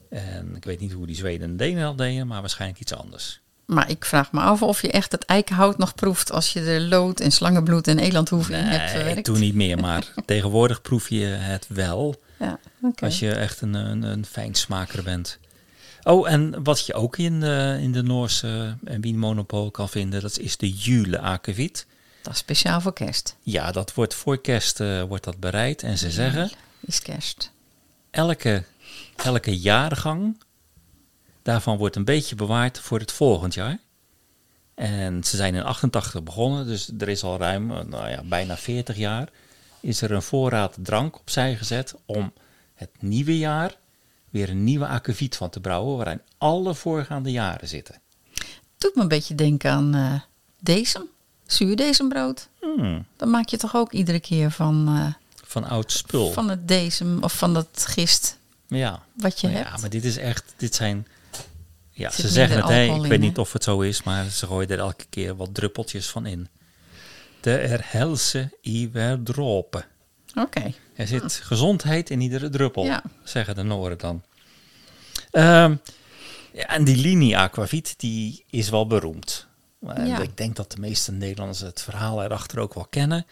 En 0.08 0.56
ik 0.56 0.64
weet 0.64 0.80
niet 0.80 0.92
hoe 0.92 1.06
die 1.06 1.16
Zweden 1.16 1.48
en 1.50 1.56
Denen 1.56 1.82
dat 1.82 1.98
deden, 1.98 2.26
maar 2.26 2.40
waarschijnlijk 2.40 2.80
iets 2.80 2.94
anders. 2.94 3.40
Maar 3.66 3.90
ik 3.90 4.04
vraag 4.04 4.32
me 4.32 4.40
af 4.40 4.62
of 4.62 4.82
je 4.82 4.90
echt 4.90 5.12
het 5.12 5.24
eikenhout 5.24 5.78
nog 5.78 5.94
proeft 5.94 6.32
als 6.32 6.52
je 6.52 6.60
er 6.60 6.80
lood 6.80 7.20
en 7.20 7.30
slangenbloed 7.30 7.88
en 7.88 7.98
elandhoef 7.98 8.48
in 8.48 8.54
hebt 8.54 8.82
Nee, 8.82 8.88
verwerkt. 8.88 9.18
ik 9.18 9.24
doe 9.24 9.38
niet 9.38 9.54
meer, 9.54 9.78
maar 9.78 10.12
tegenwoordig 10.26 10.82
proef 10.82 11.08
je 11.08 11.24
het 11.24 11.66
wel 11.68 12.20
Ja, 12.38 12.58
als 12.98 13.18
je 13.18 13.32
echt 13.32 13.60
een, 13.60 13.74
een, 13.74 14.02
een 14.02 14.24
fijnsmaker 14.24 15.02
bent. 15.02 15.38
Oh, 16.02 16.30
en 16.30 16.62
wat 16.62 16.86
je 16.86 16.94
ook 16.94 17.16
in 17.16 17.40
de, 17.40 17.78
in 17.80 17.92
de 17.92 18.02
Noorse 18.02 18.76
wienmonopool 18.80 19.70
kan 19.70 19.88
vinden, 19.88 20.20
dat 20.20 20.38
is 20.38 20.56
de 20.56 20.70
Jule 20.70 21.18
akeviet. 21.18 21.86
Dat 22.24 22.32
is 22.32 22.38
speciaal 22.38 22.80
voor 22.80 22.92
kerst. 22.92 23.36
Ja, 23.42 23.72
dat 23.72 23.94
wordt 23.94 24.14
voor 24.14 24.40
kerst 24.40 24.80
eh, 24.80 25.02
wordt 25.02 25.24
dat 25.24 25.40
bereid. 25.40 25.82
En 25.82 25.98
ze 25.98 26.10
zeggen, 26.10 26.50
Is 26.80 27.00
kerst. 27.02 27.50
elke, 28.10 28.64
elke 29.16 29.58
jaargang, 29.58 30.42
daarvan 31.42 31.76
wordt 31.76 31.96
een 31.96 32.04
beetje 32.04 32.34
bewaard 32.34 32.78
voor 32.78 32.98
het 32.98 33.12
volgend 33.12 33.54
jaar. 33.54 33.78
En 34.74 35.24
ze 35.24 35.36
zijn 35.36 35.54
in 35.54 35.62
88 35.62 36.22
begonnen, 36.22 36.66
dus 36.66 36.90
er 36.98 37.08
is 37.08 37.22
al 37.22 37.38
ruim, 37.38 37.70
eh, 37.70 37.84
nou 37.84 38.08
ja, 38.08 38.22
bijna 38.22 38.56
40 38.56 38.96
jaar, 38.96 39.28
is 39.80 40.00
er 40.02 40.10
een 40.10 40.22
voorraad 40.22 40.76
drank 40.82 41.18
opzij 41.18 41.56
gezet 41.56 41.94
om 42.06 42.32
het 42.74 42.90
nieuwe 42.98 43.38
jaar 43.38 43.76
weer 44.30 44.48
een 44.48 44.64
nieuwe 44.64 44.86
akkeviet 44.86 45.36
van 45.36 45.50
te 45.50 45.60
brouwen, 45.60 45.96
waarin 45.96 46.20
alle 46.38 46.74
voorgaande 46.74 47.30
jaren 47.30 47.68
zitten. 47.68 48.00
Doet 48.78 48.94
me 48.94 49.02
een 49.02 49.08
beetje 49.08 49.34
denken 49.34 49.70
aan 49.70 49.94
eh 49.94 50.20
dezem. 50.60 51.12
Zuurdezembrood. 51.46 52.48
Hmm, 52.60 53.06
Dan 53.16 53.30
maak 53.30 53.48
je 53.48 53.56
toch 53.56 53.74
ook 53.76 53.92
iedere 53.92 54.20
keer 54.20 54.50
van, 54.50 54.86
eh, 54.88 55.14
van 55.46 55.64
oud 55.64 55.92
spul. 55.92 56.32
van 56.32 56.48
het 56.48 56.68
dezem 56.68 57.22
of 57.22 57.32
van 57.38 57.54
dat 57.54 57.84
gist 57.88 58.38
ja. 58.68 59.02
wat 59.16 59.40
je 59.40 59.46
hebt. 59.48 59.68
Ja, 59.68 59.76
maar 59.80 59.90
dit 59.90 60.04
is 60.04 60.16
echt, 60.16 60.54
dit 60.56 60.74
zijn. 60.74 61.06
Ja, 61.90 62.10
ze 62.10 62.28
zeggen 62.28 62.56
het, 62.56 62.64
alcohol 62.64 62.96
ik 62.96 63.02
in, 63.02 63.08
weet 63.08 63.20
niet 63.20 63.38
of 63.38 63.52
het 63.52 63.64
zo 63.64 63.80
is, 63.80 64.02
maar 64.02 64.24
ze 64.30 64.46
gooien 64.46 64.68
er 64.68 64.78
elke 64.78 65.04
keer 65.10 65.36
wat 65.36 65.54
druppeltjes 65.54 66.08
van 66.08 66.26
in. 66.26 66.48
De 67.40 67.56
erhelse 67.56 68.52
iverdropen. 68.60 69.84
Oké. 70.34 70.72
Er 70.94 71.06
zit 71.06 71.34
gezondheid 71.34 72.10
in 72.10 72.20
iedere 72.20 72.48
druppel, 72.48 72.84
Ja. 72.84 73.02
zeggen 73.24 73.54
de 73.54 73.62
Noren 73.62 73.98
dan. 73.98 74.22
Ehm, 75.30 75.74
ja, 76.52 76.66
en 76.66 76.84
die 76.84 76.96
linie 76.96 77.38
aquavit, 77.38 77.94
die 77.96 78.44
is 78.50 78.68
wel 78.68 78.86
beroemd. 78.86 79.46
En 79.86 80.06
Ja. 80.06 80.18
Ik 80.18 80.36
denk 80.36 80.56
dat 80.56 80.72
de 80.72 80.80
meeste 80.80 81.12
Nederlanders 81.12 81.60
het 81.60 81.82
verhaal 81.82 82.24
erachter 82.24 82.58
ook 82.58 82.74
wel 82.74 82.86
kennen. 82.90 83.26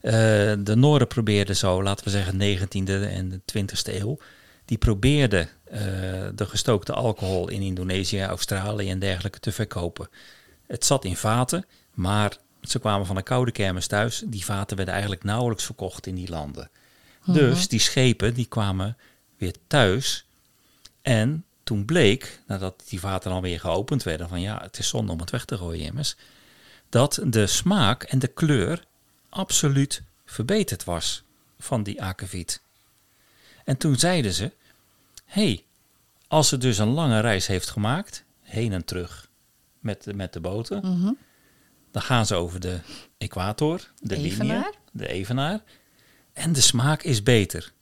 Eh, 0.00 0.12
de 0.58 0.74
Noren 0.76 1.06
probeerden 1.06 1.56
zo, 1.56 1.82
laten 1.82 2.04
we 2.04 2.10
zeggen 2.10 2.36
19e 2.36 3.08
en 3.08 3.28
de 3.28 3.40
20e 3.44 4.00
eeuw, 4.00 4.18
die 4.64 4.78
probeerden 4.78 5.48
eh, 5.64 5.80
de 6.34 6.46
gestookte 6.46 6.92
alcohol 6.92 7.48
in 7.48 7.62
Indonesië, 7.62 8.22
Australië 8.22 8.90
en 8.90 8.98
dergelijke 8.98 9.40
te 9.40 9.52
verkopen. 9.52 10.08
Het 10.66 10.84
zat 10.84 11.04
in 11.04 11.16
vaten, 11.16 11.66
maar 11.94 12.36
ze 12.62 12.78
kwamen 12.78 13.06
van 13.06 13.16
een 13.16 13.22
koude 13.22 13.52
kermis 13.52 13.86
thuis. 13.86 14.22
Die 14.26 14.44
vaten 14.44 14.76
werden 14.76 14.94
eigenlijk 14.94 15.24
nauwelijks 15.24 15.64
verkocht 15.64 16.06
in 16.06 16.14
die 16.14 16.28
landen. 16.28 16.70
Dus 17.26 17.68
die 17.68 17.80
schepen 17.80 18.34
die 18.34 18.46
kwamen 18.46 18.96
weer 19.36 19.54
thuis. 19.66 20.26
En 21.02 21.44
toen 21.70 21.84
bleek, 21.84 22.40
nadat 22.46 22.82
die 22.88 23.00
vaten 23.00 23.30
alweer 23.32 23.60
geopend 23.60 24.02
werden, 24.02 24.28
van 24.28 24.40
ja, 24.40 24.60
het 24.62 24.78
is 24.78 24.88
zonde 24.88 25.12
om 25.12 25.20
het 25.20 25.30
weg 25.30 25.44
te 25.44 25.56
gooien 25.56 25.84
immers, 25.84 26.16
dat 26.88 27.20
de 27.24 27.46
smaak 27.46 28.02
en 28.02 28.18
de 28.18 28.26
kleur 28.26 28.84
absoluut 29.28 30.02
verbeterd 30.24 30.84
was 30.84 31.22
van 31.58 31.82
die 31.82 32.02
akeviet. 32.02 32.60
En 33.64 33.76
toen 33.76 33.96
zeiden 33.98 34.32
ze, 34.32 34.52
hé, 35.24 35.42
hey, 35.44 35.64
als 36.28 36.48
ze 36.48 36.58
dus 36.58 36.78
een 36.78 36.88
lange 36.88 37.20
reis 37.20 37.46
heeft 37.46 37.70
gemaakt, 37.70 38.24
heen 38.42 38.72
en 38.72 38.84
terug 38.84 39.28
met, 39.78 40.04
de- 40.04 40.14
met 40.14 40.32
de 40.32 40.40
boten, 40.40 40.80
Mhm. 40.98 41.12
dan 41.90 42.02
gaan 42.02 42.26
ze 42.26 42.34
over 42.34 42.60
de 42.60 42.80
equator, 43.18 43.90
de 44.00 44.16
Evenaar? 44.16 44.56
linie, 44.56 44.78
de 44.92 45.08
evenaar, 45.08 45.60
en 46.32 46.52
de 46.52 46.60
smaak 46.60 47.02
is 47.02 47.22
beter. 47.22 47.72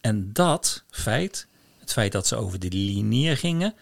En 0.00 0.32
dat 0.32 0.82
feit, 0.90 1.46
het 1.86 1.94
feit 1.94 2.12
dat 2.12 2.26
ze 2.26 2.36
over 2.36 2.58
de 2.58 2.68
linie 2.70 3.36
gingen, 3.36 3.74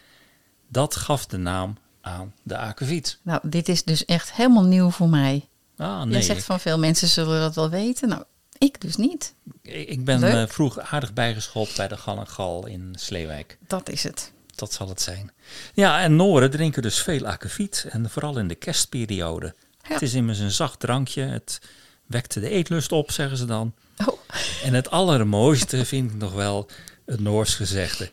dat 0.68 0.96
gaf 0.96 1.26
de 1.26 1.36
naam 1.36 1.76
aan 2.00 2.34
de 2.42 2.56
akeviet. 2.56 3.18
Nou, 3.22 3.40
dit 3.42 3.68
is 3.68 3.84
dus 3.84 4.04
echt 4.04 4.32
helemaal 4.32 4.64
nieuw 4.64 4.90
voor 4.90 5.08
mij. 5.08 5.48
Ah, 5.76 5.96
Jij 5.96 6.04
nee, 6.04 6.22
zegt 6.22 6.44
van 6.44 6.60
veel 6.60 6.78
mensen 6.78 7.08
zullen 7.08 7.40
dat 7.40 7.54
wel 7.54 7.70
weten. 7.70 8.08
Nou, 8.08 8.22
ik 8.58 8.80
dus 8.80 8.96
niet. 8.96 9.34
ik, 9.62 10.04
ben 10.04 10.20
Leuk. 10.20 10.34
eh, 10.34 10.46
vroeg 10.54 10.78
aardig 10.78 11.12
bijgeschoold 11.12 11.76
bij 11.76 11.88
de 11.88 11.96
Gal 11.96 12.18
en 12.18 12.26
Gal 12.28 12.66
in 12.66 12.94
Sleewijk. 12.98 13.58
Dat 13.66 13.88
is 13.88 14.02
het. 14.02 14.32
Dat 14.54 14.72
zal 14.72 14.88
het 14.88 15.00
zijn. 15.00 15.30
Ja, 15.74 16.00
en 16.00 16.16
Noren 16.16 16.50
drinken 16.50 16.82
dus 16.82 17.02
veel 17.02 17.26
akeviet. 17.26 17.86
En 17.90 18.10
vooral 18.10 18.38
in 18.38 18.48
de 18.48 18.54
kerstperiode. 18.54 19.54
Ja. 19.82 19.92
Het 19.92 20.02
is 20.02 20.14
immers 20.14 20.38
een 20.38 20.50
zacht 20.50 20.80
drankje. 20.80 21.22
Het 21.22 21.60
wekte 22.06 22.40
de 22.40 22.48
eetlust 22.48 22.92
op, 22.92 23.10
zeggen 23.10 23.36
ze 23.36 23.44
dan. 23.44 23.74
Oh, 24.06 24.18
En 24.64 24.74
het 24.74 24.90
allermooiste 24.90 25.84
vind 25.84 26.10
ik 26.10 26.16
nog 26.16 26.32
wel 26.32 26.68
het 27.06 27.20
Noors 27.20 27.54
gezegde. 27.54 28.10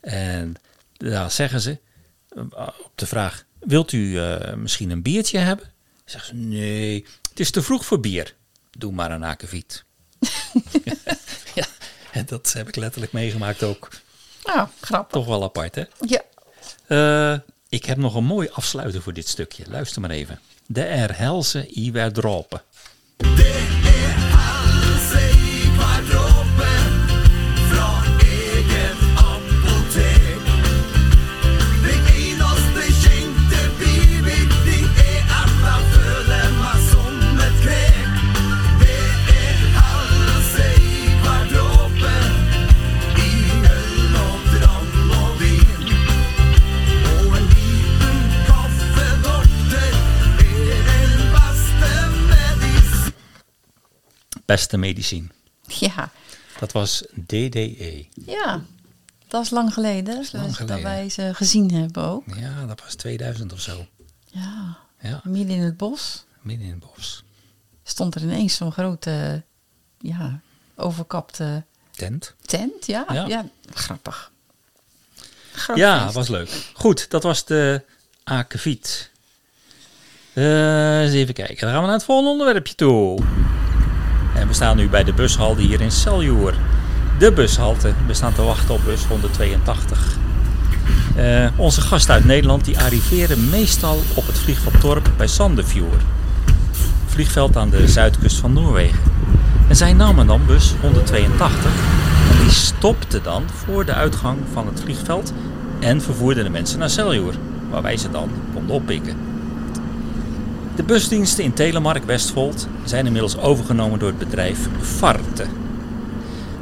En 0.00 0.54
daar 0.96 1.30
zeggen 1.30 1.60
ze 1.60 1.78
op 2.84 2.92
de 2.94 3.06
vraag: 3.06 3.44
Wilt 3.58 3.92
u 3.92 4.18
eh, 4.18 4.54
misschien 4.54 4.90
een 4.90 5.02
biertje 5.02 5.38
hebben? 5.38 5.72
Zeggen 6.04 6.28
ze: 6.28 6.34
Nee, 6.44 7.06
het 7.28 7.40
is 7.40 7.50
te 7.50 7.62
vroeg 7.62 7.84
voor 7.84 8.00
bier. 8.00 8.34
Doe 8.70 8.92
maar 8.92 9.10
een 9.10 9.24
akeviet. 9.24 9.84
ja, 11.54 11.66
en 12.12 12.26
dat 12.26 12.52
heb 12.52 12.68
ik 12.68 12.76
letterlijk 12.76 13.12
meegemaakt 13.12 13.62
ook. 13.62 13.88
nou, 14.44 14.68
grappig. 14.80 15.12
Toch 15.12 15.26
wel 15.26 15.42
apart, 15.42 15.74
hè? 15.74 15.84
Ja. 16.00 16.22
Eh, 16.86 17.38
ik 17.68 17.84
heb 17.84 17.96
nog 17.96 18.14
een 18.14 18.24
mooi 18.24 18.48
afsluiter 18.48 19.02
voor 19.02 19.12
dit 19.12 19.28
stukje. 19.28 19.64
Luister 19.68 20.00
maar 20.00 20.10
even. 20.10 20.40
De 20.66 20.82
Erhelse 20.82 21.66
Iwerdropen. 21.66 22.62
Beste 54.50 54.76
medicijn. 54.76 55.32
Ja. 55.66 56.10
Dat 56.58 56.72
was 56.72 57.04
DDE. 57.26 58.06
Ja. 58.26 58.60
Dat 59.28 59.44
is 59.44 59.50
lang 59.50 59.72
geleden. 59.74 60.20
is 60.20 60.32
lang 60.32 60.56
geleden. 60.56 60.74
Dat 60.76 60.84
wij 60.84 61.08
ze 61.08 61.30
gezien 61.34 61.72
hebben 61.74 62.02
ook. 62.04 62.24
Ja, 62.36 62.66
dat 62.66 62.80
was 62.80 62.94
2000 62.94 63.52
of 63.52 63.60
zo. 63.60 63.86
Ja. 64.26 64.78
Ja, 65.00 65.20
Midden 65.24 65.56
in 65.56 65.62
het 65.62 65.76
bos 65.76 66.24
midden 66.40 66.66
in 66.66 66.72
het 66.80 66.94
bos. 66.94 67.24
stond 67.82 68.14
er 68.14 68.22
ineens 68.22 68.56
zo'n 68.56 68.72
grote, 68.72 69.42
ja, 69.98 70.40
overkapte 70.76 71.64
Tent. 71.90 72.34
tent. 72.44 72.86
Ja, 72.86 73.04
Ja. 73.12 73.26
ja. 73.26 73.48
grappig. 73.74 74.32
Groot 75.52 75.76
Ja, 75.76 76.12
was 76.12 76.28
leuk. 76.28 76.50
Goed, 76.74 77.10
dat 77.10 77.22
was 77.22 77.44
de 77.44 77.84
akeviet. 78.24 79.10
Eh, 80.32 81.00
eens 81.02 81.12
even 81.12 81.34
kijken. 81.34 81.56
Dan 81.60 81.70
gaan 81.70 81.80
we 81.80 81.86
naar 81.86 81.96
het 81.96 82.04
volgende 82.04 82.30
onderwerpje 82.30 82.74
toe. 82.74 83.18
En 84.34 84.46
we 84.46 84.54
staan 84.54 84.76
nu 84.76 84.88
bij 84.88 85.04
de 85.04 85.12
bushalte 85.12 85.62
hier 85.62 85.80
in 85.80 85.90
Seljoer. 85.90 86.54
De 87.18 87.32
bushalte. 87.32 87.92
We 88.06 88.14
staan 88.14 88.32
te 88.32 88.42
wachten 88.42 88.74
op 88.74 88.80
bus 88.84 89.04
182. 89.04 90.18
Eh, 91.16 91.46
onze 91.56 91.80
gasten 91.80 92.14
uit 92.14 92.24
Nederland 92.24 92.64
die 92.64 92.78
arriveren 92.78 93.50
meestal 93.50 94.02
op 94.14 94.26
het 94.26 94.38
vliegveld 94.38 94.80
Torp 94.80 95.10
bij 95.16 95.26
Sandefjord. 95.26 96.02
Vliegveld 97.06 97.56
aan 97.56 97.70
de 97.70 97.88
zuidkust 97.88 98.36
van 98.36 98.52
Noorwegen. 98.52 98.98
En 99.68 99.76
zij 99.76 99.92
namen 99.92 100.26
dan 100.26 100.46
bus 100.46 100.74
182 100.80 101.70
en 102.30 102.42
die 102.42 102.50
stopte 102.50 103.22
dan 103.22 103.44
voor 103.64 103.84
de 103.84 103.94
uitgang 103.94 104.38
van 104.52 104.66
het 104.66 104.80
vliegveld 104.80 105.32
en 105.80 106.02
vervoerde 106.02 106.42
de 106.42 106.50
mensen 106.50 106.78
naar 106.78 106.90
Seljoer, 106.90 107.34
waar 107.70 107.82
wij 107.82 107.96
ze 107.96 108.10
dan 108.10 108.30
konden 108.54 108.74
oppikken. 108.74 109.29
De 110.80 110.86
busdiensten 110.86 111.44
in 111.44 111.52
Telemark 111.52 112.04
Westfold 112.04 112.68
zijn 112.84 113.06
inmiddels 113.06 113.38
overgenomen 113.38 113.98
door 113.98 114.08
het 114.08 114.18
bedrijf 114.18 114.68
Varte. 114.78 115.44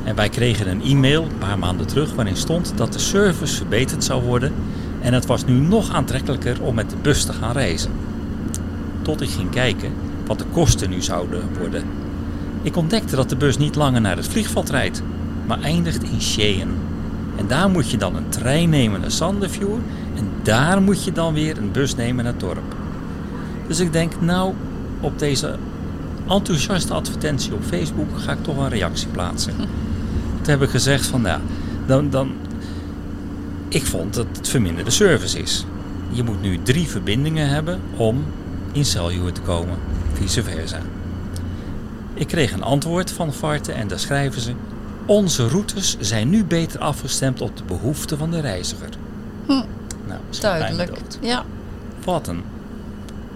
En 0.04 0.14
wij 0.14 0.28
kregen 0.28 0.68
een 0.68 0.82
e-mail 0.82 1.22
een 1.22 1.38
paar 1.38 1.58
maanden 1.58 1.86
terug 1.86 2.14
waarin 2.14 2.36
stond 2.36 2.72
dat 2.76 2.92
de 2.92 2.98
service 2.98 3.56
verbeterd 3.56 4.04
zou 4.04 4.22
worden 4.22 4.52
en 5.00 5.14
het 5.14 5.26
was 5.26 5.44
nu 5.44 5.54
nog 5.54 5.92
aantrekkelijker 5.92 6.62
om 6.62 6.74
met 6.74 6.90
de 6.90 6.96
bus 7.02 7.24
te 7.24 7.32
gaan 7.32 7.52
reizen. 7.52 7.90
Tot 9.02 9.20
ik 9.20 9.28
ging 9.28 9.50
kijken 9.50 9.92
wat 10.26 10.38
de 10.38 10.46
kosten 10.52 10.90
nu 10.90 11.02
zouden 11.02 11.42
worden. 11.58 11.84
Ik 12.62 12.76
ontdekte 12.76 13.16
dat 13.16 13.28
de 13.28 13.36
bus 13.36 13.56
niet 13.56 13.74
langer 13.74 14.00
naar 14.00 14.16
het 14.16 14.28
vliegveld 14.28 14.70
rijdt, 14.70 15.02
maar 15.46 15.60
eindigt 15.60 16.02
in 16.02 16.20
Cheyenne. 16.20 16.74
En 17.36 17.46
daar 17.46 17.70
moet 17.70 17.90
je 17.90 17.96
dan 17.96 18.16
een 18.16 18.28
trein 18.28 18.70
nemen 18.70 19.00
naar 19.00 19.10
Sandefjord 19.10 19.82
en 20.16 20.30
daar 20.42 20.82
moet 20.82 21.04
je 21.04 21.12
dan 21.12 21.34
weer 21.34 21.58
een 21.58 21.72
bus 21.72 21.94
nemen 21.94 22.24
naar 22.24 22.32
het 22.32 22.42
dorp. 22.42 22.77
Dus 23.68 23.80
ik 23.80 23.92
denk, 23.92 24.20
nou, 24.20 24.54
op 25.00 25.18
deze 25.18 25.56
enthousiaste 26.28 26.94
advertentie 26.94 27.54
op 27.54 27.64
Facebook 27.64 28.18
ga 28.18 28.32
ik 28.32 28.42
toch 28.42 28.56
een 28.56 28.68
reactie 28.68 29.08
plaatsen. 29.08 29.54
Toen 30.42 30.50
heb 30.50 30.62
ik 30.62 30.70
gezegd 30.70 31.06
van, 31.06 31.20
nou, 31.20 31.40
dan, 31.86 32.10
dan, 32.10 32.32
ik 33.68 33.86
vond 33.86 34.14
dat 34.14 34.26
het 34.36 34.48
verminderde 34.48 34.90
service 34.90 35.38
is. 35.38 35.64
Je 36.10 36.22
moet 36.22 36.42
nu 36.42 36.62
drie 36.62 36.88
verbindingen 36.88 37.48
hebben 37.48 37.80
om 37.96 38.24
in 38.72 38.84
Celjoer 38.84 39.32
te 39.32 39.40
komen, 39.40 39.78
vice 40.12 40.42
versa. 40.42 40.78
Ik 42.14 42.26
kreeg 42.26 42.52
een 42.52 42.62
antwoord 42.62 43.10
van 43.10 43.32
Varte 43.32 43.72
en 43.72 43.88
daar 43.88 43.98
schrijven 43.98 44.40
ze... 44.40 44.52
Onze 45.06 45.48
routes 45.48 45.96
zijn 46.00 46.28
nu 46.28 46.44
beter 46.44 46.80
afgestemd 46.80 47.40
op 47.40 47.56
de 47.56 47.62
behoeften 47.64 48.18
van 48.18 48.30
de 48.30 48.40
reiziger. 48.40 48.88
Hm, 49.46 49.52
Nou, 50.06 50.20
duidelijk. 50.40 50.98
Ja, 51.20 51.44
Wat 52.04 52.28
een 52.28 52.42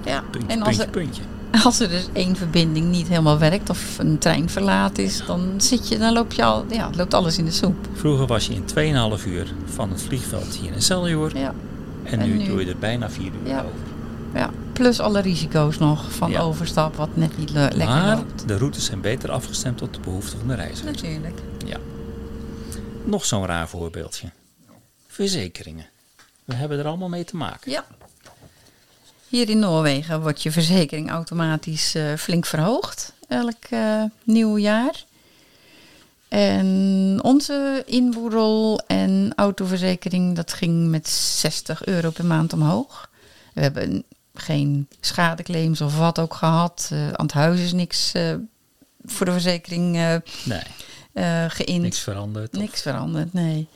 ja. 0.05 0.23
puntje, 0.31 0.49
en 0.49 0.63
als 0.63 0.77
puntje, 0.77 0.85
er, 0.85 0.91
puntje. 0.91 1.23
als 1.65 1.81
er 1.81 1.89
dus 1.89 2.09
één 2.13 2.37
verbinding 2.37 2.87
niet 2.91 3.09
helemaal 3.09 3.39
werkt 3.39 3.71
of 3.71 3.99
een 3.99 4.19
trein 4.19 4.49
verlaat 4.51 4.99
is, 4.99 5.23
dan 5.27 5.55
zit 5.61 5.89
je, 5.89 5.99
dan 5.99 6.13
loop 6.13 6.33
je 6.33 6.45
al, 6.45 6.65
ja, 6.71 6.91
loopt 6.97 7.15
alles 7.15 7.39
in 7.39 7.45
de 7.45 7.51
soep. 7.51 7.77
Vroeger 7.93 8.27
was 8.27 8.47
je 8.47 8.55
in 8.55 8.65
2,5 9.19 9.27
uur 9.27 9.55
van 9.65 9.91
het 9.91 10.03
vliegveld 10.03 10.55
hier 10.55 10.73
in 10.73 10.83
Celjoer. 10.83 11.37
Ja, 11.39 11.55
En, 12.05 12.21
En 12.21 12.29
nu, 12.29 12.37
nu- 12.37 12.47
doe 12.47 12.65
je 12.65 12.71
er 12.71 12.79
bijna 12.79 13.11
4 13.11 13.25
uur 13.43 13.49
Ja. 13.49 13.59
over. 13.59 13.71
ja. 14.35 14.51
Plus 14.73 15.01
alle 15.01 15.21
risico's 15.21 15.79
nog 15.79 16.13
van 16.13 16.31
Ja. 16.31 16.41
overstap 16.41 16.97
wat 16.97 17.17
net 17.17 17.39
niet 17.39 17.51
le- 17.51 17.61
lekker 17.61 17.87
Maar 17.87 18.17
loopt. 18.17 18.49
de 18.49 18.57
routes 18.59 18.85
zijn 18.85 19.01
beter 19.01 19.31
afgestemd 19.31 19.83
op 19.83 19.95
de 19.95 20.01
behoeften 20.01 20.39
van 20.39 20.49
de 20.49 20.55
reiziger. 20.55 20.93
Natuurlijk. 20.93 21.39
Ja. 21.67 21.77
Nog 23.05 23.25
zo'n 23.25 23.47
raar 23.47 23.69
voorbeeldje. 23.69 24.31
Verzekeringen. 25.07 25.87
We 26.45 26.55
hebben 26.55 26.79
er 26.79 26.87
allemaal 26.87 27.09
mee 27.09 27.25
te 27.25 27.37
maken. 27.37 27.71
Ja. 27.71 27.85
Hier 29.33 29.49
in 29.49 29.59
Noorwegen 29.59 30.21
wordt 30.21 30.43
je 30.43 30.53
verzekering 30.53 31.11
automatisch 31.11 31.95
eh, 31.95 32.15
flink 32.15 32.47
verhoogd. 32.47 33.13
Elk 33.29 33.65
eh, 33.71 34.03
nieuw 34.25 34.59
jaar. 34.59 35.05
En 36.29 37.19
onze 37.23 37.83
inboedel 37.87 38.81
en 38.87 39.33
autoverzekering, 39.37 40.37
dat 40.37 40.53
ging 40.53 40.89
met 40.89 41.09
60 41.09 41.85
euro 41.85 42.11
per 42.11 42.25
maand 42.25 42.53
omhoog. 42.53 43.11
We 43.55 43.61
hebben 43.61 44.05
geen 44.35 44.89
schadeclaims 45.01 45.81
of 45.81 45.99
wat 45.99 46.19
ook 46.19 46.35
gehad. 46.35 46.89
Eh, 46.93 47.07
aan 47.13 47.27
het 47.27 47.33
huis 47.35 47.61
is 47.61 47.73
niks 47.73 48.13
voor 49.05 49.27
de 49.27 49.33
verzekering 49.33 49.93
Nee, 50.45 50.63
geïnd. 51.49 51.83
niks 51.83 52.01
veranderd. 52.01 52.53
Niks 52.53 52.83
veranderd, 52.83 53.33
nee. 53.33 53.69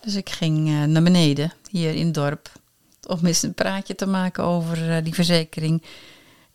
Dus 0.00 0.14
ik 0.14 0.30
ging 0.30 0.86
naar 0.86 1.02
beneden, 1.02 1.52
hier 1.70 1.94
in 1.94 2.04
het 2.04 2.14
dorp, 2.14 2.50
om 3.08 3.26
eens 3.26 3.42
een 3.42 3.54
praatje 3.54 3.94
te 3.94 4.06
maken 4.06 4.44
over 4.44 4.90
eh, 4.90 5.04
die 5.04 5.14
verzekering. 5.14 5.82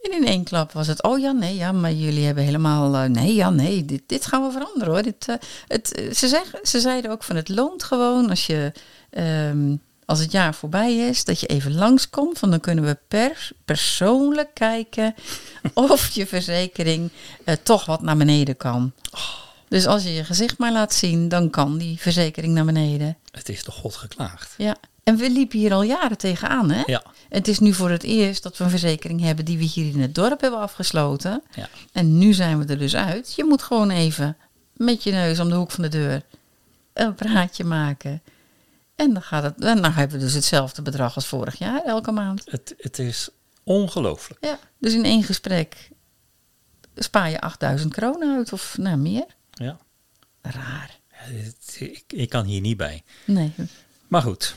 En 0.01 0.11
in 0.11 0.27
één 0.27 0.43
klap 0.43 0.71
was 0.71 0.87
het, 0.87 1.03
oh 1.03 1.19
ja, 1.19 1.31
nee, 1.31 1.55
ja, 1.55 1.71
maar 1.71 1.91
jullie 1.91 2.25
hebben 2.25 2.43
helemaal, 2.43 2.95
eh, 2.95 3.09
nee, 3.09 3.33
ja, 3.33 3.49
nee, 3.49 3.85
dit, 3.85 4.01
dit 4.05 4.25
gaan 4.25 4.43
we 4.45 4.51
veranderen 4.51 4.93
hoor. 4.93 5.03
Dit, 5.03 5.27
eh, 5.27 5.35
het, 5.67 5.87
ze, 6.13 6.27
zeggen, 6.27 6.59
ze 6.63 6.79
zeiden 6.79 7.11
ook 7.11 7.23
van 7.23 7.35
het 7.35 7.49
loont 7.49 7.83
gewoon 7.83 8.29
als 8.29 8.45
je, 8.45 8.71
ehm, 9.09 9.75
als 10.05 10.19
het 10.19 10.31
jaar 10.31 10.53
voorbij 10.53 10.95
is, 10.95 11.25
dat 11.25 11.39
je 11.39 11.47
even 11.47 11.75
langskomt, 11.75 12.39
want 12.39 12.51
dan 12.51 12.61
kunnen 12.61 12.83
we 12.83 12.97
per 13.07 13.51
persoonlijk 13.65 14.49
kijken 14.53 15.15
of 15.73 16.09
je 16.09 16.27
verzekering 16.27 17.11
toch 17.63 17.85
wat 17.85 18.01
naar 18.01 18.17
beneden 18.17 18.57
kan. 18.57 18.93
Dus 19.67 19.85
als 19.85 20.03
je 20.03 20.13
je 20.13 20.23
gezicht 20.23 20.57
maar 20.57 20.71
laat 20.71 20.93
zien, 20.93 21.29
dan 21.29 21.49
kan 21.49 21.77
die 21.77 21.99
verzekering 21.99 22.53
naar 22.53 22.65
beneden. 22.65 23.17
Het 23.31 23.49
is 23.49 23.63
toch 23.63 23.75
God 23.75 23.95
geklaagd. 23.95 24.53
Ja. 24.57 24.77
En 25.03 25.17
we 25.17 25.29
liepen 25.29 25.59
hier 25.59 25.73
al 25.73 25.83
jaren 25.83 26.17
tegenaan, 26.17 26.71
hè? 26.71 26.83
Ja. 26.85 27.03
Het 27.29 27.47
is 27.47 27.59
nu 27.59 27.73
voor 27.73 27.89
het 27.89 28.03
eerst 28.03 28.43
dat 28.43 28.57
we 28.57 28.63
een 28.63 28.69
verzekering 28.69 29.21
hebben 29.21 29.45
die 29.45 29.57
we 29.57 29.63
hier 29.63 29.93
in 29.93 30.01
het 30.01 30.15
dorp 30.15 30.41
hebben 30.41 30.59
afgesloten. 30.59 31.43
Ja. 31.55 31.69
En 31.91 32.17
nu 32.17 32.33
zijn 32.33 32.59
we 32.59 32.65
er 32.65 32.77
dus 32.77 32.95
uit. 32.95 33.33
Je 33.35 33.43
moet 33.43 33.61
gewoon 33.61 33.89
even 33.89 34.37
met 34.73 35.03
je 35.03 35.11
neus 35.11 35.39
om 35.39 35.49
de 35.49 35.55
hoek 35.55 35.71
van 35.71 35.83
de 35.83 35.89
deur 35.89 36.21
een 36.93 37.15
praatje 37.15 37.63
maken. 37.63 38.21
En 38.95 39.13
dan, 39.13 39.21
gaat 39.21 39.43
het, 39.43 39.63
en 39.63 39.81
dan 39.81 39.91
hebben 39.91 40.17
we 40.17 40.23
dus 40.23 40.33
hetzelfde 40.33 40.81
bedrag 40.81 41.15
als 41.15 41.27
vorig 41.27 41.57
jaar, 41.57 41.81
elke 41.81 42.11
maand. 42.11 42.41
Het, 42.45 42.73
het 42.77 42.99
is 42.99 43.29
ongelooflijk. 43.63 44.45
Ja. 44.45 44.59
Dus 44.79 44.93
in 44.93 45.05
één 45.05 45.23
gesprek 45.23 45.89
spaar 46.95 47.29
je 47.29 47.41
8000 47.41 47.93
kronen 47.93 48.35
uit 48.35 48.53
of 48.53 48.77
nou, 48.77 48.97
meer. 48.97 49.25
Ja. 49.51 49.77
Raar. 50.41 50.99
Ja, 51.09 51.51
ik, 51.77 52.03
ik 52.07 52.29
kan 52.29 52.45
hier 52.45 52.61
niet 52.61 52.77
bij. 52.77 53.03
Nee. 53.25 53.53
Maar 54.07 54.21
goed. 54.21 54.55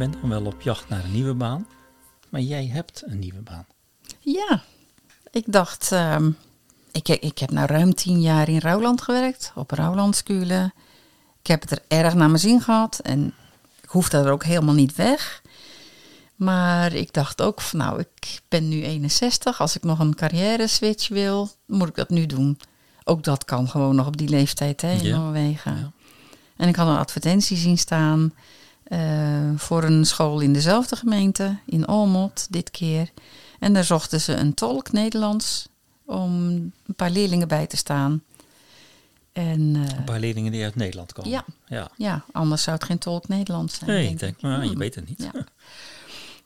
Ja, 0.00 0.06
ik 0.06 0.12
ben 0.12 0.20
dan 0.20 0.42
wel 0.42 0.52
op 0.52 0.60
jacht 0.60 0.88
naar 0.88 1.04
een 1.04 1.12
nieuwe 1.12 1.34
baan. 1.34 1.66
Maar 2.28 2.40
jij 2.40 2.66
hebt 2.66 3.02
een 3.06 3.18
nieuwe 3.18 3.40
baan. 3.40 3.66
Ja, 4.20 4.62
ik 5.30 5.44
dacht, 5.46 5.92
ehm, 5.92 6.30
ik, 6.92 7.08
ik 7.08 7.38
heb 7.38 7.50
nou 7.50 7.66
ruim 7.66 7.94
tien 7.94 8.20
jaar 8.20 8.48
in 8.48 8.58
Rouwland 8.58 9.02
gewerkt, 9.02 9.52
op 9.54 9.70
Rouwlandskulen. 9.70 10.72
Ik 11.40 11.46
heb 11.46 11.60
het 11.60 11.70
er 11.70 11.82
erg 11.88 12.14
naar 12.14 12.28
mijn 12.28 12.40
zin 12.40 12.60
gehad 12.60 12.98
en 12.98 13.34
ik 13.82 13.88
hoefde 13.88 14.18
er 14.18 14.32
ook 14.32 14.44
helemaal 14.44 14.74
niet 14.74 14.94
weg. 14.94 15.42
Maar 16.36 16.92
ik 16.92 17.12
dacht 17.12 17.42
ook 17.42 17.60
van 17.60 17.78
nou, 17.78 18.00
ik 18.00 18.40
ben 18.48 18.68
nu 18.68 18.82
61. 18.82 19.60
Als 19.60 19.76
ik 19.76 19.82
nog 19.82 19.98
een 19.98 20.14
carrière 20.14 20.66
switch 20.66 21.08
wil, 21.08 21.50
moet 21.66 21.88
ik 21.88 21.94
dat 21.94 22.08
nu 22.08 22.26
doen. 22.26 22.58
Ook 23.04 23.24
dat 23.24 23.44
kan 23.44 23.68
gewoon 23.68 23.96
nog 23.96 24.06
op 24.06 24.16
die 24.16 24.28
leeftijd 24.28 24.80
hè, 24.80 24.92
in 24.92 25.10
Noorwegen. 25.10 25.76
ja. 25.76 25.92
En 26.56 26.68
ik 26.68 26.76
had 26.76 26.88
een 26.88 26.96
advertentie 26.96 27.56
zien 27.56 27.78
staan 27.78 28.32
voor 29.56 29.84
een 29.84 30.04
school 30.06 30.40
in 30.40 30.52
dezelfde 30.52 30.96
gemeente, 30.96 31.58
in 31.66 31.88
Olmot 31.88 32.46
dit 32.50 32.70
keer. 32.70 33.10
En 33.58 33.72
daar 33.72 33.84
zochten 33.84 34.20
ze 34.20 34.34
een 34.34 34.54
tolk 34.54 34.92
Nederlands 34.92 35.68
om 36.04 36.32
een 36.86 36.94
paar 36.96 37.10
leerlingen 37.10 37.48
bij 37.48 37.66
te 37.66 37.76
staan. 37.76 38.22
En 39.32 39.76
eh, 39.76 39.96
Een 39.98 40.04
paar 40.04 40.20
leerlingen 40.20 40.52
die 40.52 40.64
uit 40.64 40.74
Nederland 40.74 41.12
komen. 41.12 41.30
Ja. 41.30 41.44
ja. 41.66 41.90
ja, 41.96 42.24
anders 42.32 42.62
zou 42.62 42.76
het 42.76 42.84
geen 42.84 42.98
tolk 42.98 43.28
Nederlands 43.28 43.74
zijn. 43.78 43.90
Nee, 43.90 44.02
denk 44.02 44.12
ik 44.12 44.18
denk, 44.20 44.40
maar 44.40 44.62
je 44.62 44.68
Hmm. 44.68 44.78
weet 44.78 44.94
het 44.94 45.08
niet. 45.08 45.22
Ja. 45.32 45.44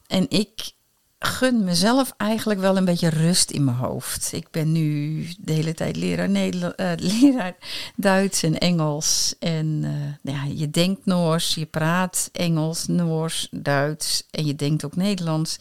En 0.07 0.27
ik 0.31 0.73
gun 1.19 1.65
mezelf 1.65 2.13
eigenlijk 2.17 2.61
wel 2.61 2.77
een 2.77 2.85
beetje 2.85 3.09
rust 3.09 3.51
in 3.51 3.65
mijn 3.65 3.77
hoofd. 3.77 4.33
Ik 4.33 4.47
ben 4.51 4.73
nu 4.73 5.27
de 5.39 5.53
hele 5.53 5.75
tijd 5.75 5.97
leraar, 5.97 6.29
Nederla- 6.29 6.73
eh, 6.77 6.91
leraar 7.21 7.55
Duits 7.97 8.43
en 8.43 8.59
Engels. 8.59 9.35
En 9.39 9.81
eh, 10.23 10.33
ja, 10.35 10.45
je 10.55 10.71
denkt 10.71 11.07
Noors, 11.07 11.55
je 11.55 11.67
praat 11.67 12.29
Engels, 12.33 12.87
Noors, 12.87 13.49
Duits 13.51 14.27
en 14.31 14.47
je 14.47 14.55
denkt 14.57 14.85
ook 14.85 14.97
Nederlands. 14.97 15.57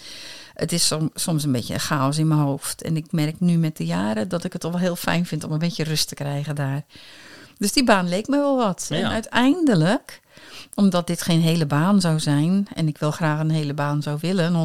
Het 0.54 0.72
is 0.72 0.88
som- 0.88 1.12
soms 1.14 1.44
een 1.44 1.52
beetje 1.52 1.74
een 1.74 1.80
chaos 1.80 2.18
in 2.18 2.28
mijn 2.28 2.40
hoofd. 2.40 2.82
En 2.82 2.98
ik 2.98 3.12
merk 3.12 3.40
nu 3.40 3.58
met 3.58 3.78
de 3.78 3.86
jaren 3.86 4.28
dat 4.30 4.44
ik 4.44 4.52
het 4.54 4.62
toch 4.62 4.72
wel 4.72 4.80
heel 4.82 4.96
fijn 4.96 5.26
vind 5.26 5.44
om 5.44 5.52
een 5.52 5.60
beetje 5.60 5.84
rust 5.84 6.08
te 6.08 6.16
krijgen 6.16 6.56
daar. 6.56 6.84
Dus 7.58 7.72
die 7.72 7.84
baan 7.84 8.10
leek 8.10 8.28
me 8.28 8.38
wel 8.38 8.58
wat. 8.58 8.88
En 8.90 9.08
uiteindelijk, 9.08 10.22
omdat 10.76 11.08
dit 11.08 11.22
geen 11.22 11.42
hele 11.42 11.66
baan 11.66 12.02
zou 12.02 12.20
zijn, 12.20 12.68
en 12.74 12.88
ik 12.88 12.98
wel 12.98 13.12
graag 13.12 13.40
een 13.40 13.52
hele 13.52 13.74
baan 13.74 14.02
zou 14.02 14.18
willen, 14.22 14.46
een 14.46 14.56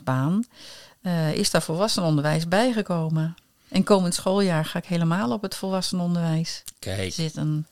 100% 0.00 0.04
baan, 0.04 0.44
eh, 1.02 1.34
is 1.34 1.50
daar 1.50 1.62
volwassenenonderwijs 1.62 2.48
bijgekomen. 2.48 3.34
En 3.68 3.84
komend 3.84 4.14
schooljaar 4.14 4.64
ga 4.64 4.78
ik 4.78 4.84
helemaal 4.84 5.32
op 5.32 5.42
het 5.42 5.54
volwassenenonderwijs 5.54 6.62
Kijk, 6.78 7.12
zitten. 7.12 7.66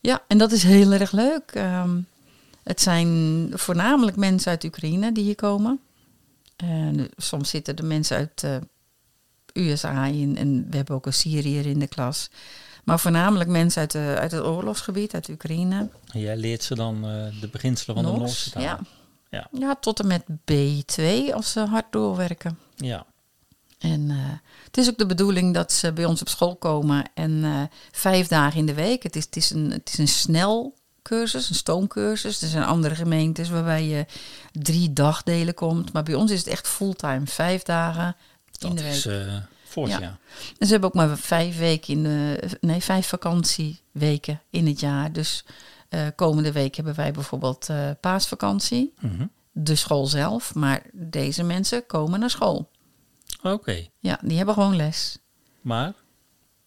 Ja, 0.00 0.22
en 0.26 0.38
dat 0.38 0.52
is 0.52 0.62
heel 0.62 0.92
erg 0.92 1.12
leuk. 1.12 1.50
Ehm, 1.52 1.98
het 2.62 2.80
zijn 2.80 3.50
voornamelijk 3.52 4.16
mensen 4.16 4.50
uit 4.50 4.64
Oekraïne 4.64 5.12
die 5.12 5.24
hier 5.24 5.34
komen. 5.34 5.80
En 6.56 7.10
soms 7.16 7.50
zitten 7.50 7.76
er 7.76 7.84
mensen 7.84 8.16
uit 8.16 8.40
de 8.40 8.60
USA 9.52 10.06
in 10.06 10.36
en 10.36 10.66
we 10.70 10.76
hebben 10.76 10.94
ook 10.94 11.06
een 11.06 11.12
Syriër 11.12 11.66
in 11.66 11.78
de 11.78 11.86
klas. 11.86 12.30
Maar 12.90 13.00
voornamelijk 13.00 13.50
mensen 13.50 13.80
uit, 13.80 13.90
de, 13.90 14.16
uit 14.18 14.32
het 14.32 14.42
oorlogsgebied, 14.42 15.14
uit 15.14 15.28
Oekraïne. 15.28 15.88
En 16.12 16.20
jij 16.20 16.36
leert 16.36 16.62
ze 16.62 16.74
dan 16.74 16.94
eh, 17.04 17.40
de 17.40 17.48
beginselen 17.48 17.96
van 17.96 18.12
de 18.12 18.18
Noorse 18.18 18.50
taal. 18.50 18.62
ja. 18.62 18.78
Ja. 19.30 19.48
Ja, 19.52 19.74
tot 19.80 20.00
en 20.00 20.06
met 20.06 20.22
B2 20.52 21.34
als 21.34 21.52
ze 21.52 21.60
hard 21.60 21.84
doorwerken. 21.90 22.58
Ja. 22.76 23.06
En 23.78 24.10
eh, 24.10 24.16
het 24.64 24.76
is 24.78 24.88
ook 24.88 24.98
de 24.98 25.06
bedoeling 25.06 25.54
dat 25.54 25.72
ze 25.72 25.92
bij 25.92 26.04
ons 26.04 26.20
op 26.20 26.28
school 26.28 26.56
komen 26.56 27.04
en 27.14 27.44
eh, 27.44 27.62
vijf 27.92 28.26
dagen 28.26 28.58
in 28.58 28.66
de 28.66 28.74
week. 28.74 29.02
Het 29.02 29.16
is, 29.16 29.24
het 29.24 29.36
is 29.36 29.50
een, 29.50 29.70
het 29.70 29.88
is 29.92 29.98
een 29.98 30.08
snelcursus, 30.08 31.48
een 31.48 31.54
stoomcursus. 31.54 32.42
Er 32.42 32.48
zijn 32.48 32.64
andere 32.64 32.94
gemeentes 32.94 33.48
waarbij 33.48 33.84
je 33.84 34.06
drie 34.52 34.92
dagdelen 34.92 35.54
komt. 35.54 35.92
Maar 35.92 36.02
bij 36.02 36.14
ons 36.14 36.30
is 36.30 36.38
het 36.38 36.48
echt 36.48 36.68
fulltime, 36.68 37.26
vijf 37.26 37.62
dagen 37.62 38.16
in 38.58 38.68
Dat 38.68 38.76
de 38.76 38.82
week. 38.82 38.92
is 38.92 39.06
ja. 39.74 39.98
Ja. 40.00 40.18
En 40.58 40.66
ze 40.66 40.72
hebben 40.72 40.88
ook 40.88 40.94
maar 40.94 41.18
vijf 41.18 41.58
weken 41.58 41.92
in 41.94 42.02
de, 42.02 42.48
nee, 42.60 42.80
vijf 42.80 43.06
vakantieweken 43.06 44.40
in 44.50 44.66
het 44.66 44.80
jaar. 44.80 45.12
Dus 45.12 45.44
eh, 45.88 46.06
komende 46.16 46.52
week 46.52 46.74
hebben 46.74 46.94
wij 46.94 47.12
bijvoorbeeld 47.12 47.68
eh, 47.68 47.90
paasvakantie, 48.00 48.94
Mhm. 49.00 49.26
de 49.52 49.74
school 49.74 50.06
zelf. 50.06 50.54
Maar 50.54 50.82
deze 50.92 51.42
mensen 51.42 51.86
komen 51.86 52.20
naar 52.20 52.30
school. 52.30 52.70
Oké. 53.42 53.86
Ja, 53.98 54.18
die 54.22 54.36
hebben 54.36 54.54
gewoon 54.54 54.76
les. 54.76 55.18
Maar 55.60 55.92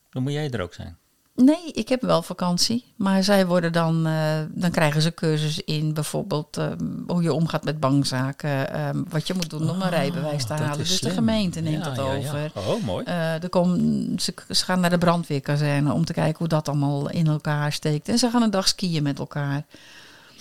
dan 0.09 0.23
moet 0.23 0.31
jij 0.31 0.49
er 0.49 0.61
ook 0.61 0.73
zijn. 0.73 0.97
Nee, 1.35 1.71
ik 1.71 1.89
heb 1.89 2.01
wel 2.01 2.21
vakantie. 2.21 2.93
Maar 2.95 3.23
zij 3.23 3.45
worden 3.45 3.71
dan, 3.71 4.05
eh, 4.05 4.39
dan 4.49 4.71
krijgen 4.71 5.01
ze 5.01 5.13
cursus 5.13 5.59
in 5.59 5.93
bijvoorbeeld 5.93 6.57
eh, 6.57 6.71
hoe 7.07 7.21
je 7.23 7.33
omgaat 7.33 7.63
met 7.63 7.79
bankzaken. 7.79 8.73
eh, 8.73 8.89
wat 9.09 9.27
je 9.27 9.33
moet 9.33 9.49
doen 9.49 9.69
om 9.69 9.81
een 9.81 9.89
rijbewijs 9.89 10.45
te 10.45 10.53
halen. 10.53 10.77
Dus 10.77 10.99
de 10.99 11.09
gemeente 11.09 11.59
neemt 11.59 11.85
Ja, 11.85 11.89
dat 11.93 11.95
ja, 12.05 12.13
ja. 12.13 12.17
over. 12.17 12.51
Oh, 12.55 12.83
mooi. 12.83 13.05
Eh, 13.05 13.43
er 13.43 13.49
kom, 13.49 13.75
ze, 14.19 14.33
ze 14.49 14.63
gaan 14.65 14.79
naar 14.79 14.89
de 14.89 14.97
brandweerkazerne 14.97 15.93
om 15.93 16.05
te 16.05 16.13
kijken 16.13 16.37
hoe 16.37 16.47
dat 16.47 16.67
allemaal 16.67 17.09
in 17.09 17.27
elkaar 17.27 17.71
steekt. 17.71 18.09
En 18.09 18.17
ze 18.17 18.29
gaan 18.29 18.41
een 18.41 18.51
dag 18.51 18.67
skiën 18.67 19.03
met 19.03 19.19
elkaar. 19.19 19.65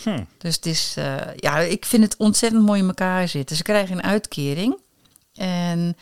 Hm. 0.02 0.24
Dus 0.38 0.54
het 0.54 0.66
is, 0.66 0.96
ja, 1.36 1.58
ik 1.58 1.84
vind 1.84 2.02
het 2.02 2.16
ontzettend 2.16 2.64
mooi 2.66 2.80
in 2.80 2.86
elkaar 2.86 3.28
zitten. 3.28 3.56
Ze 3.56 3.62
krijgen 3.62 3.96
een 3.96 4.02
uitkering. 4.02 4.76
En 5.34 5.96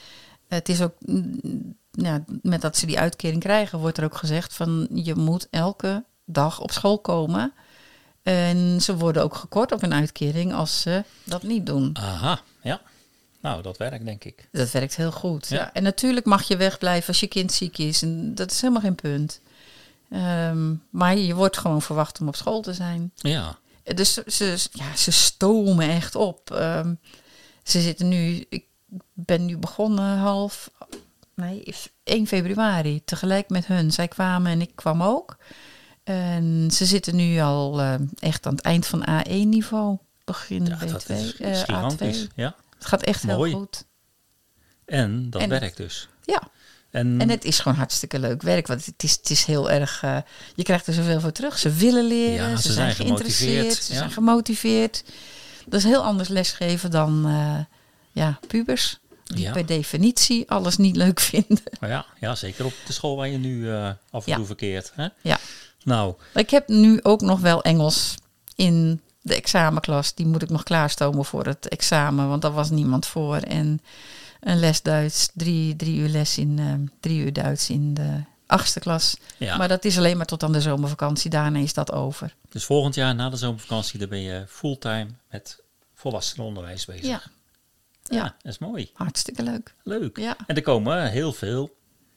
het 0.49 0.69
is 0.69 0.83
ook, 0.83 0.93
mm, 0.99 1.77
ja, 2.03 2.25
met 2.43 2.61
dat 2.61 2.77
ze 2.77 2.87
die 2.87 2.99
uitkering 2.99 3.41
krijgen, 3.43 3.79
wordt 3.79 3.99
er 3.99 4.05
ook 4.05 4.17
gezegd 4.17 4.55
van 4.55 4.89
je 4.95 5.15
moet 5.15 5.47
elke 5.51 6.05
dag 6.25 6.61
op 6.61 6.71
school 6.71 6.99
komen. 6.99 7.53
En 8.23 8.81
ze 8.83 8.97
worden 8.97 9.23
ook 9.23 9.35
gekort 9.35 9.73
op 9.73 9.83
een 9.83 9.95
uitkering 9.95 10.53
als 10.55 10.81
ze 10.81 11.05
dat 11.25 11.43
niet 11.43 11.67
doen. 11.67 11.97
Aha, 11.97 12.41
ja. 12.63 12.81
Nou, 13.41 13.63
dat 13.63 13.77
werkt 13.77 14.05
denk 14.05 14.25
ik. 14.25 14.49
Dat 14.53 14.71
werkt 14.71 14.97
heel 14.97 15.13
goed. 15.13 15.49
Ja. 15.49 15.57
Ja. 15.57 15.73
En 15.73 15.83
natuurlijk 15.83 16.27
mag 16.27 16.43
je 16.49 16.57
wegblijven 16.57 17.09
als 17.09 17.21
je 17.21 17.27
kind 17.27 17.53
ziek 17.53 17.79
is. 17.79 18.03
En 18.03 18.35
dat 18.35 18.51
is 18.51 18.61
helemaal 18.61 18.83
geen 18.83 18.95
punt. 18.95 19.41
Ehm, 20.11 20.75
maar 20.91 21.17
je 21.19 21.35
wordt 21.35 21.59
gewoon 21.59 21.83
verwacht 21.83 22.21
om 22.21 22.29
op 22.29 22.37
school 22.37 22.61
te 22.61 22.73
zijn. 22.73 23.13
Ja. 23.15 23.59
Dus 23.85 24.15
ze, 24.15 24.23
ze- 24.31 24.69
ja, 24.73 24.97
ze 24.97 25.11
stomen 25.11 25.89
echt 25.91 26.15
op. 26.15 26.51
Ehm, 26.51 26.95
ze 27.63 27.81
zitten 27.81 28.09
nu, 28.09 28.47
ik 28.49 28.65
ben 29.13 29.45
nu 29.47 29.57
begonnen 29.57 30.19
half, 30.19 30.71
nee, 31.41 31.75
1 32.05 32.27
februari, 32.27 33.05
tegelijk 33.05 33.49
met 33.49 33.67
hun. 33.67 33.93
Zij 33.93 34.09
kwamen 34.09 34.53
en 34.53 34.61
ik 34.61 34.71
kwam 34.75 35.03
ook. 35.03 35.37
En 36.05 36.69
ze 36.73 36.85
zitten 36.87 37.17
nu 37.17 37.41
al 37.41 37.81
eh, 37.81 37.95
echt 38.19 38.47
aan 38.47 38.55
het 38.55 38.65
eind 38.65 38.87
van 38.87 39.05
A1-niveau. 39.11 39.99
Begin 40.25 40.67
Ja, 40.67 40.79
B2, 40.79 40.87
dat 40.93 41.09
is, 41.09 41.37
eh, 41.37 41.51
is 41.51 41.63
gigantisch. 41.63 42.25
A2. 42.25 42.35
Ja. 42.35 42.55
Het 42.75 42.87
gaat 42.87 43.03
echt 43.03 43.25
Mooi. 43.25 43.51
heel 43.51 43.59
goed. 43.59 43.85
En 44.85 45.31
dat 45.31 45.43
En- 45.43 45.49
werkt 45.49 45.77
dus. 45.77 46.09
Ja. 46.25 46.43
En, 46.91 47.21
En 47.21 47.29
het 47.29 47.45
is 47.45 47.59
gewoon 47.59 47.79
hartstikke 47.79 48.19
leuk 48.19 48.43
werk. 48.43 48.67
Want 48.67 48.87
het 48.87 49.03
is, 49.03 49.13
het 49.13 49.31
is 49.31 49.45
heel 49.45 49.71
erg. 49.71 50.03
eh, 50.03 50.17
je 50.55 50.63
krijgt 50.63 50.87
er 50.87 50.93
zoveel 50.95 51.21
voor 51.21 51.33
terug. 51.33 51.59
Ze 51.59 51.71
willen 51.71 52.05
leren. 52.07 52.49
Ja, 52.51 52.57
ze, 52.57 52.63
ze 52.63 52.73
zijn, 52.73 52.95
zijn 52.95 53.07
geïnteresseerd. 53.07 53.75
Ze 53.75 53.93
ja. 53.93 53.99
zijn 53.99 54.11
gemotiveerd. 54.11 55.05
Dat 55.67 55.81
is 55.81 55.85
heel 55.87 56.05
anders 56.05 56.29
lesgeven 56.29 56.91
dan 56.91 57.27
ja, 58.13 58.39
pubers. 58.47 59.01
Die 59.35 59.45
Ja. 59.45 59.53
per 59.53 59.67
definitie 59.67 60.51
alles 60.51 60.77
niet 60.77 60.97
leuk 60.97 61.21
vinden. 61.31 61.63
Ja, 61.81 62.07
ja, 62.21 62.35
zeker 62.35 62.65
op 62.65 62.73
de 62.87 62.93
school 62.93 63.17
waar 63.17 63.29
je 63.29 63.39
nu 63.39 63.71
eh, 63.71 63.91
af 64.11 64.25
en 64.27 64.31
Ja. 64.31 64.37
toe 64.37 64.47
verkeert. 64.47 64.93
Hè? 64.95 65.07
Ja. 65.21 65.39
Nou, 65.85 66.15
ik 66.35 66.51
heb 66.51 66.69
nu 66.69 67.01
ook 67.03 67.21
nog 67.21 67.41
wel 67.41 67.63
Engels 67.63 68.15
in 68.55 69.01
de 69.23 69.35
examenklas. 69.35 70.15
Die 70.15 70.27
moet 70.27 70.43
ik 70.43 70.51
nog 70.51 70.63
klaarstomen 70.63 71.25
voor 71.25 71.45
het 71.47 71.69
examen. 71.69 72.29
Want 72.29 72.43
daar 72.43 72.53
was 72.53 72.71
niemand 72.71 73.07
voor. 73.07 73.37
En 73.37 73.81
een 74.41 74.59
les 74.59 74.83
Duits. 74.83 75.29
Drie, 75.35 75.77
drie 75.77 75.97
uur 75.99 76.09
les 76.09 76.39
in 76.39 76.59
eh, 76.59 76.73
drie 77.01 77.21
uur 77.25 77.33
Duits 77.33 77.71
in 77.71 77.95
de 77.95 78.23
achtste 78.47 78.81
klas. 78.81 79.17
Ja. 79.37 79.57
Maar 79.57 79.69
dat 79.69 79.85
is 79.85 79.97
alleen 79.99 80.17
maar 80.17 80.27
tot 80.27 80.43
aan 80.43 80.53
de 80.53 80.61
zomervakantie. 80.61 81.31
Daarna 81.31 81.59
is 81.59 81.75
dat 81.75 81.93
over. 81.93 82.35
dus 82.49 82.65
volgend 82.65 82.95
jaar 82.95 83.15
na 83.15 83.31
de 83.31 83.37
zomervakantie, 83.37 83.99
dan 83.99 84.09
ben 84.09 84.21
je 84.21 84.45
fulltime 84.49 85.07
met 85.31 85.63
volwassenenonderwijs 85.95 86.85
bezig. 86.85 87.07
Ja. 87.07 87.23
Ja, 88.11 88.23
dat 88.23 88.53
is 88.53 88.59
mooi. 88.59 88.91
Hartstikke 88.95 89.43
leuk. 89.43 89.75
Leuk. 89.83 90.19
Ja. 90.19 90.37
En 90.47 90.57
er 90.57 90.63
komen 90.63 91.11
heel 91.11 91.33
veel 91.33 91.77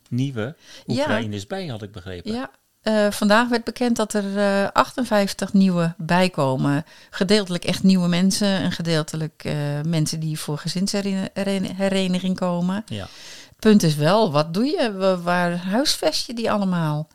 nieuwe 0.09 0.55
Ja. 0.85 1.01
Oekraïners 1.01 1.47
bij, 1.47 1.67
had 1.67 1.81
ik 1.81 1.91
begrepen. 1.91 2.31
Ja. 2.33 2.49
Eh, 2.81 3.11
vandaag 3.11 3.49
werd 3.49 3.63
bekend 3.63 3.95
dat 3.95 4.13
er 4.13 4.37
eh, 4.37 4.67
58 4.71 5.53
nieuwe 5.53 5.93
bijkomen. 5.97 6.83
Gedeeltelijk 7.09 7.65
echt 7.65 7.83
nieuwe 7.83 8.07
mensen 8.07 8.47
en 8.47 8.71
gedeeltelijk 8.71 9.41
eh, 9.45 9.55
mensen 9.87 10.19
die 10.19 10.39
voor 10.39 10.57
gezinshereniging 10.57 12.35
komen. 12.35 12.83
Ja. 12.85 13.07
Het 13.47 13.59
punt 13.59 13.83
is 13.83 13.95
wel, 13.95 14.31
wat 14.31 14.53
doe 14.53 14.65
je? 14.65 14.93
Wa- 14.93 15.17
Waar 15.17 15.57
huisvest 15.57 16.27
je 16.27 16.33
die 16.33 16.51
allemaal? 16.51 17.07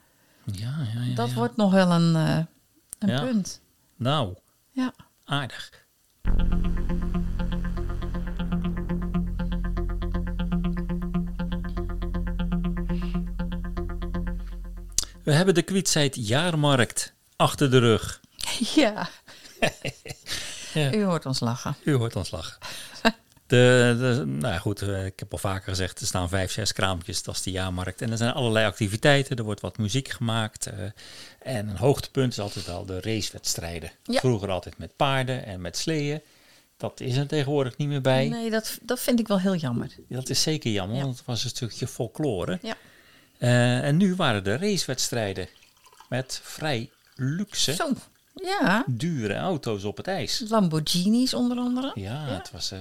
Ja, 0.45 0.75
ja, 0.95 1.03
ja. 1.03 1.15
dat 1.15 1.29
ja. 1.29 1.35
wordt 1.35 1.57
nog 1.57 1.73
wel 1.73 1.91
een, 1.91 2.17
eh, 2.17 2.39
een 2.99 3.21
punt. 3.27 3.61
Nou, 3.97 4.35
Ja. 4.71 4.93
aardig. 5.25 5.71
We 15.29 15.35
hebben 15.35 15.55
de 15.55 15.63
kwietzijd 15.63 16.17
jaarmarkt 16.27 17.13
achter 17.37 17.71
de 17.71 17.79
rug. 17.79 18.21
ja. 18.75 19.09
Ja. 20.75 20.93
U 20.93 21.05
hoort 21.05 21.27
ons 21.27 21.41
lachen. 21.41 21.77
U 21.85 21.95
hoort 21.95 22.17
ons 22.17 22.31
lachen. 22.31 22.59
De, 23.47 23.97
de, 23.99 24.25
nou 24.27 24.53
ja, 24.53 24.59
goed, 24.59 24.83
eh, 24.83 25.05
ik 25.07 25.19
heb 25.19 25.33
al 25.33 25.39
vaker 25.39 25.69
gezegd, 25.69 26.01
er 26.01 26.07
staan 26.07 26.29
vijf, 26.29 26.51
zes 26.53 26.73
kraampjes, 26.73 27.23
dat 27.23 27.35
is 27.35 27.43
de 27.43 27.51
jaarmarkt. 27.51 28.03
En 28.03 28.11
er 28.11 28.17
zijn 28.17 28.33
allerlei 28.33 28.67
activiteiten, 28.67 29.37
er 29.37 29.45
wordt 29.45 29.61
wat 29.61 29.79
muziek 29.79 30.09
gemaakt. 30.09 30.67
eh, 30.67 30.85
en 31.43 31.69
een 31.69 31.77
hoogtepunt 31.77 32.33
is 32.33 32.39
altijd 32.39 32.67
wel 32.67 32.85
de 32.87 33.01
racewedstrijden. 33.01 33.91
Ja. 34.05 34.19
Vroeger 34.21 34.51
altijd 34.51 34.79
met 34.79 34.97
paarden 34.97 35.45
en 35.45 35.61
met 35.61 35.77
sleeën. 35.77 36.21
Dat 36.77 37.01
is 37.01 37.17
er 37.17 37.27
tegenwoordig 37.27 37.77
niet 37.77 37.89
meer 37.89 38.01
bij. 38.01 38.29
Nee, 38.29 38.51
dat, 38.51 38.79
dat 38.83 39.01
vind 39.01 39.21
ik 39.21 39.29
wel 39.29 39.41
heel 39.41 39.57
jammer. 39.57 39.91
Dat 40.09 40.29
is 40.29 40.43
zeker 40.43 40.71
jammer, 40.71 40.97
Ja. 40.97 41.03
want 41.03 41.17
het 41.17 41.27
was 41.27 41.45
een 41.45 41.51
stukje 41.51 41.87
folklore. 41.87 42.59
Ja. 42.63 42.77
Eh, 43.39 43.85
en 43.87 43.97
nu 43.97 44.15
waren 44.15 44.45
de 44.45 44.57
racewedstrijden 44.57 45.49
met 46.09 46.41
vrij 46.43 46.91
luxe, 47.15 47.73
Zo, 47.75 47.89
ja. 48.35 48.85
dure 48.87 49.35
auto's 49.37 49.85
op 49.85 49.97
het 49.97 50.07
ijs. 50.07 50.45
Lamborghinis 50.49 51.35
onder 51.35 51.57
andere. 51.59 51.91
Ja, 51.95 52.25
het 52.27 52.51
was... 52.51 52.71
eh, 52.71 52.79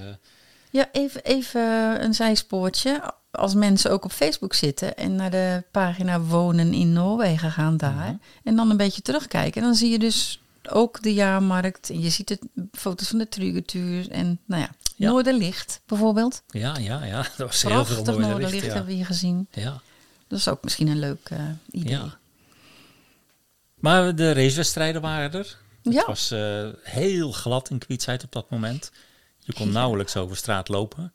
Ja, 0.70 0.88
even, 0.92 1.24
even 1.24 1.62
een 2.04 2.14
zijspoortje. 2.14 3.12
Als 3.30 3.54
mensen 3.54 3.90
ook 3.90 4.04
op 4.04 4.12
Facebook 4.12 4.54
zitten 4.54 4.96
en 4.96 5.14
naar 5.16 5.30
de 5.30 5.62
pagina 5.70 6.20
Wonen 6.20 6.72
in 6.72 6.92
Noorwegen 6.92 7.50
gaan 7.52 7.76
daar. 7.76 7.92
Mhm. 7.92 8.16
En 8.44 8.56
dan 8.56 8.70
een 8.70 8.76
beetje 8.76 9.02
terugkijken. 9.02 9.62
Dan 9.62 9.74
zie 9.74 9.90
je 9.90 9.98
dus 9.98 10.40
ook 10.70 11.02
de 11.02 11.14
jaarmarkt. 11.14 11.90
En 11.90 12.00
je 12.00 12.10
ziet 12.10 12.28
het, 12.28 12.40
foto's 12.72 13.08
van 13.08 13.18
de 13.18 13.28
Trugetuur. 13.28 14.10
En 14.10 14.38
nou 14.44 14.62
ja, 14.62 14.68
Ja. 14.96 15.10
Noorderlicht 15.10 15.80
bijvoorbeeld. 15.86 16.42
ja, 16.48 16.76
ja, 16.78 17.04
ja, 17.04 17.16
dat 17.36 17.46
was 17.46 17.62
heel 17.62 17.84
veel 17.84 18.04
Noorderlicht 18.04 18.52
licht. 18.52 18.64
Ja. 18.64 18.72
hebben 18.72 18.86
we 18.90 18.92
hier 18.96 19.06
gezien. 19.06 19.48
Ja. 19.50 19.80
Dat 20.28 20.38
is 20.38 20.48
ook 20.48 20.62
misschien 20.64 20.88
een 20.88 20.98
leuk 20.98 21.28
eh, 21.30 21.44
idee. 21.70 21.92
Ja. 21.92 22.18
Maar 23.74 24.14
de 24.14 24.32
racewedstrijden 24.32 25.00
waren 25.00 25.32
er. 25.32 25.56
Het 25.82 25.92
Ja. 25.92 26.04
was 26.06 26.30
eh, 26.30 26.68
heel 26.82 27.32
glad 27.32 27.70
in 27.70 27.78
Kwietsheid 27.78 28.24
op 28.24 28.32
dat 28.32 28.50
moment. 28.50 28.92
Je 29.38 29.52
kon 29.52 29.72
nauwelijks 29.72 30.16
over 30.16 30.36
straat 30.36 30.68
lopen. 30.68 31.12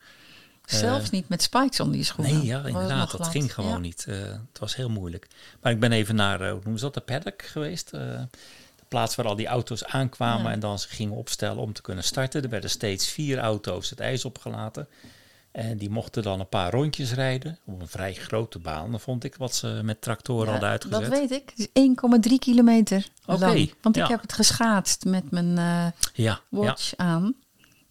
Zelfs 0.66 1.09
niet 1.09 1.30
met 1.30 1.41
spikes 1.41 1.80
onder 1.80 1.97
je 1.97 2.03
schoenen. 2.03 2.34
Nee, 2.38 2.45
ja, 2.45 2.66
inderdaad. 2.66 3.11
Dat 3.11 3.28
ging 3.28 3.53
gewoon 3.53 3.70
Ja. 3.70 3.78
niet. 3.78 4.05
Eh, 4.07 4.16
het 4.22 4.59
was 4.59 4.76
heel 4.76 4.89
moeilijk. 4.89 5.28
Maar 5.61 5.72
ik 5.72 5.80
ben 5.80 5.91
even 5.91 6.16
naar, 6.16 6.41
eh, 6.41 6.47
hoe 6.51 6.59
noemen 6.64 6.78
ze 6.80 6.86
dat, 6.86 6.93
de 6.93 7.01
paddock 7.01 7.41
geweest. 7.41 7.93
Eh, 7.93 7.99
de 8.76 8.86
plaats 8.88 9.16
waar 9.16 9.26
al 9.26 9.36
die 9.36 9.47
auto's 9.47 9.84
aankwamen 9.86 10.51
en 10.51 10.59
dan 10.59 10.80
ze 10.80 10.88
gingen 10.89 11.16
opstellen 11.16 11.57
om 11.57 11.74
te 11.74 11.82
kunnen 11.82 12.03
starten. 12.03 12.43
Er 12.43 12.49
werden 12.49 12.70
steeds 12.70 13.07
vier 13.07 13.38
auto's 13.38 13.89
het 13.89 13.99
ijs 13.99 14.26
opgelaten. 14.26 14.88
En 15.54 15.78
die 15.78 15.89
mochten 15.89 16.24
dan 16.24 16.39
een 16.39 16.49
paar 16.49 16.72
rondjes 16.72 17.14
rijden 17.14 17.60
op 17.66 17.82
een 17.82 17.88
vrij 17.88 18.14
grote 18.14 18.60
baan. 18.60 18.91
Dan 18.91 18.99
vond 18.99 19.24
ik 19.24 19.36
wat 19.36 19.56
ze 19.56 19.80
met 19.84 20.01
tractoren 20.01 20.45
Ja, 20.45 20.51
hadden 20.51 20.70
uitgezet. 20.70 21.01
Dat 21.01 21.10
weet 21.20 21.32
ik. 21.32 21.54
Het 21.56 21.70
is 21.74 22.30
1,3 22.32 22.36
kilometer 22.39 23.08
Oké. 23.26 23.68
Want 23.82 23.95
ja. 23.95 24.04
ik 24.04 24.10
heb 24.10 24.22
het 24.22 24.34
geschaatst 24.34 25.06
met 25.06 25.32
mijn 25.32 25.58
eh, 25.58 25.88
Ja, 26.14 26.39
watch 26.49 26.93
aan. 26.95 27.36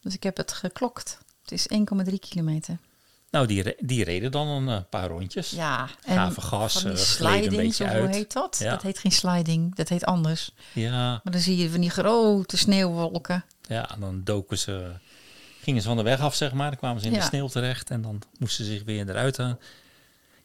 Dus 0.01 0.13
ik 0.13 0.23
heb 0.23 0.37
het 0.37 0.53
geklokt. 0.53 1.17
Het 1.41 1.51
is 1.51 1.67
1,3 2.09 2.13
kilometer. 2.19 2.77
Nou, 3.29 3.47
die, 3.47 3.75
die 3.79 4.03
reden 4.03 4.31
dan 4.31 4.47
een 4.47 4.69
eh, 4.69 4.81
paar 4.89 5.07
rondjes. 5.07 5.49
Ja, 5.49 5.87
en 6.05 6.15
Gaven 6.15 6.43
gas, 6.43 6.75
eh, 6.75 6.81
gleden 6.81 6.91
een 6.91 7.05
sliding, 7.05 7.55
beetje 7.55 7.83
zo, 7.83 7.89
uit. 7.89 8.05
hoe 8.05 8.15
heet 8.15 8.33
dat? 8.33 8.59
Dat 8.63 8.81
heet 8.81 8.99
geen 8.99 9.11
sliding, 9.11 9.75
dat 9.75 9.89
heet 9.89 10.05
anders. 10.05 10.51
Ja, 10.73 11.21
Maar 11.23 11.33
dan 11.33 11.41
zie 11.41 11.57
je 11.57 11.69
van 11.69 11.81
die 11.81 11.89
grote 11.89 12.57
sneeuwwolken. 12.57 13.43
ja, 13.67 13.89
en 13.93 13.99
dan 13.99 14.21
doken 14.23 14.57
ze, 14.57 14.91
gingen 15.63 15.81
ze 15.81 15.87
van 15.87 15.97
de 15.97 16.03
weg 16.03 16.19
af, 16.19 16.35
zeg 16.35 16.53
maar. 16.53 16.69
Dan 16.69 16.79
kwamen 16.79 17.01
ze 17.01 17.07
in 17.07 17.13
de 17.13 17.21
sneeuw 17.21 17.47
terecht 17.47 17.89
en 17.89 18.01
dan 18.01 18.21
moesten 18.37 18.65
ze 18.65 18.71
zich 18.71 18.83
weer 18.83 19.09
eruit. 19.09 19.37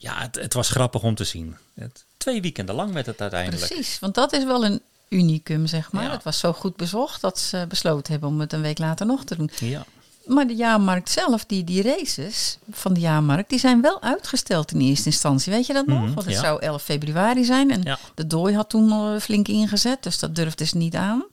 Ja, 0.01 0.19
het, 0.21 0.35
het 0.35 0.53
was 0.53 0.69
grappig 0.69 1.03
om 1.03 1.15
te 1.15 1.25
zien. 1.25 1.57
Het, 1.75 2.05
twee 2.17 2.41
weekenden 2.41 2.75
lang 2.75 2.93
werd 2.93 3.07
het 3.07 3.21
uiteindelijk. 3.21 3.67
Precies, 3.67 3.99
want 3.99 4.15
dat 4.15 4.33
is 4.33 4.45
wel 4.45 4.65
een 4.65 4.81
unicum, 5.09 5.67
zeg 5.67 5.93
maar. 5.93 6.05
Ja. 6.05 6.11
Het 6.11 6.23
was 6.23 6.39
zo 6.39 6.53
goed 6.53 6.77
bezocht 6.77 7.21
dat 7.21 7.39
ze 7.39 7.65
besloten 7.69 8.13
hebben 8.13 8.31
om 8.31 8.41
het 8.41 8.53
een 8.53 8.61
week 8.63 8.79
later 8.79 9.07
nog 9.07 9.25
te 9.25 9.37
doen. 9.37 9.51
Ja, 9.59 9.85
Maar 10.27 10.47
de 10.47 10.55
jaarmarkt 10.55 11.11
zelf, 11.11 11.45
die, 11.45 11.65
die 11.65 11.83
races 11.83 12.59
van 12.71 12.95
de 12.95 13.01
jaarmarkt, 13.01 13.51
die 13.51 13.59
zijn 13.59 13.81
wel 13.81 14.03
uitgesteld 14.03 14.73
in 14.73 14.81
eerste 14.81 15.07
instantie. 15.07 15.53
Weet 15.53 15.67
je 15.67 15.73
dat 15.73 15.87
nog? 15.87 15.99
Mhm, 16.03 16.15
Want 16.15 16.27
het 16.27 16.35
ja. 16.35 16.41
zou 16.41 16.61
11 16.63 16.83
februari 16.83 17.45
zijn. 17.45 17.71
En 17.71 17.83
Ja. 17.83 17.99
de 18.15 18.27
dooi 18.27 18.55
had 18.55 18.69
toen 18.69 18.93
al 18.93 19.21
flink 19.21 19.49
ingezet, 19.49 20.03
dus 20.03 20.19
dat 20.19 20.35
durfde 20.35 20.65
ze 20.65 20.77
niet 20.77 20.95
aan. 20.95 21.25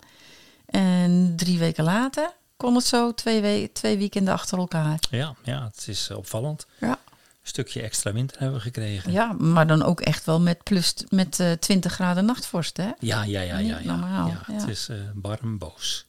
En 0.66 1.34
drie 1.36 1.60
weken 1.60 1.84
later 1.84 2.30
kon 2.58 2.76
het 2.76 2.86
zo 2.86 3.14
twee, 3.14 3.41
we 3.41 3.70
twee 3.74 3.97
weekenden 3.97 4.34
achter 4.34 4.58
elkaar. 4.58 4.99
ja, 5.10 5.36
ja, 5.43 5.64
het 5.64 5.88
is 5.88 6.10
eh, 6.10 6.18
opvallend. 6.18 6.66
Ja. 6.80 6.89
Een 6.89 7.51
stukje 7.51 7.82
extra 7.82 8.14
winter 8.14 8.39
hebben 8.39 8.58
we 8.58 8.64
gekregen. 8.64 9.12
ja, 9.12 9.34
maar 9.34 9.68
dan 9.68 9.84
ook 9.84 10.01
echt 10.01 10.26
wel 10.26 10.41
met 10.41 10.64
plus 10.64 10.93
met 11.10 11.39
eh 11.39 11.51
20 11.51 11.93
graden 11.93 12.26
nachtvorst, 12.26 12.78
hè? 12.78 12.89
Ja, 12.99 13.24
ja, 13.24 13.41
ja, 13.41 13.58
ja. 13.58 13.58
Ja. 13.58 13.84
normaal, 13.84 14.28
ja, 14.28 14.41
Het 14.45 14.62
ja. 14.62 14.68
is 14.68 14.89
eh 14.89 14.97
barm 15.14 15.58
boos. 15.58 16.06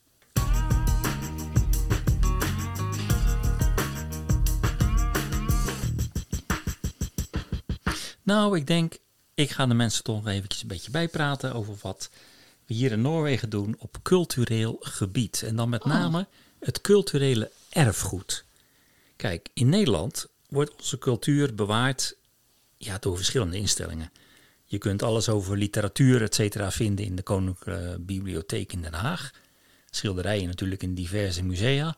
Nou, 8.22 8.56
ik 8.56 8.66
denk, 8.66 8.98
ik 9.34 9.50
ga 9.50 9.66
de 9.66 9.74
mensen 9.74 10.04
toch 10.04 10.16
nog 10.16 10.32
eventjes 10.32 10.62
een 10.62 10.68
beetje 10.68 10.90
bijpraten 10.90 11.54
over 11.54 11.74
wat 11.82 12.10
hier 12.66 12.92
in 12.92 13.00
Noorwegen 13.00 13.50
doen 13.50 13.76
op 13.78 13.96
cultureel 14.02 14.76
gebied. 14.80 15.42
En 15.42 15.56
dan 15.56 15.68
met 15.68 15.84
name 15.84 16.26
het 16.60 16.80
culturele 16.80 17.50
erfgoed. 17.70 18.44
Kijk, 19.16 19.48
in 19.54 19.68
Nederland 19.68 20.26
wordt 20.48 20.76
onze 20.76 20.98
cultuur 20.98 21.54
bewaard 21.54 22.16
ja, 22.76 22.96
door 23.00 23.16
verschillende 23.16 23.56
instellingen. 23.56 24.10
Je 24.64 24.78
kunt 24.78 25.02
alles 25.02 25.28
over 25.28 25.56
literatuur, 25.56 26.22
et 26.22 26.34
cetera, 26.34 26.70
vinden 26.70 27.04
in 27.04 27.16
de 27.16 27.22
Koninklijke 27.22 27.96
Bibliotheek 28.00 28.72
in 28.72 28.82
Den 28.82 28.94
Haag. 28.94 29.30
Schilderijen 29.90 30.46
natuurlijk 30.46 30.82
in 30.82 30.94
diverse 30.94 31.44
musea. 31.44 31.96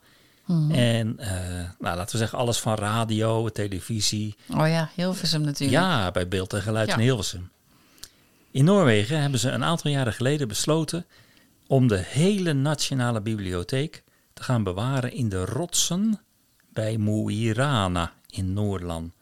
En 0.71 1.19
eh, 1.19 1.31
nou, 1.79 1.95
laten 1.95 2.11
we 2.11 2.17
zeggen, 2.17 2.37
alles 2.37 2.57
van 2.59 2.75
radio, 2.75 3.49
televisie. 3.49 4.35
Oh 4.49 4.67
ja, 4.67 4.89
Hilversum 4.95 5.41
natuurlijk. 5.41 5.79
Ja, 5.81 6.11
bij 6.11 6.27
Beeld 6.27 6.53
en 6.53 6.61
Geluid 6.61 6.87
Ja. 6.87 6.93
in 6.93 6.99
Hilversum. 7.01 7.49
In 8.59 8.65
Noorwegen 8.65 9.21
hebben 9.21 9.39
ze 9.39 9.49
een 9.49 9.63
aantal 9.63 9.91
jaren 9.91 10.13
geleden 10.13 10.47
besloten 10.47 11.05
om 11.67 11.87
de 11.87 11.97
hele 11.97 12.53
nationale 12.53 13.21
bibliotheek 13.21 14.03
te 14.33 14.43
gaan 14.43 14.63
bewaren 14.63 15.11
in 15.11 15.29
de 15.29 15.45
rotsen 15.45 16.21
bij 16.73 16.97
Mo 16.97 17.29
i 17.29 17.53
Rana 17.53 18.13
in 18.29 18.53
Noordland. 18.53 19.13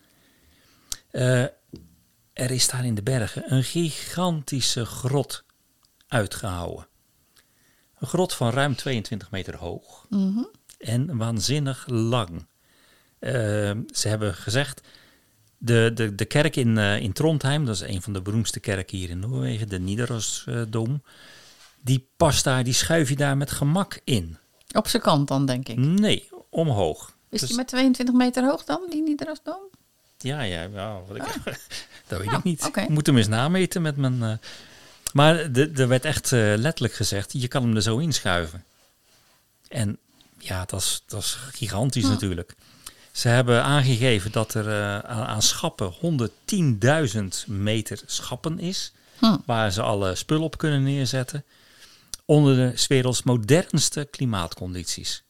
Eh, 1.12 1.42
er 2.34 2.52
is 2.52 2.70
daar 2.70 2.86
in 2.86 2.96
de 2.96 3.04
bergen 3.04 3.54
een 3.54 3.64
gigantische 3.64 4.86
grot 4.86 5.44
uitgehouden. 6.08 6.88
Een 8.00 8.08
grot 8.08 8.34
van 8.34 8.52
ruim 8.52 8.76
22 8.76 9.32
meter 9.32 9.56
hoog 9.56 10.08
en 10.78 11.18
waanzinnig 11.18 11.88
lang. 11.88 12.48
Eh, 13.20 13.32
ze 13.92 14.08
hebben 14.08 14.34
gezegd, 14.34 14.82
de, 15.58 15.92
de, 15.94 16.16
de 16.16 16.26
kerk 16.26 16.56
in, 16.56 16.78
eh, 16.78 17.00
in 17.00 17.14
Trondheim, 17.14 17.66
dat 17.66 17.76
is 17.76 17.82
een 17.82 18.02
van 18.02 18.14
de 18.14 18.22
beroemdste 18.22 18.60
kerken 18.60 18.98
hier 18.98 19.10
in 19.10 19.20
Noorwegen, 19.20 19.70
de 19.70 19.80
Nidarosdoom, 19.80 21.04
die 21.82 22.08
past 22.18 22.44
daar, 22.44 22.64
die 22.64 22.74
schuif 22.74 23.10
je 23.10 23.16
daar 23.16 23.38
met 23.38 23.52
gemak 23.52 24.00
in. 24.04 24.38
Op 24.76 24.88
zijn 24.88 25.02
kant 25.02 25.28
dan, 25.28 25.46
denk 25.46 25.68
ik. 25.70 25.78
Nee, 25.78 26.30
omhoog. 26.50 27.16
Is 27.30 27.40
Dus- 27.40 27.50
die 27.50 27.58
met 27.58 27.68
22 27.68 28.16
meter 28.16 28.44
hoog 28.50 28.64
dan, 28.64 28.82
die 28.90 29.02
Nidarosdoom? 29.04 29.62
Ja, 30.18 30.42
ja, 30.42 30.62
ja 30.74 31.00
wat 31.08 31.18
ik, 31.18 31.24
dat 32.08 32.20
weet 32.20 32.32
ik 32.32 32.44
niet. 32.44 32.64
oké. 32.66 32.82
Ik 32.82 32.90
moet 32.90 33.06
hem 33.06 33.18
eens 33.18 33.28
nameten 33.28 33.82
met 33.82 33.98
mijn... 33.98 34.24
eh, 34.24 34.34
maar 35.14 35.52
de- 35.52 35.72
er 35.76 35.88
werd 35.88 36.06
echt 36.06 36.32
eh, 36.32 36.40
letterlijk 36.56 36.94
gezegd, 36.94 37.34
je 37.34 37.48
kan 37.48 37.64
hem 37.64 37.76
er 37.76 37.82
zo 37.82 37.98
inschuiven. 37.98 38.64
En 39.68 39.98
ja, 40.40 40.66
dat 40.66 40.80
is, 40.82 41.04
dat 41.08 41.22
is 41.22 41.38
gigantisch 41.52 42.04
natuurlijk. 42.08 42.56
Ze 43.18 43.28
hebben 43.28 43.64
aangegeven 43.64 44.32
dat 44.32 44.54
er 44.54 44.68
eh, 44.68 45.00
aan, 45.00 45.42
schappen 45.42 45.94
110.000 45.94 47.48
meter 47.48 48.02
schappen 48.06 48.60
is. 48.60 48.94
Hm. 49.20 49.38
Waar 49.46 49.72
ze 49.72 49.82
alle 49.82 50.16
spullen 50.16 50.44
op 50.44 50.58
kunnen 50.58 50.84
neerzetten. 50.84 51.46
Onder 52.26 52.56
de 52.56 52.86
werelds 52.88 53.24
modernste 53.24 54.08
klimaatcondities. 54.12 55.24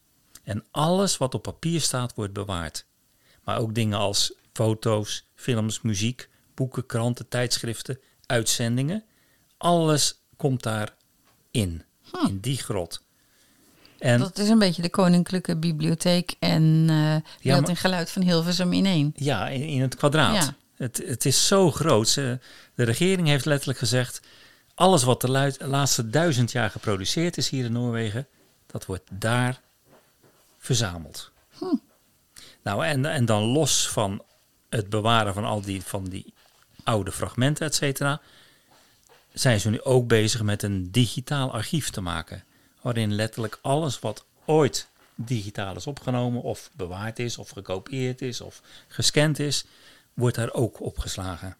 En 0.44 0.64
alles 0.72 1.18
wat 1.18 1.34
op 1.34 1.44
papier 1.44 1.82
staat 1.82 2.14
wordt 2.16 2.34
bewaard. 2.34 2.86
Maar 3.44 3.60
ook 3.60 3.76
dingen 3.76 3.98
als 3.98 4.34
foto's, 4.54 5.26
films, 5.36 5.82
muziek, 5.82 6.30
boeken, 6.54 6.86
kranten, 6.86 7.28
tijdschriften, 7.28 8.00
uitzendingen. 8.26 9.04
Alles 9.58 10.22
komt 10.38 10.64
daar 10.64 10.96
in, 11.52 11.84
in 12.28 12.40
die 12.40 12.58
grot. 12.58 13.02
En 14.00 14.20
Dat 14.20 14.38
is 14.38 14.50
een 14.50 14.60
beetje 14.60 14.82
de 14.82 14.90
Koninklijke 14.90 15.58
Bibliotheek 15.58 16.36
en 16.40 16.86
beeld 16.86 17.62
maar- 17.62 17.70
en 17.70 17.76
geluid 17.76 18.12
van 18.12 18.22
Hilversum 18.22 18.74
in 18.74 18.86
één. 18.86 19.14
ja, 19.16 19.48
in, 19.48 19.62
in 19.62 19.82
het 19.82 19.96
kwadraat. 19.96 20.36
Ja. 20.36 20.56
Het, 20.76 21.02
het 21.06 21.26
is 21.26 21.48
zo 21.48 21.72
groot. 21.72 22.14
De 22.14 22.40
regering 22.76 23.28
heeft 23.28 23.46
letterlijk 23.46 23.80
gezegd... 23.80 24.22
alles 24.76 25.04
wat 25.04 25.22
de 25.22 25.56
laatste 25.60 26.10
duizend 26.10 26.52
jaar 26.52 26.70
geproduceerd 26.70 27.38
is 27.38 27.50
hier 27.50 27.66
in 27.66 27.72
Noorwegen... 27.72 28.28
dat 28.66 28.86
wordt 28.86 29.04
daar 29.10 29.62
verzameld. 30.58 31.32
Nou, 32.64 32.86
en, 32.86 33.06
en 33.06 33.26
dan 33.26 33.44
los 33.44 33.90
van 33.90 34.24
het 34.70 34.90
bewaren 34.90 35.34
van 35.34 35.46
al 35.46 35.62
die, 35.62 35.82
van 35.82 36.04
die 36.04 36.34
oude 36.84 37.12
fragmenten, 37.12 37.66
et 37.66 37.76
cetera... 37.76 38.22
zijn 39.34 39.60
ze 39.60 39.70
nu 39.70 39.82
ook 39.82 40.08
bezig 40.08 40.42
met 40.42 40.64
een 40.64 40.92
digitaal 40.92 41.54
archief 41.54 41.90
te 41.90 42.02
maken. 42.02 42.44
Waarin 42.82 43.14
letterlijk 43.14 43.60
alles 43.62 44.00
wat 44.00 44.26
ooit 44.46 44.88
digitaal 45.16 45.76
is 45.76 45.88
opgenomen... 45.88 46.42
of 46.42 46.70
bewaard 46.74 47.20
is, 47.20 47.38
of 47.38 47.50
gekopieerd 47.50 48.22
is, 48.22 48.42
of 48.42 48.62
gescand 48.88 49.40
is... 49.40 49.66
wordt 50.14 50.36
daar 50.36 50.54
ook 50.54 50.82
opgeslagen. 50.82 51.58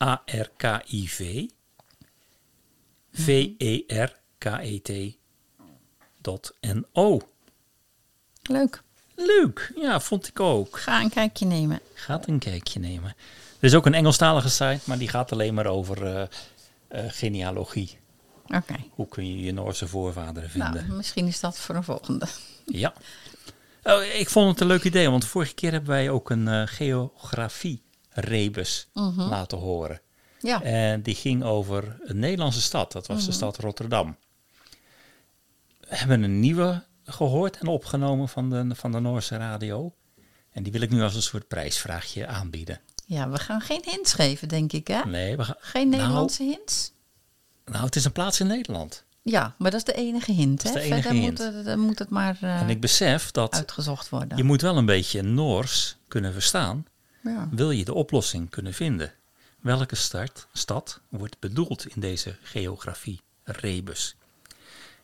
A-R-K-I-V. 0.03 1.47
V-E-R-K-E-T. 3.13 4.91
N-O. 6.61 7.21
Leuk. 8.43 8.83
Leuk. 9.15 9.73
Ja, 9.77 10.01
vond 10.01 10.29
ik 10.29 10.41
ook. 10.41 10.79
Ga 10.79 11.01
een 11.01 11.11
kijkje 11.11 11.47
nemen. 11.47 11.81
Gaat 11.95 12.29
een 12.29 12.39
kijkje 12.39 12.81
nemen. 12.81 13.15
Er 13.59 13.65
is 13.69 13.75
ook 13.75 13.87
een 13.87 13.95
Engelstalige 13.95 14.49
site, 14.49 14.81
maar 14.85 14.99
die 14.99 15.09
gaat 15.09 15.33
alleen 15.33 15.55
maar 15.55 15.67
over 15.67 16.07
eh, 16.07 16.23
eh, 16.89 17.05
genealogie. 17.09 17.99
Oké. 18.47 18.75
Hoe 18.91 19.09
kun 19.09 19.37
je 19.37 19.45
je 19.45 19.53
Noorse 19.53 19.89
voorvaderen 19.89 20.51
vinden? 20.51 20.87
Nou, 20.87 20.97
misschien 20.97 21.27
is 21.27 21.41
dat 21.41 21.59
voor 21.59 21.75
een 21.75 21.85
volgende. 21.85 22.27
Ja. 22.67 22.93
Oh, 23.83 24.05
ik 24.05 24.31
vond 24.31 24.51
het 24.51 24.61
een 24.61 24.67
leuk 24.67 24.85
idee, 24.85 25.11
want 25.11 25.25
vorige 25.25 25.55
keer 25.55 25.73
hebben 25.73 25.91
wij 25.91 26.11
ook 26.11 26.31
een 26.31 26.49
eh, 26.49 26.63
geografie-rebus 26.65 28.89
laten 29.17 29.59
horen. 29.59 30.01
Ja. 30.41 30.63
En 30.63 31.03
die 31.03 31.15
ging 31.15 31.45
over 31.45 31.97
een 32.01 32.19
Nederlandse 32.19 32.63
stad. 32.63 32.93
Dat 32.93 33.07
was 33.07 33.25
de 33.25 33.33
stad 33.33 33.59
Rotterdam. 33.59 34.17
We 35.81 35.97
hebben 35.97 36.23
een 36.23 36.41
nieuwe 36.41 36.83
gehoord 37.05 37.57
en 37.59 37.67
opgenomen 37.67 38.29
van 38.29 38.51
de, 38.51 38.75
van 38.75 38.93
de 38.93 39.01
Noorse 39.01 39.37
radio. 39.37 39.95
En 40.51 40.63
die 40.63 40.73
wil 40.73 40.81
ik 40.81 40.91
nu 40.91 41.03
als 41.03 41.15
een 41.15 41.23
soort 41.23 41.49
prijsvraagje 41.49 42.27
aanbieden. 42.27 42.81
ja, 43.07 43.29
we 43.31 43.39
gaan 43.39 43.61
geen 43.61 43.83
hints 43.85 44.13
geven, 44.13 44.49
denk 44.49 44.73
ik, 44.73 44.87
hè? 44.89 45.01
Nee, 45.05 45.37
we 45.37 45.45
gaan. 45.45 45.57
Geen 45.59 45.89
Nou, 45.89 46.01
Nederlandse 46.03 46.43
hints? 46.43 46.93
Nou, 47.65 47.85
het 47.85 47.97
is 47.97 48.05
een 48.05 48.13
plaats 48.13 48.41
in 48.41 48.47
Nederland. 48.47 49.05
Ja, 49.23 49.55
maar 49.59 49.71
dat 49.71 49.81
is 49.81 49.95
de 49.95 50.01
enige 50.01 50.33
hint, 50.33 50.63
Dat 50.63 50.73
hè? 50.75 50.79
is 50.81 50.85
de 50.87 50.93
enige 50.93 51.09
Verder 51.09 51.23
hint. 51.23 51.39
Moet, 51.39 51.55
het, 51.55 51.65
dan 51.65 51.79
moet 51.79 51.99
het 51.99 52.09
maar 52.11 52.39
eh, 52.41 52.61
En 52.61 52.69
ik 52.69 52.81
besef 52.81 53.31
dat 53.31 53.55
uitgezocht 53.55 54.09
worden. 54.09 54.37
je 54.37 54.45
moet 54.45 54.61
wel 54.61 54.77
een 54.77 54.87
beetje 54.87 55.23
Noors 55.23 55.97
kunnen 56.09 56.33
verstaan. 56.33 56.87
ja. 57.23 57.49
Wil 57.51 57.71
je 57.71 57.85
de 57.85 57.95
oplossing 57.95 58.51
kunnen 58.51 58.75
vinden? 58.75 59.13
Welke 59.61 59.95
start, 59.95 60.47
stad 60.53 61.01
wordt 61.09 61.39
bedoeld 61.39 61.87
in 61.87 62.01
deze 62.01 62.37
geografie-rebus? 62.43 64.17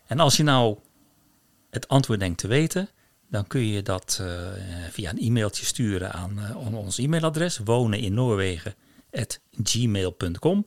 En 0.07 0.21
als 0.21 0.37
je 0.37 0.43
nou 0.43 0.79
het 1.71 1.89
antwoord 1.89 2.21
denkt 2.21 2.39
te 2.39 2.47
weten, 2.49 2.89
dan 3.31 3.47
kun 3.47 3.67
je 3.67 3.83
dat 3.83 4.19
eh, 4.21 4.27
via 4.91 5.11
een 5.11 5.19
e-mailtje 5.19 5.65
sturen 5.65 6.13
aan, 6.13 6.39
eh, 6.39 6.51
aan 6.51 6.75
ons 6.75 6.99
e-mailadres 6.99 7.59
wonen 7.65 7.99
in 7.99 8.15
Noorwegen 8.15 8.75
gmail.com. 9.63 10.67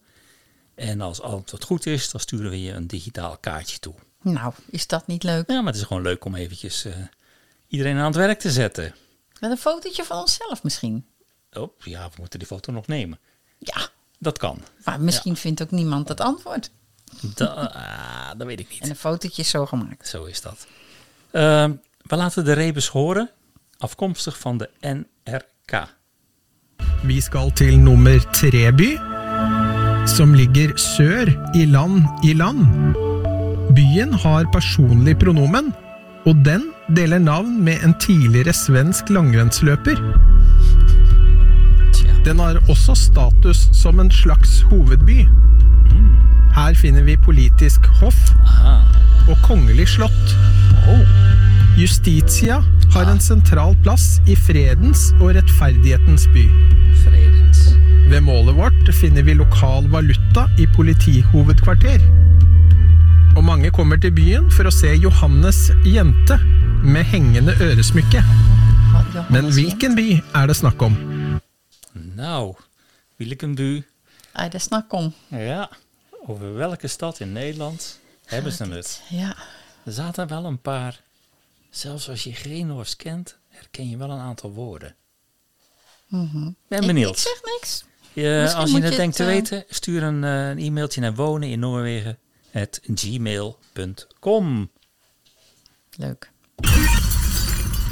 En 0.75 1.01
als 1.01 1.21
alles 1.21 1.51
wat 1.51 1.63
goed 1.63 1.85
is, 1.85 2.11
dan 2.11 2.21
sturen 2.21 2.49
we 2.49 2.61
je 2.61 2.71
een 2.71 2.87
digitaal 2.87 3.37
kaartje 3.37 3.79
toe. 3.79 3.93
Nou, 4.21 4.53
is 4.69 4.87
dat 4.87 5.07
niet 5.07 5.23
leuk? 5.23 5.49
Ja, 5.49 5.55
maar 5.61 5.71
het 5.71 5.81
is 5.81 5.87
gewoon 5.87 6.03
leuk 6.03 6.25
om 6.25 6.35
eventjes 6.35 6.85
eh, 6.85 6.93
iedereen 7.67 7.97
aan 7.97 8.05
het 8.05 8.15
werk 8.15 8.39
te 8.39 8.51
zetten. 8.51 8.95
Met 9.39 9.51
een 9.51 9.57
fotootje 9.57 10.03
van 10.03 10.17
onszelf 10.19 10.63
misschien. 10.63 11.05
Oh, 11.51 11.79
ja, 11.79 12.09
we 12.09 12.15
moeten 12.17 12.39
die 12.39 12.47
foto 12.47 12.71
nog 12.71 12.87
nemen. 12.87 13.19
Ja, 13.57 13.89
Dat 14.19 14.37
kan. 14.37 14.63
maar 14.83 15.01
misschien 15.01 15.35
vindt 15.35 15.61
ook 15.61 15.71
niemand 15.71 16.07
het 16.07 16.19
antwoord. 16.19 16.71
Da, 17.35 17.45
ah, 17.45 18.37
dat 18.37 18.47
weet 18.47 18.59
ik 18.59 18.69
niet. 18.69 18.81
En 18.81 18.89
een 18.89 18.95
fotootje 18.95 19.41
is 19.41 19.49
zo 19.49 19.65
gemaakt. 19.65 20.07
Zo 20.07 20.23
is 20.23 20.41
dat. 20.41 20.67
Ehm, 21.31 21.79
we 22.07 22.15
laten 22.15 22.45
de 22.45 22.53
rebus 22.53 22.87
horen, 22.87 23.29
afkomstig 23.79 24.35
van 24.43 24.57
de 24.57 24.67
NRK. 24.81 25.73
Vi 27.03 27.19
skal 27.21 27.51
til 27.51 27.79
nummer 27.79 28.19
Treby, 28.33 28.97
som 30.07 30.33
ligger 30.33 30.75
sør 30.77 31.31
i 31.55 31.65
land 31.65 32.03
i 32.27 32.33
land. 32.33 32.67
Byen 33.75 34.13
har 34.13 34.49
personlig 34.51 35.15
pronomen, 35.19 35.71
og 36.25 36.35
den 36.45 36.67
deler 36.95 37.19
navn 37.19 37.63
med 37.63 37.79
en 37.83 37.95
tidligere 37.99 38.53
svensk 38.53 39.09
langrennsløper. 39.09 39.95
Den 42.25 42.39
har 42.39 42.59
også 42.69 42.95
status 42.95 43.69
som 43.73 43.99
en 43.99 44.11
slags 44.11 44.61
hovedby. 44.61 45.23
Her 46.55 46.73
finner 46.75 47.03
vi 47.03 47.15
politisk 47.15 47.87
hoff 48.01 48.19
og 49.29 49.37
kongelig 49.45 49.87
slott. 49.95 50.35
Justitia 51.79 52.59
har 52.93 53.07
en 53.11 53.19
sentral 53.23 53.75
plass 53.83 54.19
i 54.29 54.35
fredens 54.35 55.09
og 55.21 55.35
rettferdighetens 55.37 56.27
by. 56.33 56.43
Fredens. 57.03 57.61
Ved 58.11 58.21
målet 58.25 58.57
vårt 58.57 58.91
finner 58.97 59.23
vi 59.23 59.37
lokal 59.39 59.87
valuta 59.91 60.47
i 60.59 60.67
politihovedkvarter. 60.75 62.03
Og 63.37 63.43
mange 63.47 63.71
kommer 63.71 64.01
til 64.01 64.11
byen 64.11 64.49
for 64.51 64.67
å 64.67 64.73
se 64.75 64.91
Johannes 64.99 65.69
jente 65.87 66.35
med 66.83 67.07
hengende 67.07 67.55
øresmykke. 67.63 68.23
Men 69.31 69.47
hvilken 69.55 69.95
by 69.95 70.09
er 70.35 70.51
det 70.51 70.57
snakk 70.59 70.83
om? 70.83 70.97
Nou, 72.17 72.57
by 73.17 73.31
er 74.35 74.49
det 74.51 74.61
snakk 74.61 74.93
om. 74.93 75.13
Ja, 75.31 75.65
over 76.27 76.51
welke 76.59 76.87
stad 76.91 77.21
i 77.21 77.25
Nederland 77.25 78.00
hebben 78.31 78.51
ze 78.51 78.63
het? 78.63 79.01
Ja. 79.09 79.35
Er 79.83 79.91
zaten 79.91 80.27
wel 80.27 80.45
een 80.45 80.61
paar, 80.61 81.01
zelfs 81.69 82.09
als 82.09 82.23
je 82.23 82.33
geen 82.33 82.67
Noors 82.67 82.95
kent, 82.95 83.37
herken 83.47 83.89
je 83.89 83.97
wel 83.97 84.09
een 84.09 84.19
aantal 84.19 84.51
woorden. 84.51 84.95
Mhm. 86.07 86.51
Ben 86.67 86.85
benieuwd. 86.85 87.17
Ik, 87.17 87.17
zeg 87.17 87.41
niks. 87.43 87.83
Je, 88.13 88.53
als 88.55 88.71
je 88.71 88.81
het 88.81 88.95
denkt 88.95 89.15
te 89.15 89.23
eh, 89.23 89.29
weten, 89.29 89.63
stuur 89.69 90.03
een, 90.03 90.23
eh, 90.23 90.49
een 90.49 90.59
e-mailtje 90.59 91.01
naar 91.01 91.15
wonen 91.15 91.49
in 91.49 91.59
Noorwegen 91.59 92.17
gmail.com. 92.95 94.71
Leuk. 95.97 96.31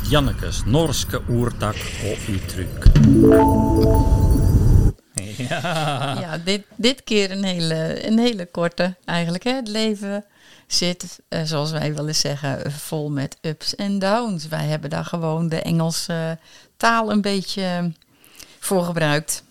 Jannekes 0.10 0.64
Norske 0.66 1.22
oertak 1.30 1.76
og 2.04 2.18
uttrykk. 2.28 4.19
Ja. 5.50 6.18
Ja, 6.20 6.38
dit, 6.38 6.64
dit 6.76 7.04
keer 7.04 7.32
een 7.32 7.44
hele, 7.44 8.08
een 8.08 8.20
hele 8.20 8.46
korte 8.46 8.96
eigenlijk. 9.06 9.44
Hè. 9.44 9.52
Het 9.54 9.68
leven 9.68 10.26
zit, 10.68 11.20
eh, 11.28 11.42
zoals 11.44 11.72
wij 11.72 11.96
wel 11.96 12.08
eens 12.08 12.20
zeggen, 12.20 12.72
vol 12.72 13.10
met 13.10 13.38
ups 13.42 13.76
en 13.76 14.00
downs. 14.00 14.48
Wij 14.48 14.66
hebben 14.66 14.90
daar 14.90 15.06
gewoon 15.06 15.50
de 15.50 15.62
Engelse 15.62 16.38
taal 16.78 17.12
een 17.12 17.22
beetje 17.22 17.92
voor 18.60 18.84
gebruikt. 18.84 19.44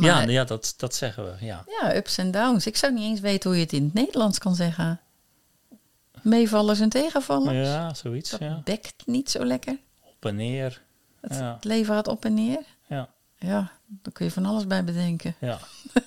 Ja, 0.00 0.20
ja 0.20 0.44
dat, 0.44 0.74
dat 0.76 0.94
zeggen 0.94 1.24
we. 1.24 1.44
Ja. 1.46 1.64
Ja, 1.80 1.96
ups 1.96 2.18
en 2.18 2.30
downs. 2.30 2.66
Ik 2.66 2.76
zou 2.76 2.92
niet 2.92 3.04
eens 3.04 3.20
weten 3.20 3.48
hoe 3.50 3.58
je 3.58 3.64
het 3.64 3.72
in 3.74 3.84
het 3.84 3.94
Nederlands 3.94 4.38
kan 4.38 4.54
zeggen. 4.54 5.00
Meevallers 6.22 6.80
en 6.80 6.88
tegenvallers. 6.88 7.68
ja, 7.68 7.94
zoiets. 7.94 8.30
Dat 8.30 8.40
Ja. 8.40 8.60
dekt 8.64 8.94
niet 9.06 9.30
zo 9.30 9.44
lekker. 9.44 9.76
Op 10.04 10.24
en 10.26 10.36
neer. 10.36 10.80
Het, 11.20 11.34
Ja. 11.34 11.54
het 11.54 11.64
leven 11.64 11.94
gaat 11.94 12.08
op 12.08 12.24
en 12.24 12.34
neer. 12.34 12.58
Ja. 12.86 13.08
Ja, 13.38 13.70
daar 13.88 14.12
kun 14.12 14.24
je 14.26 14.32
van 14.32 14.46
alles 14.46 14.66
bij 14.66 14.84
bedenken. 14.84 15.34
Ja. 15.38 15.58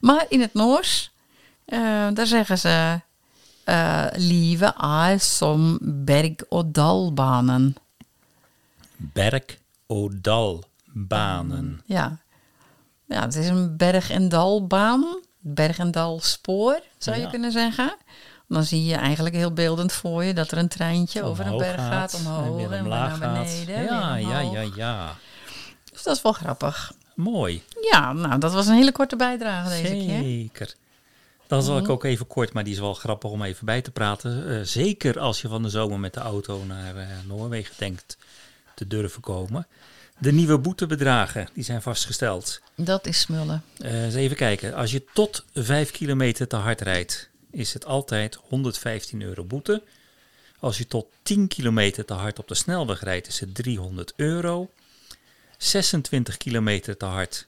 Maar 0.00 0.26
in 0.28 0.40
het 0.40 0.54
Noors, 0.54 1.10
eh, 1.64 1.78
daar 2.12 2.26
zeggen 2.26 2.58
ze... 2.58 3.00
eh 3.64 4.06
lieve 4.12 4.74
er 4.74 5.20
som 5.20 5.78
berg- 5.82 6.44
og 6.48 6.64
dalbanen. 6.74 7.76
Berg- 8.96 9.58
og 9.86 10.12
dalbanen. 10.22 11.82
Ja. 11.86 12.18
ja, 13.08 13.20
het 13.20 13.34
is 13.34 13.48
een 13.48 13.76
berg- 13.76 14.10
en 14.10 14.28
dalbaan. 14.28 15.04
Berg- 15.38 15.78
en 15.78 15.90
dalspoor, 15.90 16.80
zou 16.98 17.20
je 17.20 17.28
kunnen 17.28 17.52
zeggen. 17.52 17.96
Dan 18.48 18.64
zie 18.64 18.84
je 18.84 18.94
eigenlijk 18.94 19.34
heel 19.34 19.52
beeldend 19.52 19.92
voor 19.92 20.24
je 20.24 20.34
dat 20.34 20.50
er 20.50 20.58
een 20.58 20.68
treintje 20.68 21.22
over 21.22 21.46
een 21.46 21.56
berg 21.56 21.80
gaat, 21.80 22.14
omhoog 22.14 22.60
en 22.60 22.68
weer 22.68 22.80
omlaag 22.80 23.18
naar 23.18 23.36
gaat. 23.36 23.44
beneden. 23.44 23.84
Ja, 23.84 24.14
ja, 24.16 24.40
ja, 24.40 24.64
ja. 24.76 25.16
Dat 26.04 26.16
is 26.16 26.22
wel 26.22 26.32
grappig. 26.32 26.92
Mooi. 27.14 27.62
Ja, 27.90 28.12
nou, 28.12 28.38
dat 28.38 28.52
was 28.52 28.66
een 28.66 28.74
hele 28.74 28.92
korte 28.92 29.16
bijdrage 29.16 29.68
deze 29.68 29.82
keer. 29.94 30.22
Zeker. 30.22 30.74
Dan 31.46 31.62
zal 31.62 31.76
ik 31.76 31.82
Mhm. 31.82 31.92
ook 31.92 32.04
even 32.04 32.26
kort, 32.26 32.52
maar 32.52 32.64
die 32.64 32.72
is 32.72 32.78
wel 32.78 32.94
grappig 32.94 33.30
om 33.30 33.42
even 33.42 33.66
bij 33.66 33.82
te 33.82 33.90
praten. 33.90 34.48
Eh, 34.58 34.60
zeker 34.62 35.18
als 35.18 35.40
je 35.40 35.48
van 35.48 35.62
de 35.62 35.68
zomer 35.68 36.00
met 36.00 36.14
de 36.14 36.20
auto 36.20 36.64
naar 36.64 36.96
eh, 36.96 37.06
Noorwegen 37.26 37.74
denkt 37.78 38.16
te 38.74 38.86
durven 38.86 39.20
komen. 39.20 39.66
De 40.18 40.32
nieuwe 40.32 40.58
boetebedragen, 40.58 41.48
die 41.54 41.64
zijn 41.64 41.82
vastgesteld. 41.82 42.60
Dat 42.74 43.06
is 43.06 43.20
smullen. 43.20 43.62
Eh, 43.78 44.04
eens 44.04 44.14
even 44.14 44.36
kijken. 44.36 44.74
Als 44.74 44.90
je 44.90 45.04
tot 45.14 45.44
5 45.54 45.90
kilometer 45.90 46.48
te 46.48 46.56
hard 46.56 46.80
rijdt, 46.80 47.28
is 47.50 47.72
het 47.74 47.86
altijd 47.86 48.38
115 48.48 49.22
euro 49.22 49.44
boete. 49.44 49.82
Als 50.60 50.78
je 50.78 50.86
tot 50.86 51.06
10 51.22 51.48
kilometer 51.48 52.04
te 52.04 52.14
hard 52.14 52.38
op 52.38 52.48
de 52.48 52.54
snelweg 52.54 53.02
rijdt, 53.02 53.26
is 53.26 53.40
het 53.40 53.54
300 53.54 54.12
euro. 54.16 54.70
26 55.58 56.36
kilometer 56.36 56.96
te 56.96 57.04
hard 57.04 57.46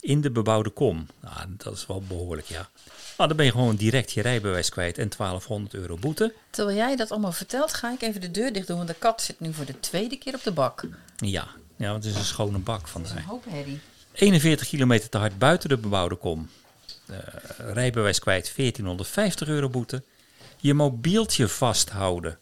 in 0.00 0.20
de 0.20 0.30
bebouwde 0.30 0.70
kom. 0.70 1.06
Nou, 1.20 1.36
dat 1.48 1.76
is 1.76 1.86
wel 1.86 2.02
behoorlijk, 2.08 2.46
ja. 2.46 2.68
Maar 3.16 3.28
dan 3.28 3.36
ben 3.36 3.46
je 3.46 3.52
gewoon 3.52 3.76
direct 3.76 4.12
je 4.12 4.22
rijbewijs 4.22 4.68
kwijt 4.68 4.98
en 4.98 5.08
1200 5.16 5.74
euro 5.74 5.96
boete. 5.96 6.34
Terwijl 6.50 6.76
jij 6.76 6.96
dat 6.96 7.10
allemaal 7.10 7.32
vertelt, 7.32 7.74
ga 7.74 7.92
ik 7.92 8.02
even 8.02 8.20
de 8.20 8.30
deur 8.30 8.52
dicht 8.52 8.66
doen. 8.66 8.76
Want 8.76 8.88
de 8.88 8.94
kat 8.94 9.22
zit 9.22 9.40
nu 9.40 9.52
voor 9.52 9.64
de 9.64 9.80
tweede 9.80 10.16
keer 10.16 10.34
op 10.34 10.42
de 10.42 10.52
bak. 10.52 10.84
Ja, 11.16 11.48
ja 11.76 11.90
want 11.90 12.04
het 12.04 12.12
is 12.12 12.18
een 12.18 12.24
schone 12.26 12.58
bak 12.58 12.82
Een 12.82 12.88
vandaag. 12.88 13.24
hoop 13.24 13.44
herrie. 13.48 13.80
41 14.12 14.68
kilometer 14.68 15.08
te 15.08 15.18
hard 15.18 15.38
buiten 15.38 15.68
de 15.68 15.76
bebouwde 15.78 16.14
kom. 16.14 16.50
Eh, 17.06 17.16
rijbewijs 17.56 18.18
kwijt 18.18 18.52
1450 18.56 19.48
euro 19.48 19.68
boete. 19.68 20.02
Je 20.56 20.74
mobieltje 20.74 21.48
vasthouden 21.48 22.38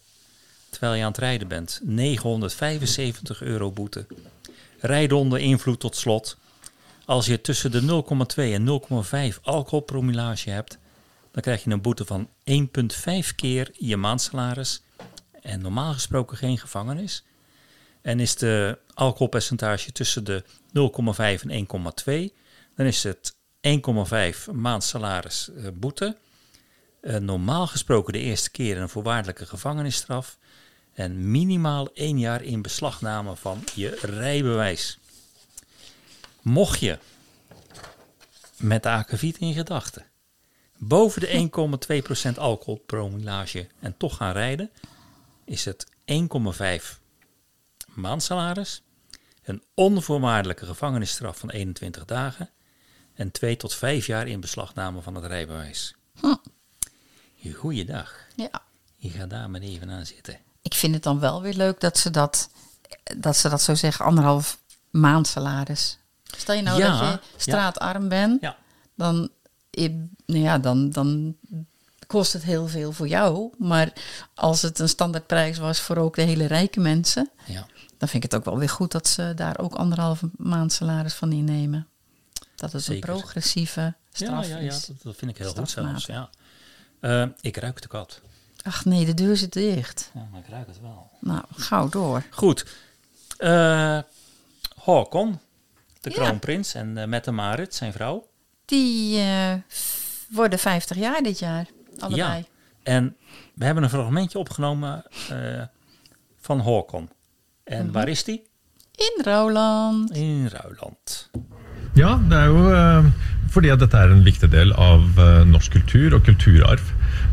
terwijl 0.71 0.95
je 0.95 1.03
aan 1.03 1.09
het 1.11 1.19
rijden 1.19 1.49
bent. 1.49 1.81
975 1.83 3.43
euro 3.43 3.71
boete. 3.73 4.07
Rijden 4.79 5.17
onder 5.17 5.39
invloed 5.39 5.81
tot 5.81 5.97
slot. 5.97 6.37
Als 7.05 7.27
je 7.27 7.41
tussen 7.41 7.71
de 7.71 8.03
0,2 8.37 8.37
en 8.37 8.81
0,5 9.35 9.41
alcoholpromillage 9.43 10.51
hebt, 10.51 10.79
dan 11.31 11.43
krijg 11.43 11.65
je 11.65 11.71
een 11.71 11.83
boete 11.83 12.05
van 12.05 12.29
1,5 12.29 13.35
keer 13.37 13.71
je 13.73 13.97
maandsalaris. 13.97 14.83
En 15.41 15.61
normaal 15.61 15.93
gesproken 15.93 16.37
geen 16.37 16.59
gevangenis. 16.59 17.25
En 18.03 18.21
is 18.21 18.37
de 18.37 18.79
alcoholpercentage 18.95 19.93
tussen 19.93 20.25
de 20.25 20.45
0,5 20.45 21.49
en 21.49 21.67
1,2, 22.31 22.35
dan 22.77 22.87
is 22.87 23.03
het 23.03 23.37
1,5 23.61 24.53
maand 24.53 24.85
salaris 24.85 25.51
eh, 25.51 25.69
boete. 25.75 26.17
Eh, 27.01 27.17
normaal 27.17 27.67
gesproken 27.67 28.13
de 28.13 28.19
eerste 28.19 28.51
keer 28.51 28.79
een 28.79 28.89
voorwaardelijke 28.89 29.47
gevangenisstraf. 29.47 30.39
En 30.99 31.31
minimaal 31.31 31.93
één 31.93 32.19
jaar 32.19 32.43
in 32.43 32.63
beslagname 32.63 33.37
van 33.37 33.65
je 33.75 33.99
rijbewijs. 34.03 34.99
Mocht 36.43 36.81
je 36.81 36.99
met 38.57 38.83
de 38.83 38.89
akkefiet 38.91 39.39
in 39.39 39.55
gedachten 39.55 40.07
boven 40.79 41.21
de 41.21 41.51
1,2% 42.31 42.39
alcoholpromillage 42.39 43.69
en 43.81 43.97
toch 43.97 44.17
gaan 44.17 44.33
rijden, 44.33 44.71
is 45.45 45.65
het 45.65 45.87
1,5 46.05 46.99
maandsalaris, 47.89 48.83
een 49.43 49.63
onvoorwaardelijke 49.75 50.67
gevangenisstraf 50.67 51.39
van 51.39 51.51
21 51.51 52.05
dagen 52.05 52.51
en 53.15 53.31
2 53.31 53.57
tot 53.57 53.75
5 53.75 54.07
jaar 54.07 54.29
in 54.29 54.41
beslagname 54.41 55.03
van 55.03 55.15
het 55.15 55.25
rijbewijs. 55.25 55.95
Goeiedag. 57.55 58.27
Ja. 58.37 58.63
Je 58.97 59.11
gaat 59.11 59.31
daar 59.31 59.51
maar 59.51 59.61
even 59.61 59.91
aan 59.91 60.07
zitten. 60.07 60.48
Ik 60.63 60.75
vind 60.75 60.95
het 60.95 61.03
dan 61.03 61.21
wel 61.21 61.43
weer 61.43 61.55
leuk 61.55 61.81
dat 61.81 61.99
ze 61.99 62.11
dat, 62.11 62.49
dat, 63.17 63.37
ze 63.37 63.49
dat 63.49 63.63
zo 63.63 63.75
zeggen, 63.75 64.05
anderhalf 64.05 64.59
maand 64.91 65.27
salaris. 65.27 65.99
Stel 66.37 66.55
je 66.55 66.63
nou 66.63 66.79
Ja, 66.79 66.89
dat 66.91 66.99
je 66.99 67.05
ja. 67.05 67.21
straatarm 67.37 68.09
bent, 68.09 68.41
Ja. 68.41 68.57
dan, 68.95 69.31
nou 70.27 70.41
ja, 70.43 70.59
dan, 70.59 70.91
dan 70.91 71.37
kost 72.07 72.33
het 72.33 72.43
heel 72.43 72.69
veel 72.69 72.93
voor 72.93 73.09
jou. 73.09 73.53
Maar 73.59 73.93
als 74.35 74.63
het 74.63 74.79
een 74.79 74.89
standaardprijs 74.89 75.59
was 75.59 75.81
voor 75.81 75.97
ook 75.97 76.15
de 76.15 76.23
hele 76.23 76.47
rijke 76.47 76.81
mensen, 76.81 77.31
Ja. 77.47 77.67
dan 77.99 78.09
vind 78.09 78.25
ik 78.25 78.31
het 78.31 78.41
ook 78.41 78.45
wel 78.47 78.59
weer 78.59 78.69
goed 78.69 78.93
dat 78.93 79.09
ze 79.09 79.33
daar 79.35 79.59
ook 79.59 79.75
anderhalve 79.75 80.31
maand 80.37 80.73
salaris 80.73 81.15
van 81.15 81.33
innemen. 81.33 81.87
Dat 82.55 82.73
het 82.73 82.83
Zeker. 82.83 83.09
een 83.09 83.17
progressieve 83.17 83.95
straf 84.13 84.47
ja, 84.49 84.57
ja, 84.57 84.63
ja, 84.63 84.73
is. 84.73 84.87
dat, 84.87 84.97
dat 85.03 85.17
vind 85.17 85.31
ik 85.31 85.39
heel 85.39 85.53
goed 85.55 85.71
zelfs. 85.71 86.07
Ja. 86.07 86.31
Eh, 87.01 87.27
ik 87.41 87.57
ruik 87.57 87.83
de 87.83 87.89
kat. 87.89 88.21
Ach 88.63 88.85
nee, 88.85 89.05
de 89.05 89.15
deur 89.15 89.37
zit 89.37 89.53
dicht. 89.53 90.11
Ja, 90.15 90.29
maar 90.33 90.41
ik 90.41 90.49
ruik 90.49 90.67
het 90.67 90.81
wel. 90.81 91.11
Nou, 91.21 91.43
gauw 91.57 91.89
door. 91.89 92.23
Goed. 92.31 92.67
Håkon, 94.77 95.41
de 96.01 96.11
Ja. 96.11 96.17
kroonprins, 96.17 96.75
en 96.75 96.99
eh 96.99 97.07
Mette 97.07 97.31
Marit, 97.31 97.75
zijn 97.75 97.93
vrouw. 97.93 98.27
Die 98.65 99.19
eh, 99.21 99.55
worden 100.31 100.59
50 100.59 100.97
jaar 100.97 101.23
dit 101.23 101.39
jaar. 101.39 101.67
Allebei. 101.99 102.39
Ja. 102.39 102.45
En 102.83 103.17
we 103.55 103.65
hebben 103.65 103.83
een 103.83 103.91
fragmentje 103.91 104.39
opgenomen 104.39 105.05
van 106.41 106.61
Håkon. 106.61 107.11
En 107.65 107.85
Mhm. 107.85 107.93
waar 107.93 108.09
is 108.09 108.25
die? 108.25 108.47
In 108.95 109.23
Roland. 109.25 110.11
In 110.11 110.47
Ruiland. 110.47 111.31
Ja, 111.99 112.13
det 112.31 112.37
er 112.39 112.53
jo 112.53 112.61
eh, 112.71 113.07
fordi 113.51 113.73
at 113.75 113.81
dette 113.83 113.99
er 113.99 114.13
en 114.15 114.23
viktig 114.23 114.51
del 114.53 114.71
av 114.79 115.19
eh, 115.19 115.41
norsk 115.49 115.73
kultur 115.81 116.15
og 116.15 116.23
kulturarv. 116.29 116.93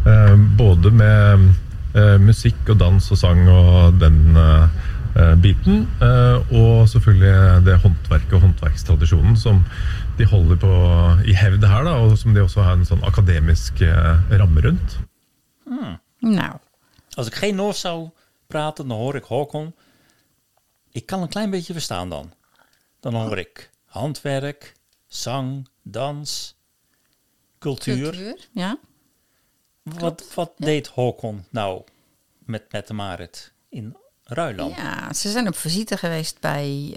Eh, 0.09 0.33
både 0.57 0.89
med 0.89 1.51
musikk 2.19 2.73
og 2.73 2.79
dans 2.81 3.05
og 3.13 3.17
sang 3.21 3.45
og 3.47 4.01
den 4.01 4.35
biten. 5.39 5.85
og 6.51 6.89
selvfølgelig 6.91 7.61
det 7.63 7.77
håndverket 7.79 8.33
og 8.35 8.41
håndverkstradisjonen 8.43 9.37
som 9.39 9.61
de 10.17 10.27
holder 10.27 10.59
på 10.59 10.71
i 11.23 11.37
hevd 11.39 11.63
her, 11.63 11.87
da, 11.87 11.93
og 12.03 12.17
som 12.19 12.35
de 12.35 12.43
også 12.43 12.65
har 12.65 12.75
en 12.75 12.83
sånn 12.89 13.05
akademisk 13.07 13.79
ramme 13.79 14.65
rundt. 14.65 14.97
Mm. 15.71 15.95
Nou, 16.35 16.59
Als 17.15 17.27
ik 17.27 17.35
geen 17.35 17.55
Noors 17.55 17.79
zou 17.79 18.09
praten, 18.47 18.87
dan 18.87 18.97
hoor 18.97 19.15
ik 19.15 19.23
Håkon. 19.23 19.75
Ik 20.91 21.05
kan 21.05 21.21
een 21.21 21.29
klein 21.29 21.49
beetje 21.49 21.73
verstaan 21.73 22.09
dan. 22.09 22.33
Dan 22.99 23.13
hoor 23.13 23.37
ik 23.37 23.69
handwerk, 23.95 24.73
zang, 25.07 25.67
dans, 25.81 26.55
cultuur. 27.59 28.01
cultuur. 28.01 28.47
Ja. 28.51 28.77
Wat, 29.83 30.23
wat 30.33 30.51
deed 30.57 30.87
Håkon 30.87 31.45
nou 31.49 31.81
met 32.39 32.71
Mette 32.71 32.93
Marit 32.93 33.53
in 33.69 33.97
Ruiland? 34.23 34.75
ja, 34.75 35.13
ze 35.13 35.29
zijn 35.29 35.47
op 35.47 35.55
visite 35.55 35.97
geweest 35.97 36.39
bij 36.39 36.93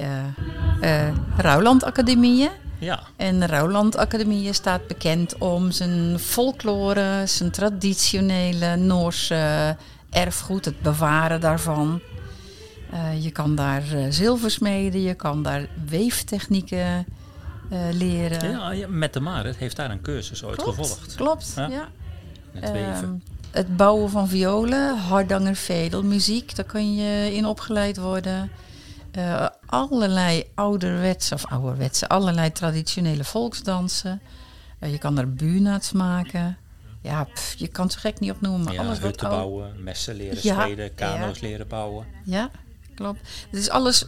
eh 0.81 1.17
Rouwland 1.37 1.83
Academieën. 1.83 2.51
Ja. 2.81 3.03
En 3.17 3.47
Rouwland 3.47 3.97
Academieën 3.97 4.55
staat 4.55 4.87
bekend 4.87 5.39
om 5.39 5.71
zijn 5.71 6.19
folklore, 6.19 7.27
zijn 7.27 7.51
traditionele 7.51 8.77
Noorse 8.77 9.77
erfgoed, 10.11 10.65
het 10.65 10.81
bewaren 10.81 11.41
daarvan. 11.41 12.01
Eh, 12.91 13.25
je 13.25 13.31
kan 13.31 13.55
daar 13.55 13.93
eh, 13.93 14.07
zilver 14.09 14.51
smeden, 14.51 15.03
je 15.03 15.15
kan 15.15 15.43
daar 15.43 15.67
weeftechnieken 15.89 17.07
eh, 17.71 17.79
leren. 17.93 18.51
Ja, 18.51 18.71
ja, 18.71 18.89
Mette 18.89 19.21
Marit 19.21 19.57
heeft 19.57 19.77
daar 19.77 19.91
een 19.91 20.01
cursus 20.01 20.45
ooit 20.45 20.57
Klopt, 20.63 20.79
gevolgd. 20.79 21.15
Klopt, 21.15 21.53
Ja. 21.57 21.67
ja. 21.69 21.89
Het 22.53 22.71
weven. 22.71 22.93
Ehm, 22.93 23.15
het 23.51 23.77
bouwen 23.77 24.11
van 24.11 24.29
violen, 24.29 24.97
hardanger 24.99 25.55
vedelmuziek, 25.55 26.57
daar 26.57 26.65
kan 26.65 26.95
je 26.95 27.35
in 27.35 27.47
opgeleid 27.47 27.97
worden. 27.97 28.51
Allerlei 29.67 30.45
ouderwetse, 30.55 31.35
of 31.35 31.47
ouderwetse, 31.47 32.09
allerlei 32.09 32.53
traditionele 32.53 33.25
volksdansen. 33.25 34.21
Je 34.81 34.99
kan 34.99 35.19
er 35.19 35.35
buurnaats 35.35 35.93
maken. 35.93 36.57
Ja, 37.01 37.25
pff, 37.25 37.55
je 37.59 37.69
kan 37.69 37.85
het 37.85 37.93
zo 37.93 37.99
gek 38.01 38.21
niet 38.21 38.31
opnoemen. 38.31 38.63
Maar 38.65 38.73
ja, 38.73 38.81
alles 38.81 38.99
wat 38.99 39.11
hutten 39.11 39.29
bouwen, 39.29 39.83
messen 39.83 40.15
leren 40.15 40.39
Ja, 40.43 40.63
smeden, 40.63 40.95
kano's 40.95 41.41
leren 41.41 41.69
bouwen. 41.69 42.07
Ja, 42.25 42.51
klopt. 42.99 43.21
Het 43.51 43.61
is 43.61 43.71
alles 43.71 44.05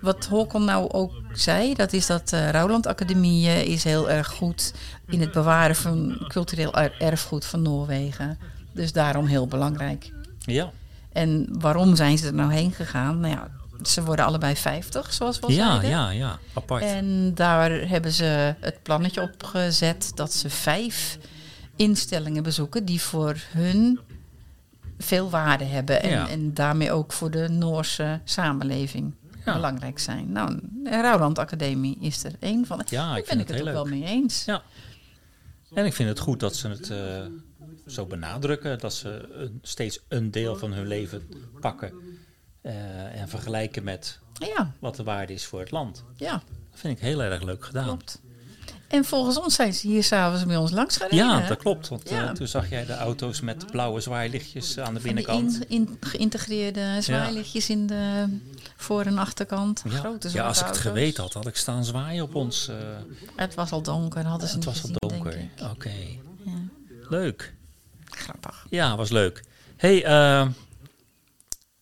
wat 0.00 0.26
Håkon 0.26 0.64
nou 0.64 0.90
ook 0.90 1.12
zei. 1.32 1.74
Dat 1.74 1.92
is 1.92 2.06
dat 2.06 2.32
eh 2.32 2.50
Rouwland 2.50 2.86
Academie 2.86 3.46
eh, 3.48 3.62
is 3.66 3.84
heel 3.84 4.10
erg 4.10 4.28
goed 4.28 4.72
in 5.06 5.20
het 5.20 5.32
bewaren 5.32 5.76
van 5.76 6.24
cultureel 6.28 6.74
er- 6.74 6.94
erfgoed 6.98 7.44
van 7.44 7.62
Noorwegen. 7.62 8.38
Dus 8.72 8.92
daarom 8.92 9.26
heel 9.26 9.46
belangrijk. 9.46 10.12
Ja. 10.38 10.70
En 11.12 11.46
waarom 11.50 11.96
zijn 11.96 12.18
ze 12.18 12.26
er 12.26 12.34
nou 12.34 12.52
heen 12.52 12.72
gegaan? 12.72 13.20
Nou 13.20 13.34
ja, 13.34 13.48
ze 13.82 14.02
worden 14.04 14.24
allebei 14.24 14.56
50, 14.56 15.12
zoals 15.12 15.38
we 15.38 15.46
al 15.46 15.52
Ja, 15.52 15.66
zeiden. 15.68 15.90
ja, 15.90 16.10
ja, 16.10 16.38
apart. 16.54 16.82
En 16.82 17.34
daar 17.34 17.70
hebben 17.88 18.12
ze 18.12 18.54
het 18.60 18.82
plannetje 18.82 19.22
op 19.22 19.44
gezet 19.44 20.12
dat 20.14 20.32
ze 20.32 20.50
vijf 20.50 21.18
instellingen 21.76 22.42
bezoeken 22.42 22.84
die 22.84 23.00
voor 23.00 23.36
hun 23.52 24.00
veel 25.02 25.30
waarde 25.30 25.64
hebben. 25.64 26.02
En, 26.02 26.10
Ja. 26.10 26.28
en 26.28 26.54
daarmee 26.54 26.92
ook 26.92 27.12
voor 27.12 27.30
de 27.30 27.48
Noorse 27.48 28.20
samenleving 28.24 29.14
Ja. 29.44 29.52
belangrijk 29.54 29.98
zijn. 29.98 30.32
Nou, 30.32 30.58
de 30.84 30.90
Rouwland 31.00 31.38
Academie 31.38 31.96
is 32.00 32.24
er 32.24 32.32
één 32.40 32.66
van. 32.66 32.82
Ja, 32.88 33.08
Daar 33.08 33.18
ik 33.18 33.24
ben 33.26 33.40
ik 33.40 33.48
het 33.48 33.58
het 33.58 33.66
ook 33.68 33.72
wel 33.74 33.84
mee 33.86 34.04
eens. 34.04 34.44
Ja. 34.44 34.62
En 35.74 35.84
ik 35.86 35.92
vind 35.92 36.08
het 36.08 36.18
goed 36.18 36.40
dat 36.40 36.56
ze 36.56 36.68
het 36.68 36.90
eh, 36.90 37.22
zo 37.86 38.06
benadrukken. 38.06 38.78
Dat 38.78 38.94
ze 38.94 39.28
een, 39.32 39.58
steeds 39.62 40.00
een 40.08 40.30
deel 40.30 40.56
van 40.56 40.72
hun 40.72 40.86
leven 40.86 41.28
pakken. 41.60 41.92
eh, 42.60 43.20
en 43.20 43.28
vergelijken 43.28 43.84
met 43.84 44.18
Ja. 44.32 44.72
wat 44.78 44.96
de 44.96 45.02
waarde 45.02 45.32
is 45.32 45.46
voor 45.46 45.60
het 45.60 45.70
land. 45.70 46.04
Ja. 46.16 46.32
Dat 46.70 46.80
vind 46.80 46.96
ik 46.96 47.02
heel 47.02 47.22
erg 47.22 47.42
leuk 47.42 47.64
gedaan. 47.64 47.84
Klopt. 47.84 48.20
En 48.90 49.04
volgens 49.04 49.38
ons 49.38 49.54
zijn 49.54 49.74
ze 49.74 49.86
hier 49.86 50.04
s'avonds 50.04 50.46
bij 50.46 50.56
ons 50.56 50.70
langs 50.70 50.96
gereden. 50.96 51.18
Ja, 51.18 51.46
dat 51.48 51.58
klopt. 51.58 51.88
Want 51.88 52.02
eh, 52.08 52.30
toen 52.30 52.46
zag 52.46 52.70
jij 52.70 52.86
de 52.86 52.94
auto's 52.94 53.40
met 53.40 53.66
blauwe 53.70 54.00
zwaailichtjes 54.00 54.78
aan 54.78 54.94
de 54.94 55.00
binnenkant. 55.00 55.64
in, 55.68 55.68
in, 55.68 55.96
geïntegreerde 56.00 56.96
zwaailichtjes 57.00 57.70
in 57.70 57.86
de 57.86 58.26
voor- 58.76 59.04
en 59.04 59.18
achterkant. 59.18 59.82
Ja. 59.84 59.90
Grote 59.98 60.28
ja, 60.32 60.46
als 60.46 60.60
ik 60.60 60.66
het 60.66 60.76
geweten 60.76 61.22
had, 61.22 61.32
had 61.32 61.46
ik 61.46 61.56
staan 61.56 61.84
zwaaien 61.84 62.22
op 62.24 62.34
ons. 62.34 62.68
eh, 62.68 62.76
Het 63.36 63.54
was 63.54 63.70
al 63.72 63.82
donker, 63.82 64.24
hadden 64.24 64.48
ze 64.48 64.56
het 64.56 64.66
niet 64.66 64.74
was 64.80 64.82
al 65.00 65.08
donker. 65.08 65.48
Oké. 65.70 65.92
Ja. 66.44 66.52
Leuk. 67.08 67.54
Grappig. 68.04 68.66
Ja, 68.70 68.96
was 68.96 69.10
leuk. 69.10 69.44
hey, 69.76 70.04
eh, 70.04 70.48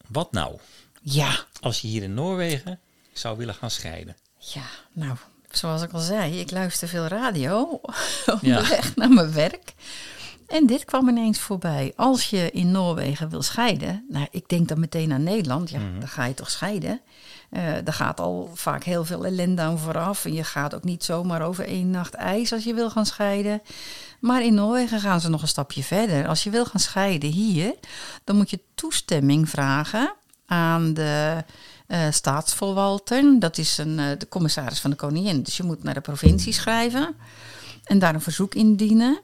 wat 0.08 0.32
nou? 0.32 0.58
Ja. 1.02 1.44
Als 1.60 1.80
je 1.80 1.88
hier 1.88 2.02
in 2.02 2.14
Noorwegen 2.14 2.78
zou 3.12 3.36
willen 3.38 3.54
gaan 3.54 3.70
scheiden. 3.70 4.16
Ja, 4.38 4.62
nou, 4.92 5.16
zoals 5.50 5.82
ik 5.82 5.92
al 5.92 6.00
zei, 6.00 6.40
ik 6.40 6.50
luister 6.50 6.88
veel 6.88 7.06
radio 7.06 7.80
onderweg 8.42 8.96
naar 8.96 9.10
mijn 9.10 9.32
werk. 9.32 9.74
En 10.48 10.66
dit 10.66 10.84
kwam 10.84 11.08
ineens 11.08 11.38
voorbij. 11.38 11.92
Als 11.96 12.30
je 12.30 12.50
in 12.50 12.70
Noorwegen 12.70 13.28
wil 13.28 13.42
scheiden, 13.42 14.04
nou, 14.08 14.26
ik 14.30 14.48
denk 14.48 14.68
dan 14.68 14.80
meteen 14.80 15.12
aan 15.12 15.22
Nederland. 15.22 15.70
Ja, 15.70 15.78
dan 15.98 16.08
ga 16.08 16.24
je 16.24 16.34
toch 16.34 16.50
scheiden. 16.50 17.00
Eh 17.50 17.62
daar 17.84 17.94
gaat 17.94 18.20
al 18.20 18.50
vaak 18.54 18.84
heel 18.84 19.04
veel 19.04 19.26
ellende 19.26 19.62
aan 19.62 19.78
vooraf. 19.78 20.24
En 20.24 20.32
je 20.32 20.44
gaat 20.44 20.74
ook 20.74 20.84
niet 20.84 21.04
zomaar 21.04 21.42
over 21.42 21.64
één 21.64 21.90
nacht 21.90 22.14
ijs 22.14 22.52
als 22.52 22.64
je 22.64 22.74
wil 22.74 22.90
gaan 22.90 23.06
scheiden. 23.06 23.62
Maar 24.20 24.44
in 24.44 24.54
Noorwegen 24.54 25.00
gaan 25.00 25.20
ze 25.20 25.28
nog 25.28 25.42
een 25.42 25.48
stapje 25.48 25.82
verder. 25.82 26.28
Als 26.28 26.42
je 26.42 26.50
wil 26.50 26.64
gaan 26.64 26.80
scheiden 26.80 27.30
hier, 27.30 27.74
dan 28.24 28.36
moet 28.36 28.50
je 28.50 28.60
toestemming 28.74 29.48
vragen 29.48 30.14
aan 30.46 30.94
de 30.94 31.44
staatsverwalter. 32.10 33.40
Dat 33.40 33.58
is 33.58 33.78
een, 33.78 33.98
eh, 33.98 34.18
de 34.18 34.28
commissaris 34.28 34.80
van 34.80 34.90
de 34.90 34.96
koningin. 34.96 35.42
Dus 35.42 35.56
je 35.56 35.62
moet 35.62 35.82
naar 35.82 35.94
de 35.94 36.00
provincie 36.00 36.52
schrijven 36.52 37.16
en 37.84 37.98
daar 37.98 38.14
een 38.14 38.20
verzoek 38.20 38.54
indienen. 38.54 39.20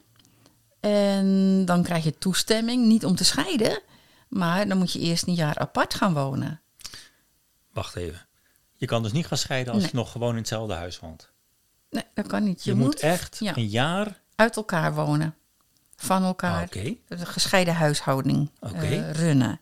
En 0.80 1.62
dan 1.64 1.82
krijg 1.82 2.04
je 2.04 2.18
toestemming, 2.18 2.86
niet 2.86 3.04
om 3.04 3.16
te 3.16 3.24
scheiden, 3.24 3.80
maar 4.28 4.68
dan 4.68 4.78
moet 4.78 4.92
je 4.92 4.98
eerst 4.98 5.26
een 5.26 5.34
jaar 5.34 5.58
apart 5.58 5.94
gaan 5.94 6.14
wonen. 6.14 6.60
Wacht 7.72 7.96
even. 7.96 8.26
Je 8.76 8.86
kan 8.86 9.02
dus 9.02 9.12
niet 9.12 9.26
gaan 9.26 9.38
scheiden 9.38 9.72
als 9.72 9.82
Nee. 9.82 9.90
je 9.92 9.96
nog 9.98 10.10
gewoon 10.12 10.30
in 10.30 10.36
hetzelfde 10.36 10.74
huis 10.74 11.00
woont. 11.00 11.30
Nee, 11.90 12.04
dat 12.14 12.26
kan 12.26 12.44
niet. 12.44 12.64
Je, 12.64 12.74
moet, 12.74 13.00
echt 13.00 13.36
ja, 13.40 13.56
een 13.56 13.68
jaar. 13.68 14.20
uit 14.36 14.56
elkaar 14.56 14.94
wonen. 14.94 15.34
Van 15.96 16.24
elkaar. 16.24 16.68
Ah, 17.08 17.18
gescheiden 17.20 17.74
huishouding 17.74 18.50
eh, 18.60 19.10
runnen. 19.10 19.60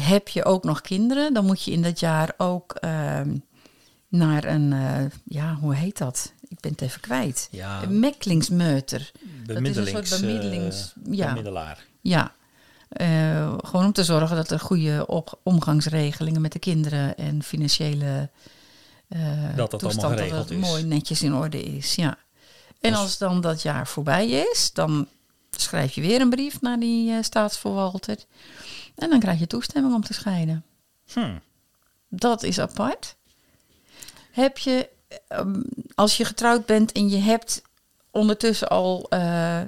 Heb 0.00 0.28
je 0.28 0.44
ook 0.44 0.64
nog 0.64 0.80
kinderen, 0.80 1.34
dan 1.34 1.44
moet 1.46 1.62
je 1.62 1.70
in 1.70 1.82
dat 1.82 2.00
jaar 2.00 2.32
ook 2.36 2.74
ehm, 2.74 3.36
naar 4.08 4.44
een, 4.44 4.72
eh, 4.72 5.04
ja, 5.24 5.54
hoe 5.60 5.74
heet 5.74 5.98
dat? 5.98 6.32
Ik 6.48 6.60
ben 6.60 6.70
het 6.72 6.80
even 6.80 7.00
kwijt. 7.00 7.48
Ja. 7.50 7.82
Een 7.82 7.98
mekkelingsmeuter. 8.00 9.10
Dat 9.46 9.60
is 9.62 9.76
een 9.76 9.86
soort 9.86 10.20
bemiddelings... 10.20 10.92
eh, 11.06 11.12
ja, 11.14 11.28
bemiddelaar. 11.28 11.84
ja. 12.00 12.32
Eh, 12.90 13.54
gewoon 13.64 13.84
om 13.84 13.92
te 13.92 14.04
zorgen 14.04 14.36
dat 14.36 14.50
er 14.50 14.60
goede 14.60 15.06
op, 15.06 15.38
omgangsregelingen 15.42 16.40
met 16.40 16.52
de 16.52 16.58
kinderen 16.58 17.16
en 17.16 17.42
financiële 17.42 18.28
eh 19.08 19.18
Dat 19.56 19.70
dat 19.70 19.72
allemaal 19.72 19.78
toestand, 19.78 20.12
geregeld 20.14 20.30
dat 20.40 20.48
het 20.48 20.58
is. 20.58 20.68
mooi 20.70 20.82
netjes 20.84 21.22
in 21.22 21.34
orde 21.34 21.62
is. 21.62 21.94
Ja. 21.94 22.18
En 22.80 22.92
Als- 22.92 23.02
als 23.02 23.18
dan 23.18 23.40
dat 23.40 23.62
jaar 23.62 23.86
voorbij 23.86 24.28
is, 24.30 24.70
dan 24.72 25.06
schrijf 25.50 25.94
je 25.94 26.00
weer 26.00 26.20
een 26.20 26.30
brief 26.30 26.60
naar 26.60 26.78
die 26.78 27.10
eh, 27.12 27.22
staatsverwalter. 27.22 28.16
En 29.00 29.10
dan 29.10 29.20
krijg 29.20 29.38
je 29.38 29.46
toestemming 29.46 29.94
om 29.94 30.02
te 30.04 30.12
scheiden. 30.14 30.64
Hm. 31.12 31.36
Dat 32.08 32.42
is 32.42 32.58
apart. 32.58 33.16
Heb 34.30 34.58
je, 34.58 34.88
ehm, 35.28 35.60
als 35.94 36.16
je 36.16 36.24
getrouwd 36.24 36.66
bent 36.66 36.92
en 36.92 37.08
je 37.08 37.18
hebt 37.18 37.62
ondertussen 38.10 38.68
al 38.68 39.06
eh, 39.08 39.60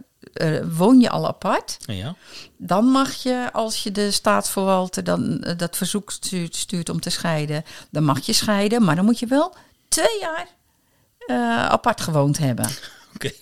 woon 0.76 1.00
je 1.00 1.10
al 1.10 1.26
apart, 1.26 1.76
Ja. 1.80 2.16
dan 2.56 2.84
mag 2.84 3.12
je, 3.14 3.48
als 3.52 3.82
je 3.82 3.92
de 3.92 4.10
staatsverwalter 4.10 5.04
dan 5.04 5.42
eh, 5.42 5.58
dat 5.58 5.76
verzoek 5.76 6.10
stuurt, 6.10 6.56
stuurt 6.56 6.88
om 6.88 7.00
te 7.00 7.10
scheiden, 7.10 7.64
dan 7.90 8.04
mag 8.04 8.26
je 8.26 8.32
scheiden, 8.32 8.84
maar 8.84 8.96
dan 8.96 9.04
moet 9.04 9.18
je 9.18 9.26
wel 9.26 9.54
twee 9.88 10.18
jaar 10.20 10.48
apart 11.70 12.00
gewoond 12.00 12.38
hebben. 12.38 12.66
Oké. 13.14 13.32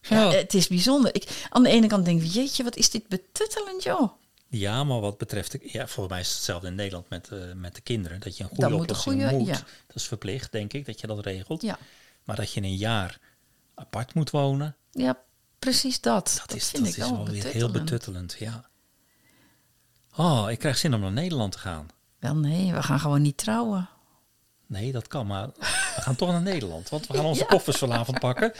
Ja, 0.00 0.30
het 0.30 0.54
is 0.54 0.68
bijzonder. 0.68 1.14
Ik, 1.14 1.46
aan 1.50 1.62
de 1.62 1.68
ene 1.68 1.86
kant 1.86 2.04
denk 2.04 2.22
ik, 2.22 2.32
jeetje, 2.32 2.64
wat 2.64 2.76
is 2.76 2.90
dit 2.90 3.08
betuttelend, 3.08 3.82
joh. 3.82 4.12
Ja, 4.48 4.84
maar 4.84 5.00
wat 5.00 5.18
betreft, 5.18 5.56
ja, 5.62 5.86
volgens 5.86 6.08
mij 6.08 6.20
is 6.20 6.26
het 6.26 6.36
hetzelfde 6.36 6.66
in 6.66 6.74
Nederland 6.74 7.08
met, 7.08 7.28
eh, 7.28 7.38
met 7.54 7.74
de 7.74 7.80
kinderen. 7.80 8.20
Dat 8.20 8.36
je 8.36 8.42
een 8.44 8.48
goede 8.50 8.68
moet 8.70 8.80
oplossing 8.80 9.20
goede- 9.22 9.36
moet. 9.36 9.46
ja. 9.46 9.54
Dat 9.86 9.96
is 9.96 10.06
verplicht, 10.06 10.52
denk 10.52 10.72
ik, 10.72 10.86
dat 10.86 11.00
je 11.00 11.06
dat 11.06 11.24
regelt. 11.24 11.62
Ja. 11.62 11.78
Maar 12.24 12.36
dat 12.36 12.52
je 12.52 12.62
een 12.62 12.76
jaar 12.76 13.18
apart 13.74 14.14
moet 14.14 14.30
wonen, 14.30 14.76
Ja, 14.90 15.18
precies 15.58 16.00
dat. 16.00 16.34
Dat, 16.38 16.48
dat 16.48 16.56
is, 16.56 16.68
vind 16.68 16.84
dat 16.84 16.92
ik 16.96 16.98
is 17.02 17.10
wel 17.10 17.28
weer 17.28 17.44
heel 17.44 17.70
betuttelend. 17.70 18.36
Ja. 18.38 18.64
Oh, 20.16 20.46
ik 20.50 20.58
krijg 20.58 20.78
zin 20.78 20.94
om 20.94 21.00
naar 21.00 21.12
Nederland 21.12 21.52
te 21.52 21.58
gaan. 21.58 21.88
Wel 22.18 22.36
nee, 22.36 22.72
we 22.72 22.82
gaan 22.82 23.00
gewoon 23.00 23.22
niet 23.22 23.36
trouwen. 23.36 23.88
Nee, 24.66 24.92
dat 24.92 25.08
kan, 25.08 25.26
maar 25.26 25.46
we 25.58 26.00
gaan 26.00 26.16
toch 26.16 26.28
naar 26.30 26.42
Nederland. 26.42 26.88
Want 26.88 27.06
we 27.06 27.14
gaan 27.14 27.24
onze 27.34 27.40
Ja. 27.40 27.46
koffers 27.46 27.76
vanavond 27.76 28.18
pakken. 28.18 28.52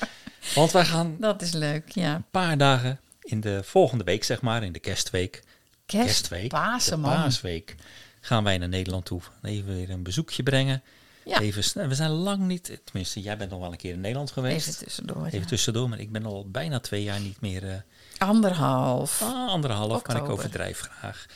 Want 0.55 0.71
wij 0.73 0.85
gaan 0.85 1.17
Dat 1.21 1.43
is 1.43 1.53
leuk, 1.53 1.89
ja. 1.91 2.15
een 2.15 2.31
paar 2.31 2.59
dagen 2.59 3.01
in 3.21 3.41
de 3.41 3.61
volgende 3.65 4.05
week, 4.05 4.25
zeg 4.25 4.41
maar, 4.43 4.63
in 4.63 4.73
de 4.73 4.79
kerstweek. 4.79 5.43
Kerst, 5.87 6.49
Pasen, 6.49 7.01
man. 7.01 7.11
paasweek. 7.15 7.75
Gaan 8.21 8.45
wij 8.45 8.59
naar 8.59 8.69
Nederland 8.69 9.05
toe. 9.05 9.21
Even 9.43 9.75
weer 9.75 9.91
een 9.91 10.03
bezoekje 10.03 10.43
brengen. 10.43 10.83
Ja. 11.25 11.41
Even, 11.41 11.65
sne- 11.65 11.87
we 11.89 11.95
zijn 11.95 12.11
lang 12.11 12.43
niet, 12.47 12.79
tenminste, 12.85 13.21
jij 13.21 13.37
bent 13.37 13.51
nog 13.51 13.61
wel 13.61 13.71
een 13.73 13.77
keer 13.77 13.93
in 13.93 14.01
Nederland 14.01 14.31
geweest. 14.31 14.69
Even 14.69 14.85
tussendoor, 14.85 15.27
Even 15.27 15.39
ja. 15.41 15.45
tussendoor, 15.47 15.89
maar 15.89 15.99
ik 16.01 16.13
ben 16.13 16.25
al 16.27 16.51
bijna 16.51 16.81
twee 16.81 17.03
jaar 17.03 17.21
niet 17.21 17.41
meer. 17.41 17.71
eh, 17.71 17.77
Anderhalf. 18.19 19.23
ah, 19.23 19.49
anderhalf, 19.49 19.89
maar 19.89 19.99
ik 20.17 20.23
Oktober. 20.23 20.33
overdrijf 20.33 20.81
graag. 20.81 21.27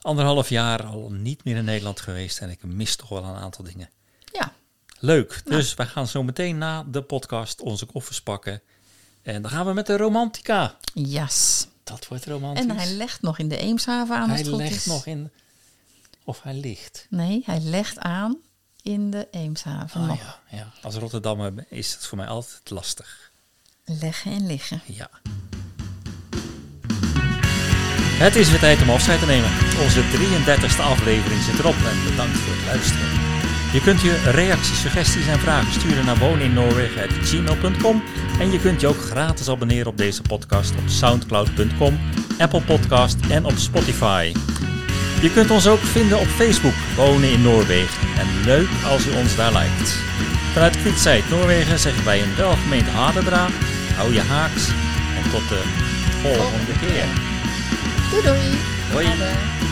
Anderhalf 0.00 0.48
jaar 0.48 0.82
al 0.84 1.10
niet 1.10 1.44
meer 1.44 1.56
in 1.56 1.64
Nederland 1.64 2.00
geweest 2.00 2.38
en 2.38 2.50
ik 2.50 2.62
mis 2.62 2.96
toch 2.96 3.08
wel 3.08 3.24
een 3.24 3.34
aantal 3.36 3.64
dingen. 3.64 3.88
Ja. 4.32 4.52
Leuk. 4.98 5.40
Dus 5.44 5.74
wij 5.74 5.86
gaan 5.86 6.06
zo 6.06 6.22
meteen 6.22 6.58
na 6.58 6.82
de 6.84 7.02
podcast 7.02 7.60
onze 7.60 7.86
koffers 7.86 8.22
pakken. 8.22 8.62
En 9.22 9.42
dan 9.42 9.50
gaan 9.50 9.66
we 9.66 9.72
met 9.72 9.86
de 9.86 9.96
romantica. 9.96 10.76
Yes. 10.94 11.66
Dat 11.90 12.08
wordt 12.08 12.26
romantisch. 12.26 12.64
En 12.64 12.76
hij 12.76 12.92
legt 12.92 13.22
nog 13.22 13.38
in 13.38 13.48
de 13.48 13.56
Eemshaven 13.56 14.16
aan 14.16 14.30
Hij 14.30 14.44
legt 14.44 14.74
is. 14.76 14.86
nog 14.86 15.06
in. 15.06 15.30
Of 16.24 16.42
hij 16.42 16.54
ligt. 16.54 17.06
Nee, 17.10 17.42
hij 17.46 17.60
legt 17.60 17.98
aan 17.98 18.36
in 18.82 19.10
de 19.10 19.28
Eemshaven 19.30 20.00
Ah, 20.08 20.16
ja, 20.16 20.40
ja. 20.56 20.72
Als 20.82 20.94
Rotterdammer 20.94 21.52
is 21.68 21.92
het 21.92 22.06
voor 22.06 22.18
mij 22.18 22.26
altijd 22.26 22.70
lastig. 22.70 23.30
Leggen 23.84 24.32
en 24.32 24.46
liggen. 24.46 24.80
Ja. 24.86 25.10
Het 28.24 28.36
is 28.36 28.50
weer 28.50 28.58
tijd 28.58 28.82
om 28.82 28.90
afscheid 28.90 29.20
te 29.20 29.26
nemen. 29.26 29.50
Onze 29.82 30.02
33ste 30.02 30.82
aflevering 30.82 31.42
zit 31.42 31.58
erop 31.58 31.74
en 31.74 32.04
bedankt 32.04 32.38
voor 32.38 32.54
het 32.56 32.64
luisteren. 32.64 33.19
Je 33.72 33.80
kunt 33.80 34.00
je 34.00 34.30
reacties, 34.30 34.80
suggesties 34.80 35.26
en 35.26 35.38
vragen 35.38 35.72
sturen 35.72 36.04
naar 36.04 36.18
wooninnoorwegen.gmail.com 36.18 38.02
en 38.40 38.52
je 38.52 38.60
kunt 38.60 38.80
je 38.80 38.86
ook 38.86 39.00
gratis 39.00 39.48
abonneren 39.48 39.86
op 39.86 39.96
deze 39.96 40.22
podcast 40.22 40.70
op 40.70 40.88
soundcloud.com, 40.88 41.98
Apple 42.38 42.62
Podcast 42.62 43.16
en 43.28 43.44
op 43.44 43.56
Spotify. 43.56 44.32
Je 45.20 45.32
kunt 45.32 45.50
ons 45.50 45.66
ook 45.66 45.78
vinden 45.78 46.18
op 46.20 46.26
Facebook, 46.26 46.74
Wonen 46.96 47.30
in 47.32 47.42
Noorwegen. 47.42 48.08
En 48.18 48.44
leuk 48.44 48.68
als 48.90 49.06
u 49.06 49.10
ons 49.10 49.36
daar 49.36 49.52
liked. 49.52 49.88
Vanuit 50.52 50.76
Kwietzijd 50.76 51.30
Noorwegen 51.30 51.78
zeggen 51.78 52.04
wij 52.04 52.22
een 52.22 52.36
welgemeende 52.36 52.90
Haderdra. 52.90 53.46
Hou 53.96 54.12
je 54.12 54.20
haaks 54.20 54.68
en 55.16 55.30
tot 55.30 55.48
de 55.48 55.62
volgende 56.22 56.78
keer. 56.80 57.06
Doei 58.10 58.22
doei. 58.22 58.58
Hoi. 58.92 59.69